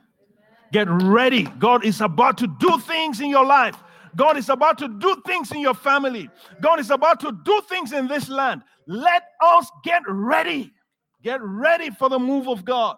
Get 0.73 0.89
ready. 0.91 1.45
God 1.59 1.85
is 1.85 2.01
about 2.01 2.39
to 2.39 2.47
do 2.59 2.79
things 2.81 3.21
in 3.21 3.29
your 3.29 3.45
life. 3.45 3.77
God 4.17 4.37
is 4.37 4.49
about 4.49 4.79
to 4.79 4.89
do 4.89 5.23
things 5.27 5.53
in 5.53 5.61
your 5.61 5.75
family. 5.75 6.29
God 6.61 6.81
is 6.81 6.91
about 6.91 7.21
to 7.21 7.33
do 7.45 7.63
things 7.69 7.93
in 7.93 8.09
this 8.09 8.29
land. 8.29 8.63
Let 8.87 9.23
us 9.41 9.71
get 9.85 10.03
ready. 10.09 10.73
Get 11.23 11.41
ready 11.43 11.91
for 11.91 12.09
the 12.09 12.19
move 12.19 12.49
of 12.49 12.65
God. 12.65 12.97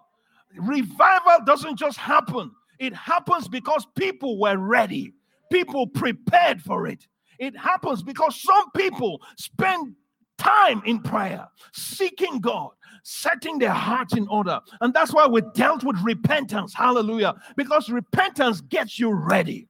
Revival 0.57 1.39
doesn't 1.45 1.77
just 1.77 1.97
happen, 1.97 2.51
it 2.79 2.93
happens 2.93 3.47
because 3.47 3.85
people 3.95 4.39
were 4.39 4.57
ready, 4.57 5.13
people 5.51 5.87
prepared 5.87 6.61
for 6.61 6.87
it. 6.87 7.07
It 7.39 7.57
happens 7.57 8.03
because 8.03 8.39
some 8.39 8.71
people 8.71 9.21
spend 9.37 9.95
time 10.37 10.81
in 10.85 10.99
prayer, 10.99 11.47
seeking 11.73 12.39
God, 12.39 12.69
setting 13.03 13.59
their 13.59 13.71
hearts 13.71 14.15
in 14.15 14.27
order. 14.27 14.59
And 14.81 14.93
that's 14.93 15.13
why 15.13 15.27
we 15.27 15.41
dealt 15.53 15.83
with 15.83 15.97
repentance. 16.03 16.73
Hallelujah. 16.73 17.35
Because 17.55 17.89
repentance 17.89 18.61
gets 18.61 18.99
you 18.99 19.11
ready. 19.11 19.67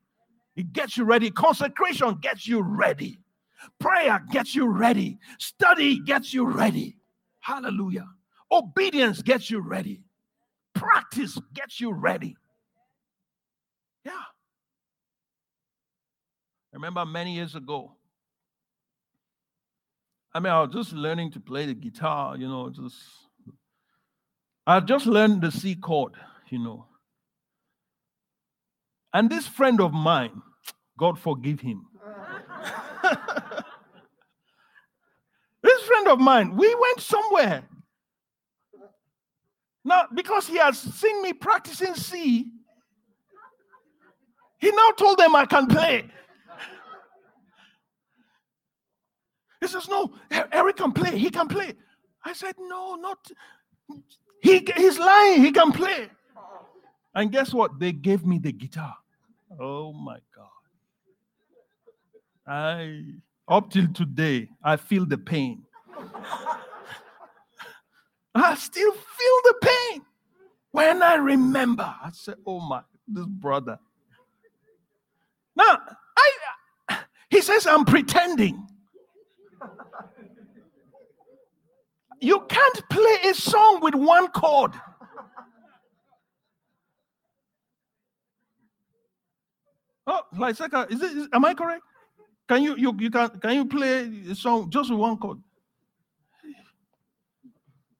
It 0.56 0.74
gets 0.74 0.98
you 0.98 1.06
ready. 1.06 1.32
Consecration 1.32 2.16
gets 2.22 2.48
you 2.48 2.62
ready. 2.62 3.20
Prayer 3.80 4.24
gets 4.32 4.56
you 4.56 4.68
ready. 4.68 5.18
Study 5.40 6.00
gets 6.00 6.34
you 6.34 6.46
ready. 6.46 6.98
Hallelujah. 7.40 8.08
Obedience 8.52 9.22
gets 9.22 9.50
you 9.50 9.60
ready. 9.60 10.04
Practice 10.74 11.38
gets 11.54 11.80
you 11.80 11.92
ready. 11.92 12.36
Yeah. 14.06 14.12
I 16.74 16.76
remember 16.78 17.06
many 17.06 17.36
years 17.36 17.56
ago. 17.56 17.96
I 20.34 20.40
mean, 20.40 20.54
I 20.54 20.62
was 20.62 20.74
just 20.74 20.94
learning 20.94 21.32
to 21.32 21.40
play 21.40 21.66
the 21.66 21.74
guitar, 21.74 22.38
you 22.38 22.48
know, 22.48 22.70
just 22.70 22.96
I 24.66 24.80
just 24.80 25.06
learned 25.06 25.42
the 25.42 25.52
C 25.52 25.76
chord, 25.76 26.14
you 26.50 26.60
know. 26.60 26.86
And 29.14 29.30
this 29.30 29.46
friend 29.46 29.82
of 29.82 29.92
mine, 29.92 30.42
God 30.98 31.20
forgive 31.20 31.60
him. 31.60 31.86
this 35.62 35.82
friend 35.82 36.08
of 36.08 36.20
mine, 36.20 36.56
we 36.56 36.74
went 36.74 37.02
somewhere. 37.02 37.64
Now, 39.84 40.06
because 40.14 40.48
he 40.48 40.58
has 40.58 40.78
seen 40.78 41.22
me 41.22 41.34
practicing 41.34 41.96
C, 41.96 42.48
he 44.60 44.72
now 44.72 44.92
told 44.92 45.18
them 45.18 45.36
I 45.36 45.46
can 45.46 45.66
play. 45.68 46.06
He 49.60 49.68
says, 49.68 49.88
No, 49.90 50.14
Eric 50.52 50.78
can 50.78 50.92
play. 50.92 51.18
He 51.18 51.30
can 51.30 51.48
play. 51.48 51.74
I 52.24 52.34
said, 52.34 52.56
No, 52.60 52.96
not. 52.96 53.32
He, 54.42 54.68
he's 54.76 55.00
lying. 55.00 55.42
He 55.42 55.52
can 55.52 55.72
play. 55.72 56.10
And 57.14 57.32
guess 57.32 57.54
what? 57.54 57.80
They 57.80 57.92
gave 57.92 58.26
me 58.26 58.40
the 58.40 58.52
guitar. 58.52 58.96
Oh 59.60 59.94
my 59.94 60.18
God. 60.36 60.48
I, 62.48 63.04
up 63.48 63.70
till 63.70 63.88
today, 63.94 64.50
I 64.64 64.78
feel 64.78 65.06
the 65.06 65.18
pain. 65.18 65.64
I 68.34 68.56
still 68.56 68.92
feel 68.92 69.40
the 69.44 69.56
pain. 69.62 70.02
When 70.72 71.04
I 71.04 71.16
remember, 71.16 71.84
I 71.84 72.12
say, 72.12 72.34
Oh 72.46 72.60
my, 72.60 72.82
this 73.08 73.26
brother. 73.26 73.80
Now, 75.56 75.80
I, 76.90 76.98
he 77.30 77.42
says, 77.42 77.68
I'm 77.68 77.86
pretending. 77.86 78.68
You 82.22 82.40
can't 82.48 82.90
play 82.90 83.18
a 83.26 83.34
song 83.34 83.80
with 83.82 83.96
one 83.96 84.28
chord. 84.30 84.74
Oh, 90.08 90.22
like 90.38 90.52
is 90.52 91.02
it? 91.02 91.18
Is, 91.18 91.28
am 91.34 91.46
I 91.46 91.54
correct? 91.54 91.84
Can 92.48 92.64
you 92.64 92.76
you 92.76 92.96
you 93.00 93.10
can 93.10 93.30
can 93.40 93.56
you 93.56 93.66
play 93.66 94.10
a 94.30 94.36
song 94.36 94.70
just 94.70 94.90
with 94.90 95.00
one 95.00 95.18
chord? 95.18 95.40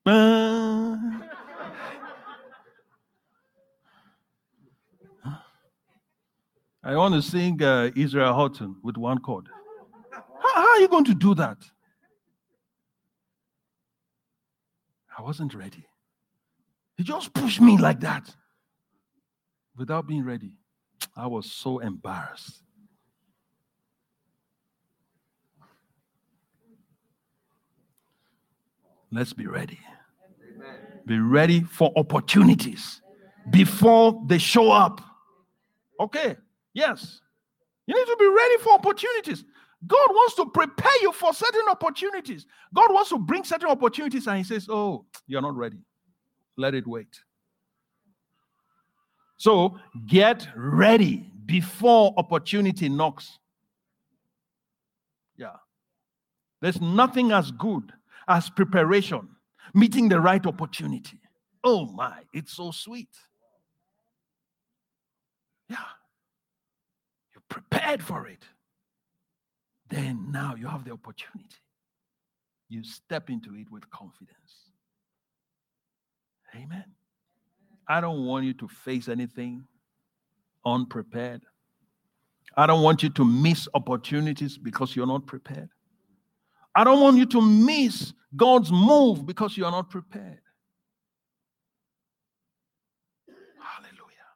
I 0.06 0.98
want 6.84 7.14
to 7.14 7.22
sing 7.22 7.62
uh, 7.62 7.92
Israel 7.96 8.34
Houghton 8.34 8.78
with 8.82 8.98
one 8.98 9.20
chord. 9.20 9.48
How, 10.12 10.54
how 10.56 10.70
are 10.70 10.80
you 10.80 10.88
going 10.88 11.06
to 11.06 11.14
do 11.14 11.36
that? 11.36 11.58
I 15.18 15.22
wasn't 15.22 15.54
ready. 15.54 15.86
He 16.98 17.04
just 17.04 17.34
pushed 17.34 17.62
me 17.62 17.78
like 17.78 18.00
that 18.00 18.34
without 19.78 20.08
being 20.08 20.26
ready. 20.26 20.56
I 21.16 21.28
was 21.28 21.52
so 21.52 21.80
embarrassed. 21.80 22.64
Let's 29.12 29.34
be 29.34 29.46
ready. 29.46 29.80
Be 31.06 31.20
ready 31.20 31.62
for 31.62 31.92
opportunities 31.96 33.02
before 33.50 34.22
they 34.28 34.38
show 34.38 34.72
up. 34.72 35.02
Okay, 36.00 36.36
yes. 36.74 37.22
You 37.88 37.96
need 37.96 38.06
to 38.06 38.18
be 38.20 38.28
ready 38.28 38.58
for 38.58 38.74
opportunities. 38.74 39.44
God 39.88 40.10
wants 40.10 40.36
to 40.36 40.46
prepare 40.46 41.02
you 41.02 41.12
for 41.12 41.34
certain 41.34 41.68
opportunities. 41.70 42.46
God 42.74 42.94
wants 42.94 43.10
to 43.10 43.18
bring 43.18 43.44
certain 43.44 43.70
opportunities, 43.70 44.28
and 44.28 44.38
He 44.38 44.44
says, 44.44 44.68
Oh, 44.70 45.06
you're 45.28 45.42
not 45.42 45.56
ready. 45.56 45.80
Let 46.58 46.76
it 46.76 46.86
wait. 46.86 47.20
So 49.38 49.80
get 50.06 50.48
ready 50.56 51.32
before 51.48 52.14
opportunity 52.18 52.90
knocks. 52.90 53.40
Yeah. 55.36 55.56
There's 56.62 56.80
nothing 56.80 57.32
as 57.32 57.50
good 57.50 57.92
as 58.28 58.52
preparation, 58.52 59.28
meeting 59.74 60.10
the 60.10 60.20
right 60.20 60.46
opportunity. 60.46 61.20
Oh 61.64 61.86
my, 61.86 62.24
it's 62.34 62.54
so 62.54 62.72
sweet. 62.72 63.10
Yeah. 65.70 65.78
You're 67.34 67.44
prepared 67.48 68.04
for 68.04 68.28
it 68.28 68.44
then 69.92 70.32
now 70.32 70.56
you 70.56 70.68
have 70.68 70.86
the 70.86 70.92
opportunity. 70.92 71.58
You 72.70 72.84
step 72.84 73.30
into 73.30 73.56
it 73.56 73.70
with 73.70 73.88
confidence. 73.92 74.72
Amen. 76.56 76.86
I 77.88 78.00
don't 78.00 78.26
want 78.26 78.46
you 78.46 78.54
to 78.54 78.68
face 78.70 79.10
anything 79.10 79.66
unprepared. 80.66 81.42
I 82.56 82.66
don't 82.68 82.82
want 82.82 83.04
you 83.04 83.10
to 83.10 83.26
miss 83.26 83.68
opportunities 83.74 84.58
because 84.58 84.96
you're 84.96 85.08
not 85.08 85.26
prepared. 85.26 85.70
I 86.74 86.86
don't 86.86 87.02
want 87.02 87.18
you 87.18 87.26
to 87.28 87.42
miss 87.42 88.14
God's 88.36 88.72
move 88.72 89.26
because 89.26 89.58
you're 89.58 89.72
not 89.72 89.90
prepared. 89.90 90.40
Hallelujah. 93.60 94.30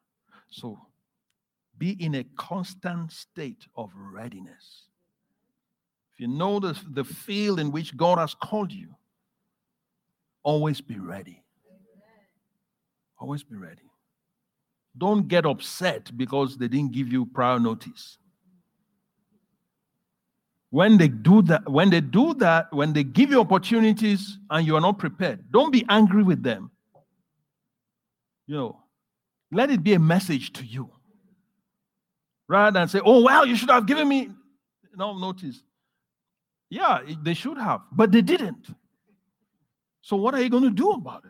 So 0.50 0.80
be 1.78 1.92
in 1.92 2.16
a 2.16 2.24
constant 2.38 3.12
state 3.12 3.66
of 3.76 3.92
readiness. 3.96 4.88
If 6.14 6.22
you 6.22 6.28
know 6.28 6.60
the, 6.60 6.78
the 6.92 7.04
field 7.04 7.60
in 7.60 7.72
which 7.72 7.96
God 7.98 8.18
has 8.18 8.34
called 8.34 8.72
you, 8.72 8.96
always 10.44 10.80
be 10.80 11.00
ready. 11.00 11.44
Always 13.20 13.44
be 13.44 13.56
ready. 13.56 13.82
Don't 14.98 15.28
get 15.28 15.46
upset 15.46 16.16
because 16.16 16.58
they 16.58 16.68
didn't 16.68 16.94
give 16.94 17.12
you 17.12 17.26
prior 17.26 17.60
notice. 17.60 18.18
When 20.76 20.98
they 20.98 21.08
do 21.08 21.42
that, 21.44 21.70
when 21.72 21.90
they 21.90 22.02
do 22.02 22.34
that, 22.34 22.68
when 22.74 22.92
they 22.92 23.06
give 23.06 23.30
you 23.30 23.40
opportunities 23.40 24.38
and 24.50 24.68
you 24.68 24.76
are 24.76 24.82
not 24.82 25.00
prepared, 25.00 25.50
don't 25.50 25.72
be 25.72 25.86
angry 25.88 26.22
with 26.22 26.44
them. 26.44 26.70
You 28.46 28.56
know, 28.56 28.84
let 29.54 29.72
it 29.72 29.84
be 29.84 29.94
a 29.94 30.00
message 30.00 30.52
to 30.52 30.66
you. 30.66 30.90
Rather 32.50 32.78
than 32.78 32.90
say, 32.90 33.00
oh, 33.06 33.24
well, 33.24 33.46
you 33.46 33.56
should 33.56 33.70
have 33.70 33.86
given 33.86 34.06
me. 34.10 34.32
No, 34.98 35.18
notice. 35.18 35.64
Yeah, 36.70 37.00
they 37.24 37.36
should 37.36 37.58
have, 37.58 37.80
but 37.94 38.12
they 38.12 38.22
didn't. 38.22 38.68
So, 40.02 40.18
what 40.18 40.34
are 40.36 40.42
you 40.42 40.50
going 40.50 40.64
to 40.64 40.72
do 40.72 40.92
about 40.92 41.24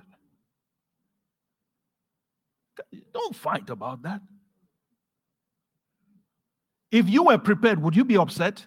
it? 2.92 3.04
Don't 3.14 3.36
fight 3.36 3.70
about 3.70 4.02
that. 4.02 4.22
If 6.90 7.08
you 7.08 7.26
were 7.26 7.38
prepared, 7.38 7.80
would 7.84 7.96
you 7.96 8.06
be 8.06 8.18
upset? 8.18 8.66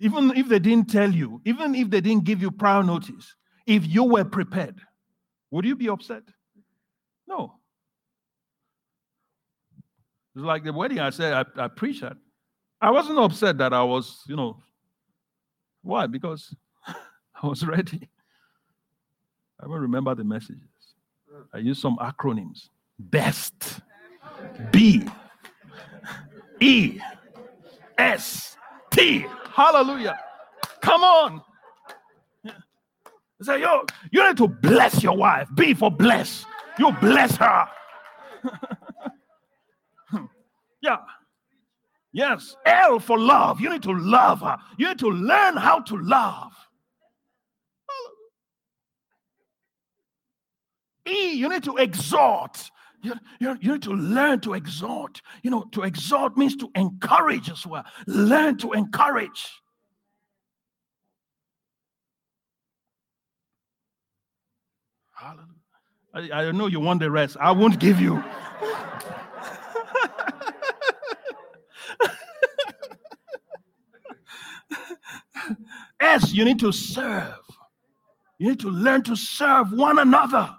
Even 0.00 0.34
if 0.34 0.48
they 0.48 0.58
didn't 0.58 0.90
tell 0.90 1.12
you, 1.12 1.42
even 1.44 1.74
if 1.74 1.90
they 1.90 2.00
didn't 2.00 2.24
give 2.24 2.40
you 2.40 2.50
prior 2.50 2.82
notice, 2.82 3.36
if 3.66 3.86
you 3.86 4.04
were 4.04 4.24
prepared, 4.24 4.80
would 5.50 5.66
you 5.66 5.76
be 5.76 5.90
upset? 5.90 6.22
No. 7.28 7.54
It's 10.34 10.44
like 10.44 10.64
the 10.64 10.72
wedding 10.72 11.00
I 11.00 11.10
said, 11.10 11.34
I, 11.34 11.64
I 11.64 11.68
preached 11.68 12.02
at. 12.02 12.16
I 12.80 12.90
wasn't 12.90 13.18
upset 13.18 13.58
that 13.58 13.74
I 13.74 13.82
was, 13.82 14.22
you 14.26 14.36
know, 14.36 14.62
why? 15.82 16.06
Because 16.06 16.54
I 16.86 17.46
was 17.46 17.66
ready. 17.66 18.08
I 19.60 19.64
don't 19.66 19.80
remember 19.80 20.14
the 20.14 20.24
messages. 20.24 20.62
I 21.52 21.58
used 21.58 21.82
some 21.82 21.98
acronyms. 21.98 22.68
BEST. 22.98 23.80
B. 24.72 25.06
E. 26.60 27.00
S. 27.98 28.56
T. 28.90 29.26
Hallelujah. 29.52 30.18
Come 30.80 31.02
on. 31.02 31.42
Say, 33.42 33.62
yo, 33.62 33.84
you 34.10 34.26
need 34.26 34.36
to 34.36 34.48
bless 34.48 35.02
your 35.02 35.16
wife. 35.16 35.48
B 35.54 35.72
for 35.72 35.90
bless. 35.90 36.44
You 36.78 36.92
bless 37.00 37.36
her. 37.36 37.68
yeah. 40.82 40.98
Yes. 42.12 42.54
L 42.66 42.98
for 42.98 43.18
love. 43.18 43.60
You 43.60 43.70
need 43.70 43.82
to 43.84 43.92
love 43.92 44.40
her. 44.40 44.58
You 44.76 44.88
need 44.88 44.98
to 44.98 45.08
learn 45.08 45.56
how 45.56 45.80
to 45.80 45.96
love. 45.96 46.52
E, 51.08 51.32
you 51.32 51.48
need 51.48 51.64
to 51.64 51.76
exhort. 51.76 52.70
You, 53.02 53.14
you, 53.38 53.56
you, 53.60 53.72
need 53.72 53.82
to 53.82 53.92
learn 53.92 54.40
to 54.40 54.54
exhort. 54.54 55.22
You 55.42 55.50
know, 55.50 55.64
to 55.72 55.82
exhort 55.82 56.36
means 56.36 56.56
to 56.56 56.70
encourage 56.74 57.50
as 57.50 57.66
well. 57.66 57.84
Learn 58.06 58.58
to 58.58 58.72
encourage. 58.72 59.48
Hallelujah. 65.14 65.46
I, 66.12 66.48
I 66.48 66.50
know 66.50 66.66
you 66.66 66.80
want 66.80 67.00
the 67.00 67.10
rest. 67.10 67.36
I 67.40 67.52
won't 67.52 67.78
give 67.78 68.00
you. 68.00 68.22
S, 76.00 76.32
you 76.32 76.44
need 76.44 76.58
to 76.60 76.72
serve. 76.72 77.38
You 78.38 78.48
need 78.48 78.60
to 78.60 78.70
learn 78.70 79.02
to 79.04 79.14
serve 79.14 79.72
one 79.72 79.98
another. 79.98 80.56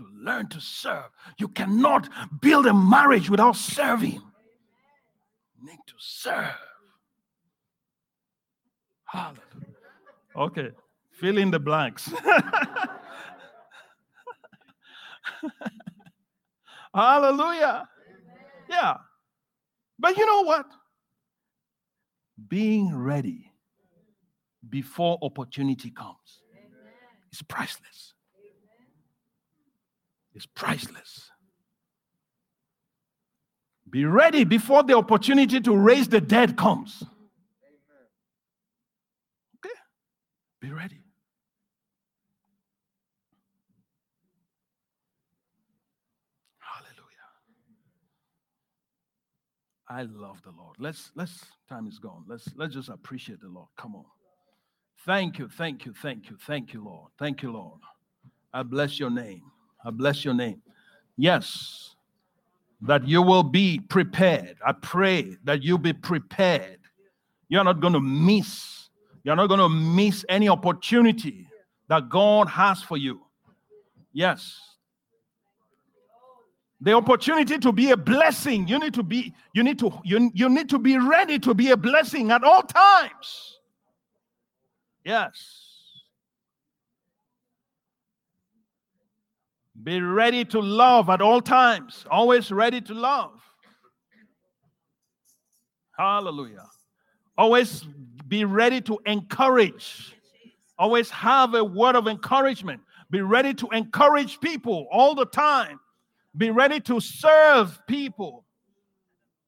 To 0.00 0.06
learn 0.24 0.48
to 0.48 0.60
serve. 0.60 1.10
You 1.38 1.48
cannot 1.48 2.08
build 2.40 2.66
a 2.66 2.72
marriage 2.72 3.28
without 3.28 3.56
serving. 3.56 4.22
You 5.58 5.66
need 5.66 5.78
to 5.86 5.94
serve. 5.98 6.54
Hallelujah. 9.04 9.40
Okay, 10.34 10.70
fill 11.12 11.36
in 11.36 11.50
the 11.50 11.58
blanks. 11.58 12.10
Hallelujah. 16.94 17.88
Yeah. 18.68 18.94
But 19.98 20.16
you 20.16 20.24
know 20.24 20.42
what? 20.42 20.66
Being 22.48 22.96
ready 22.96 23.52
before 24.66 25.18
opportunity 25.20 25.90
comes 25.90 26.40
is 27.32 27.42
priceless 27.42 28.14
is 30.34 30.46
priceless. 30.46 31.30
Be 33.90 34.04
ready 34.04 34.44
before 34.44 34.82
the 34.84 34.96
opportunity 34.96 35.60
to 35.60 35.76
raise 35.76 36.08
the 36.08 36.20
dead 36.20 36.56
comes. 36.56 37.02
Okay? 39.58 39.74
Be 40.60 40.70
ready. 40.70 41.00
Hallelujah. 46.58 47.00
I 49.88 50.02
love 50.02 50.40
the 50.44 50.52
Lord. 50.56 50.76
Let's 50.78 51.10
let's 51.16 51.44
time 51.68 51.88
is 51.88 51.98
gone. 51.98 52.24
Let's 52.28 52.48
let's 52.54 52.74
just 52.74 52.90
appreciate 52.90 53.40
the 53.40 53.48
Lord. 53.48 53.68
Come 53.76 53.96
on. 53.96 54.04
Thank 55.04 55.38
you, 55.38 55.48
thank 55.48 55.86
you, 55.86 55.94
thank 56.00 56.30
you, 56.30 56.36
thank 56.46 56.74
you, 56.74 56.84
Lord. 56.84 57.10
Thank 57.18 57.42
you, 57.42 57.52
Lord. 57.52 57.80
I 58.52 58.62
bless 58.62 59.00
your 59.00 59.10
name. 59.10 59.42
I 59.84 59.90
bless 59.90 60.24
your 60.24 60.34
name. 60.34 60.62
Yes, 61.16 61.94
that 62.82 63.06
you 63.06 63.22
will 63.22 63.42
be 63.42 63.80
prepared. 63.80 64.56
I 64.66 64.72
pray 64.72 65.36
that 65.44 65.62
you 65.62 65.78
be 65.78 65.92
prepared. 65.92 66.78
You're 67.48 67.64
not 67.64 67.80
going 67.80 67.92
to 67.92 68.00
miss. 68.00 68.88
You're 69.24 69.36
not 69.36 69.48
going 69.48 69.60
to 69.60 69.68
miss 69.68 70.24
any 70.28 70.48
opportunity 70.48 71.46
that 71.88 72.08
God 72.08 72.48
has 72.48 72.82
for 72.82 72.96
you. 72.96 73.20
Yes. 74.12 74.58
The 76.80 76.94
opportunity 76.94 77.58
to 77.58 77.72
be 77.72 77.90
a 77.90 77.96
blessing. 77.96 78.66
You 78.66 78.78
need 78.78 78.94
to 78.94 79.02
be, 79.02 79.34
you 79.52 79.62
need 79.62 79.78
to, 79.80 79.92
you, 80.04 80.30
you 80.32 80.48
need 80.48 80.70
to 80.70 80.78
be 80.78 80.96
ready 80.98 81.38
to 81.40 81.52
be 81.52 81.70
a 81.70 81.76
blessing 81.76 82.30
at 82.30 82.42
all 82.42 82.62
times. 82.62 83.58
Yes. 85.04 85.69
Be 89.82 90.00
ready 90.00 90.44
to 90.46 90.60
love 90.60 91.08
at 91.08 91.22
all 91.22 91.40
times, 91.40 92.04
always 92.10 92.52
ready 92.52 92.80
to 92.82 92.94
love. 92.94 93.40
Hallelujah. 95.96 96.66
Always 97.38 97.86
be 98.26 98.44
ready 98.44 98.80
to 98.82 98.98
encourage. 99.06 100.14
Always 100.78 101.10
have 101.10 101.54
a 101.54 101.64
word 101.64 101.96
of 101.96 102.08
encouragement. 102.08 102.80
Be 103.10 103.20
ready 103.20 103.54
to 103.54 103.68
encourage 103.68 104.40
people 104.40 104.86
all 104.90 105.14
the 105.14 105.26
time. 105.26 105.80
Be 106.36 106.50
ready 106.50 106.80
to 106.80 107.00
serve 107.00 107.80
people 107.86 108.44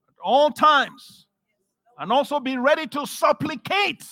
at 0.08 0.14
all 0.22 0.50
times. 0.50 1.26
And 1.98 2.10
also 2.10 2.40
be 2.40 2.56
ready 2.56 2.86
to 2.88 3.06
supplicate. 3.06 4.04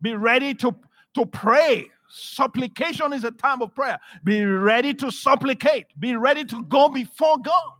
Be 0.00 0.14
ready 0.14 0.54
to, 0.54 0.74
to 1.14 1.26
pray 1.26 1.90
Supplication 2.18 3.12
is 3.12 3.24
a 3.24 3.30
time 3.30 3.62
of 3.62 3.74
prayer. 3.74 3.98
Be 4.24 4.44
ready 4.44 4.92
to 4.94 5.10
supplicate. 5.10 5.86
Be 5.98 6.16
ready 6.16 6.44
to 6.44 6.62
go 6.64 6.88
before 6.88 7.38
God 7.38 7.72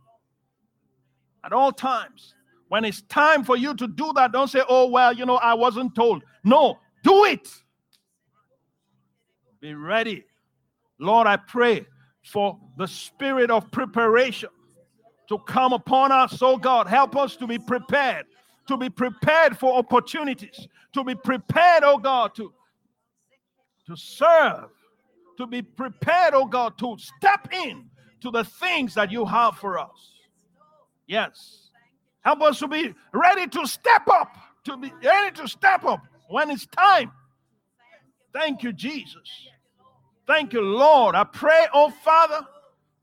at 1.43 1.53
all 1.53 1.71
times. 1.71 2.33
When 2.69 2.85
it's 2.85 3.01
time 3.03 3.43
for 3.43 3.57
you 3.57 3.73
to 3.75 3.87
do 3.87 4.13
that, 4.13 4.31
don't 4.31 4.47
say, 4.47 4.61
oh, 4.69 4.87
well, 4.87 5.11
you 5.11 5.25
know, 5.25 5.37
I 5.37 5.55
wasn't 5.55 5.95
told. 5.95 6.23
No, 6.43 6.77
do 7.03 7.25
it. 7.25 7.49
Be 9.59 9.73
ready. 9.73 10.25
Lord, 10.99 11.27
I 11.27 11.37
pray 11.37 11.85
for 12.23 12.59
the 12.77 12.87
spirit 12.87 13.49
of 13.49 13.69
preparation 13.71 14.49
to 15.27 15.39
come 15.39 15.73
upon 15.73 16.11
us. 16.11 16.41
Oh 16.41 16.57
God, 16.57 16.87
help 16.87 17.15
us 17.15 17.35
to 17.37 17.47
be 17.47 17.57
prepared, 17.57 18.25
to 18.67 18.77
be 18.77 18.89
prepared 18.89 19.57
for 19.57 19.73
opportunities, 19.75 20.67
to 20.93 21.03
be 21.03 21.15
prepared, 21.15 21.83
oh 21.83 21.97
God, 21.97 22.35
to 22.35 22.53
to 23.89 23.97
serve, 23.97 24.69
to 25.37 25.47
be 25.47 25.63
prepared, 25.63 26.33
oh 26.35 26.45
God, 26.45 26.77
to 26.77 26.95
step 26.99 27.51
in 27.51 27.89
to 28.21 28.29
the 28.29 28.43
things 28.43 28.93
that 28.93 29.11
you 29.11 29.25
have 29.25 29.57
for 29.57 29.79
us. 29.79 30.13
Yes. 31.07 31.69
Help 32.21 32.41
us 32.41 32.59
to 32.59 32.67
be 32.67 32.93
ready 33.13 33.47
to 33.47 33.65
step 33.65 34.07
up, 34.11 34.35
to 34.65 34.77
be 34.77 34.93
ready 35.03 35.35
to 35.37 35.47
step 35.47 35.85
up 35.85 36.01
when 36.29 36.51
it's 36.51 36.67
time. 36.67 37.11
Thank 38.31 38.61
you, 38.61 38.73
Jesus. 38.73 39.47
Thank 40.27 40.53
you, 40.53 40.61
Lord. 40.61 41.15
I 41.15 41.23
pray, 41.23 41.65
oh 41.73 41.89
Father, 41.89 42.41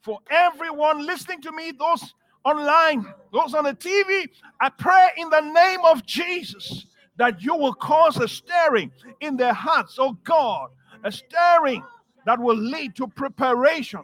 for 0.03 0.21
everyone 0.31 1.05
listening 1.05 1.41
to 1.43 1.51
me, 1.51 1.73
those 1.73 2.15
online, 2.45 3.13
those 3.33 3.55
on 3.55 3.65
the 3.65 3.75
TV. 3.75 4.29
I 4.61 4.69
pray 4.69 5.09
in 5.17 5.31
the 5.31 5.41
name 5.41 5.81
of 5.85 6.07
Jesus 6.07 6.87
that 7.17 7.43
you 7.43 7.55
will 7.55 7.75
cause 7.75 8.17
a 8.19 8.29
stirring 8.29 8.91
in 9.21 9.37
their 9.37 9.53
hearts, 9.53 9.97
oh 9.99 10.17
God, 10.25 10.71
a 11.05 11.13
stirring 11.13 11.83
that 12.25 12.39
will 12.39 12.57
lead 12.57 12.95
to 12.97 13.07
preparation. 13.07 14.01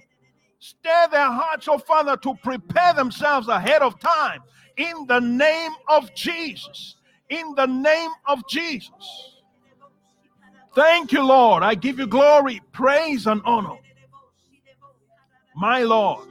Stir 0.59 1.09
their 1.11 1.31
hearts, 1.31 1.67
oh 1.69 1.79
Father, 1.79 2.17
to 2.19 2.35
prepare 2.37 2.95
themselves 2.95 3.49
ahead 3.49 3.83
of 3.83 3.99
time. 3.99 4.41
In 4.77 5.07
the 5.07 5.21
name 5.21 5.73
of 5.89 6.15
Jesus. 6.15 6.97
In 7.29 7.55
the 7.57 7.67
name 7.67 8.11
of 8.27 8.47
Jesus. 8.49 9.41
Thank 10.75 11.13
you, 11.13 11.23
Lord. 11.23 11.63
I 11.63 11.75
give 11.75 11.99
you 11.99 12.07
glory, 12.07 12.63
praise, 12.73 13.27
and 13.27 13.43
honor. 13.45 13.77
My 15.55 15.83
Lord. 15.83 16.29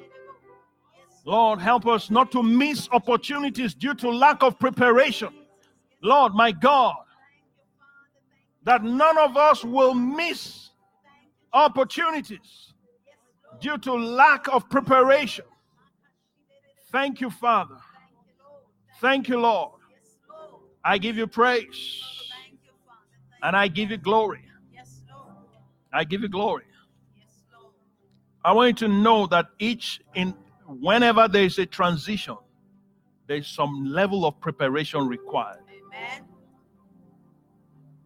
Lord, 1.25 1.59
help 1.59 1.86
us 1.86 2.09
not 2.09 2.32
to 2.32 2.41
miss 2.41 2.89
opportunities 2.91 3.75
due 3.75 3.93
to 3.95 4.09
lack 4.09 4.41
of 4.41 4.57
preparation. 4.57 5.29
Lord, 6.02 6.34
my 6.34 6.52
God, 6.52 6.95
that 8.64 8.84
none 8.84 9.18
of 9.18 9.38
us 9.38 9.64
will 9.64 9.93
miss 9.93 10.70
opportunities 11.54 12.74
due 13.60 13.78
to 13.80 13.93
lack 13.93 14.47
of 14.47 14.70
preparation. 14.70 15.45
Thank 16.91 17.22
you, 17.22 17.30
Father. 17.30 17.78
Thank 18.99 19.30
you, 19.30 19.39
Lord. 19.39 19.80
I 20.84 20.97
give 20.97 21.18
you 21.18 21.28
praise 21.28 22.04
and 23.43 23.56
I 23.56 23.68
give 23.68 23.91
you 23.91 23.97
glory. 23.97 24.45
I 25.93 26.04
give 26.04 26.22
you 26.22 26.30
glory. 26.30 26.64
I 28.43 28.54
want 28.54 28.82
you 28.82 28.88
to 28.88 28.93
know 28.93 29.28
that 29.28 29.47
each 29.60 30.02
in 30.16 30.34
whenever 30.68 31.28
there 31.28 31.43
is 31.43 31.60
a 31.60 31.66
transition, 31.66 32.38
there's 33.28 33.47
some 33.47 33.86
level 33.86 34.26
of 34.26 34.39
preparation 34.39 35.08
required. 35.08 35.61
Amen. 36.02 36.26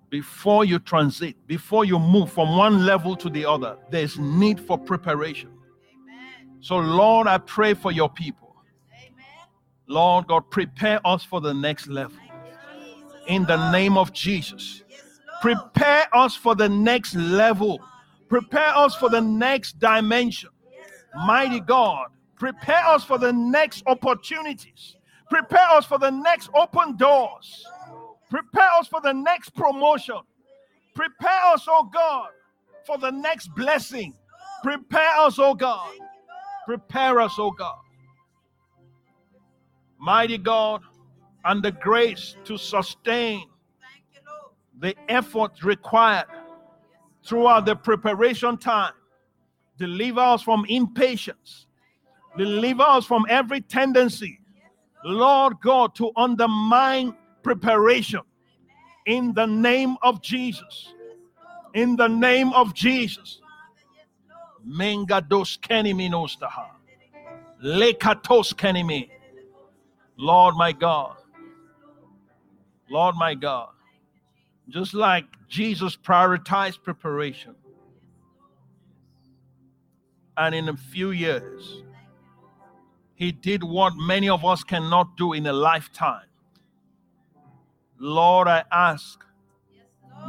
Before 0.09 0.63
you 0.65 0.79
transit, 0.79 1.35
before 1.47 1.85
you 1.85 1.99
move 1.99 2.31
from 2.31 2.55
one 2.57 2.85
level 2.85 3.15
to 3.17 3.29
the 3.29 3.45
other, 3.45 3.77
there's 3.89 4.17
need 4.17 4.59
for 4.59 4.77
preparation. 4.77 5.49
Amen. 5.49 6.57
So, 6.61 6.77
Lord, 6.77 7.27
I 7.27 7.37
pray 7.37 7.73
for 7.73 7.91
your 7.91 8.09
people. 8.09 8.55
Amen. 8.93 9.25
Lord 9.87 10.27
God, 10.27 10.49
prepare 10.49 10.99
us 11.05 11.23
for 11.23 11.41
the 11.41 11.53
next 11.53 11.87
level. 11.87 12.17
In 13.27 13.43
the 13.45 13.71
name 13.71 13.97
of 13.97 14.13
Jesus. 14.13 14.83
Prepare 15.41 16.07
us 16.13 16.35
for 16.35 16.55
the 16.55 16.69
next 16.69 17.15
level. 17.15 17.79
Prepare 18.29 18.75
us 18.77 18.95
for 18.95 19.09
the 19.09 19.21
next 19.21 19.79
dimension. 19.79 20.49
Mighty 21.15 21.59
God, 21.59 22.07
prepare 22.37 22.85
us 22.87 23.03
for 23.03 23.17
the 23.17 23.31
next 23.31 23.83
opportunities. 23.85 24.95
Prepare 25.29 25.69
us 25.71 25.85
for 25.85 25.97
the 25.97 26.09
next 26.09 26.49
open 26.53 26.97
doors. 26.97 27.65
Prepare 28.35 28.69
us 28.77 28.87
for 28.87 28.99
the 28.99 29.13
next 29.13 29.51
promotion. 29.55 30.19
Prepare 30.93 31.53
us, 31.53 31.65
oh 31.69 31.89
God, 31.93 32.27
for 32.85 32.97
the 32.97 33.09
next 33.09 33.47
blessing. 33.55 34.13
Prepare 34.61 35.15
us, 35.19 35.39
oh 35.39 35.53
God. 35.53 35.93
Prepare 36.65 37.21
us, 37.21 37.35
oh 37.37 37.51
God. 37.51 37.77
Mighty 39.97 40.37
God, 40.37 40.81
and 41.45 41.63
the 41.63 41.71
grace 41.71 42.35
to 42.43 42.57
sustain 42.57 43.47
the 44.81 44.93
effort 45.07 45.63
required 45.63 46.27
throughout 47.25 47.65
the 47.65 47.77
preparation 47.77 48.57
time. 48.57 48.91
Deliver 49.77 50.19
us 50.19 50.41
from 50.41 50.65
impatience. 50.67 51.67
Deliver 52.37 52.83
us 52.83 53.05
from 53.05 53.25
every 53.29 53.61
tendency, 53.61 54.41
Lord 55.05 55.53
God, 55.61 55.95
to 55.95 56.11
undermine 56.17 57.15
preparation. 57.45 58.21
In 59.05 59.31
the 59.33 59.45
name 59.45 59.97
of 60.01 60.19
Jesus. 60.21 60.93
In 61.75 61.95
the 61.95 62.07
name 62.07 62.51
of 62.53 62.73
Jesus. 62.73 63.39
Mengados 64.67 65.59
keniminostaha. 65.59 66.65
Lekatos 67.63 68.51
kenimi. 68.55 69.09
Lord 70.17 70.55
my 70.55 70.71
God. 70.71 71.17
Lord 72.89 73.15
my 73.15 73.35
God. 73.35 73.69
Just 74.67 74.95
like 74.95 75.25
Jesus 75.47 75.95
prioritized 75.95 76.81
preparation. 76.81 77.53
And 80.35 80.55
in 80.55 80.67
a 80.67 80.75
few 80.75 81.11
years, 81.11 81.83
he 83.13 83.31
did 83.31 83.63
what 83.63 83.93
many 83.95 84.29
of 84.29 84.43
us 84.43 84.63
cannot 84.63 85.15
do 85.15 85.33
in 85.33 85.45
a 85.45 85.53
lifetime. 85.53 86.25
Lord, 87.97 88.47
I 88.47 88.63
ask 88.71 89.23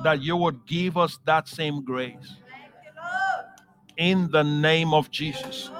that 0.02 0.22
you 0.22 0.36
would 0.36 0.66
give 0.66 0.96
us 0.96 1.18
that 1.24 1.48
same 1.48 1.84
grace. 1.84 2.36
In 3.96 4.30
the 4.30 4.42
name 4.42 4.92
of 4.92 5.10
Jesus. 5.10 5.70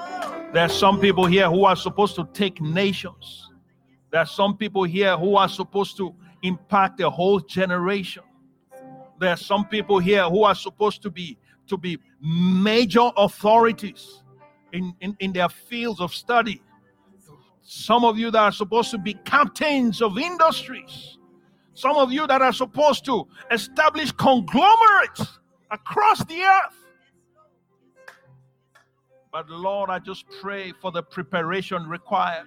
There's 0.52 0.72
some 0.72 1.00
people 1.00 1.26
here 1.26 1.50
who 1.50 1.64
are 1.64 1.76
supposed 1.76 2.14
to 2.16 2.28
take 2.32 2.60
nations. 2.60 3.50
There's 4.10 4.30
some 4.30 4.56
people 4.56 4.84
here 4.84 5.16
who 5.16 5.36
are 5.36 5.48
supposed 5.48 5.96
to 5.98 6.14
impact 6.42 7.00
a 7.00 7.10
whole 7.10 7.40
generation 7.40 8.22
there 9.18 9.30
are 9.30 9.36
some 9.36 9.66
people 9.66 9.98
here 9.98 10.24
who 10.24 10.44
are 10.44 10.54
supposed 10.54 11.02
to 11.02 11.10
be 11.10 11.38
to 11.68 11.76
be 11.76 11.98
major 12.20 13.10
authorities 13.16 14.22
in, 14.72 14.94
in, 15.00 15.16
in 15.18 15.32
their 15.32 15.48
fields 15.48 16.00
of 16.00 16.14
study. 16.14 16.62
Some 17.62 18.04
of 18.04 18.18
you 18.18 18.30
that 18.30 18.38
are 18.38 18.52
supposed 18.52 18.92
to 18.92 18.98
be 18.98 19.14
captains 19.24 20.00
of 20.00 20.16
industries. 20.16 21.18
Some 21.76 21.96
of 21.98 22.10
you 22.10 22.26
that 22.26 22.40
are 22.40 22.54
supposed 22.54 23.04
to 23.04 23.28
establish 23.50 24.10
conglomerates 24.12 25.38
across 25.70 26.24
the 26.24 26.40
earth. 26.40 26.74
But 29.30 29.50
Lord, 29.50 29.90
I 29.90 29.98
just 29.98 30.24
pray 30.40 30.72
for 30.80 30.90
the 30.90 31.02
preparation 31.02 31.86
required, 31.86 32.46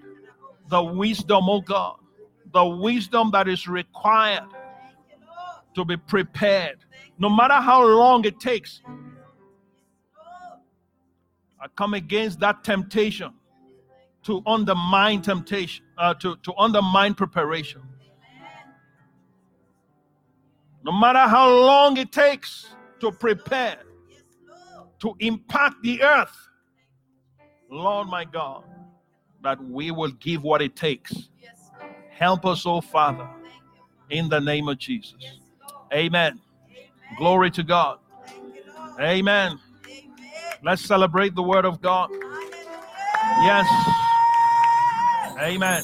the 0.68 0.82
wisdom, 0.82 1.48
oh 1.48 1.62
God, 1.62 1.98
the 2.52 2.66
wisdom 2.66 3.30
that 3.32 3.48
is 3.48 3.68
required 3.68 4.50
to 5.76 5.86
be 5.86 5.96
prepared, 5.96 6.80
no 7.20 7.30
matter 7.30 7.54
how 7.54 7.86
long 7.88 8.26
it 8.26 8.40
takes. 8.40 8.82
I 11.62 11.68
come 11.76 11.94
against 11.94 12.40
that 12.40 12.64
temptation 12.64 13.32
to 14.24 14.42
undermine 14.48 15.22
temptation, 15.22 15.86
uh, 16.00 16.16
to, 16.16 16.36
to 16.38 16.54
undermine 16.58 17.14
preparation. 17.14 17.82
No 20.84 20.92
matter 20.92 21.20
how 21.20 21.50
long 21.50 21.98
it 21.98 22.12
takes 22.12 22.68
to 23.00 23.12
prepare, 23.12 23.80
to 25.00 25.16
impact 25.20 25.76
the 25.84 26.02
earth, 26.02 26.36
Lord 27.70 28.08
my 28.08 28.26
God, 28.26 28.64
that 29.44 29.64
we 29.64 29.92
will 29.92 30.12
give 30.12 30.44
what 30.44 30.62
it 30.62 30.76
takes. 30.76 31.30
Help 32.10 32.46
us, 32.46 32.66
oh 32.66 32.82
Father, 32.82 33.28
in 34.10 34.30
the 34.30 34.40
name 34.40 34.68
of 34.68 34.78
Jesus. 34.78 35.16
Amen. 35.94 36.40
Glory 37.18 37.52
to 37.52 37.64
God. 37.64 38.00
Amen. 39.00 39.60
Let's 40.64 40.84
celebrate 40.84 41.36
the 41.36 41.44
word 41.44 41.66
of 41.66 41.82
God. 41.82 42.10
Yes. 43.42 43.68
Amen. 45.40 45.84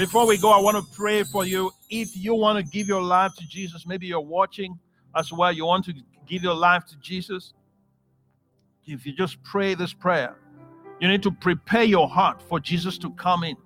Before 0.00 0.26
we 0.26 0.38
go, 0.38 0.50
I 0.50 0.58
want 0.58 0.78
to 0.78 0.92
pray 0.94 1.24
for 1.24 1.44
you. 1.44 1.70
If 1.90 2.16
you 2.16 2.34
want 2.34 2.56
to 2.56 2.62
give 2.62 2.88
your 2.88 3.02
life 3.02 3.34
to 3.34 3.46
Jesus, 3.46 3.86
maybe 3.86 4.06
you're 4.06 4.18
watching 4.18 4.78
as 5.14 5.30
well, 5.30 5.52
you 5.52 5.66
want 5.66 5.84
to 5.84 5.94
give 6.26 6.42
your 6.42 6.54
life 6.54 6.86
to 6.86 6.96
Jesus. 7.02 7.52
If 8.86 9.04
you 9.04 9.12
just 9.12 9.42
pray 9.42 9.74
this 9.74 9.92
prayer, 9.92 10.38
you 11.00 11.08
need 11.08 11.22
to 11.24 11.30
prepare 11.30 11.82
your 11.82 12.08
heart 12.08 12.40
for 12.40 12.58
Jesus 12.58 12.96
to 12.96 13.10
come 13.10 13.44
in. 13.44 13.58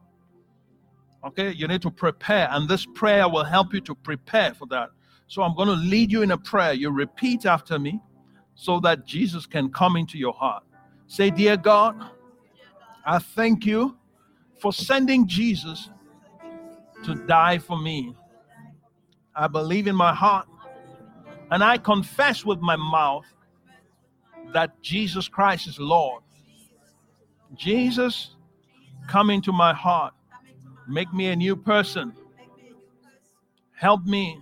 Okay, 1.24 1.52
you 1.52 1.68
need 1.68 1.82
to 1.82 1.90
prepare, 1.92 2.48
and 2.50 2.68
this 2.68 2.84
prayer 2.84 3.28
will 3.28 3.44
help 3.44 3.72
you 3.72 3.80
to 3.82 3.94
prepare 3.94 4.54
for 4.54 4.66
that. 4.66 4.90
So 5.28 5.40
I'm 5.40 5.54
going 5.54 5.68
to 5.68 5.76
lead 5.76 6.10
you 6.10 6.22
in 6.22 6.32
a 6.32 6.36
prayer. 6.36 6.72
You 6.72 6.90
repeat 6.90 7.46
after 7.46 7.78
me 7.78 8.00
so 8.56 8.80
that 8.80 9.06
Jesus 9.06 9.46
can 9.46 9.70
come 9.70 9.94
into 9.94 10.18
your 10.18 10.32
heart. 10.32 10.64
Say, 11.06 11.30
Dear 11.30 11.56
God, 11.56 12.10
I 13.06 13.20
thank 13.20 13.64
you 13.64 13.96
for 14.58 14.72
sending 14.72 15.28
Jesus 15.28 15.90
to 17.04 17.14
die 17.26 17.58
for 17.58 17.78
me. 17.78 18.14
I 19.34 19.48
believe 19.48 19.86
in 19.86 19.96
my 19.96 20.14
heart 20.14 20.46
and 21.50 21.62
I 21.62 21.78
confess 21.78 22.44
with 22.44 22.60
my 22.60 22.76
mouth 22.76 23.26
that 24.52 24.80
Jesus 24.82 25.28
Christ 25.28 25.66
is 25.66 25.78
Lord. 25.78 26.22
Jesus, 27.54 28.36
come 29.08 29.30
into 29.30 29.52
my 29.52 29.72
heart. 29.72 30.14
Make 30.88 31.12
me 31.12 31.28
a 31.28 31.36
new 31.36 31.56
person. 31.56 32.12
Help 33.72 34.04
me 34.04 34.40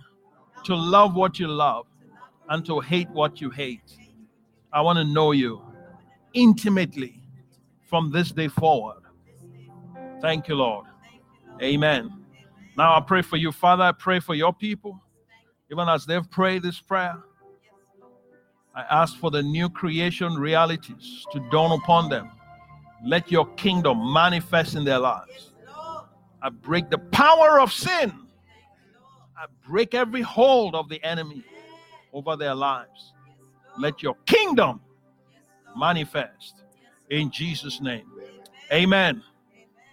to 0.65 0.75
love 0.75 1.15
what 1.15 1.39
you 1.39 1.47
love 1.47 1.85
and 2.49 2.65
to 2.65 2.79
hate 2.79 3.09
what 3.09 3.41
you 3.41 3.49
hate. 3.49 3.97
I 4.71 4.81
want 4.81 4.97
to 4.97 5.03
know 5.03 5.31
you 5.31 5.61
intimately 6.33 7.21
from 7.89 8.11
this 8.11 8.31
day 8.31 8.47
forward. 8.47 9.01
Thank 10.21 10.47
you, 10.47 10.55
Lord. 10.55 10.87
Amen. 11.61 12.22
Now 12.77 12.95
I 12.95 13.01
pray 13.01 13.21
for 13.21 13.37
you, 13.37 13.51
Father. 13.51 13.83
I 13.83 13.91
pray 13.91 14.19
for 14.19 14.33
your 14.33 14.53
people, 14.53 14.99
even 15.71 15.87
as 15.87 16.05
they've 16.05 16.29
prayed 16.29 16.63
this 16.63 16.79
prayer. 16.79 17.17
I 18.75 18.81
ask 18.89 19.15
for 19.17 19.29
the 19.29 19.43
new 19.43 19.69
creation 19.69 20.33
realities 20.33 21.25
to 21.31 21.39
dawn 21.51 21.71
upon 21.79 22.09
them. 22.09 22.31
Let 23.05 23.31
your 23.31 23.45
kingdom 23.55 24.11
manifest 24.11 24.75
in 24.75 24.83
their 24.83 24.97
lives. 24.97 25.51
I 26.41 26.49
break 26.49 26.89
the 26.89 26.97
power 26.97 27.59
of 27.59 27.71
sin. 27.71 28.11
I 29.37 29.45
break 29.67 29.93
every 29.93 30.21
hold 30.21 30.73
of 30.73 30.89
the 30.89 31.03
enemy 31.03 31.43
over 32.11 32.35
their 32.35 32.55
lives. 32.55 33.13
Let 33.77 34.01
your 34.01 34.15
kingdom 34.25 34.81
manifest 35.77 36.55
in 37.09 37.29
Jesus' 37.31 37.81
name. 37.81 38.05
Amen. 38.71 39.21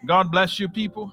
God 0.07 0.31
bless 0.31 0.59
you, 0.59 0.69
people. 0.69 1.13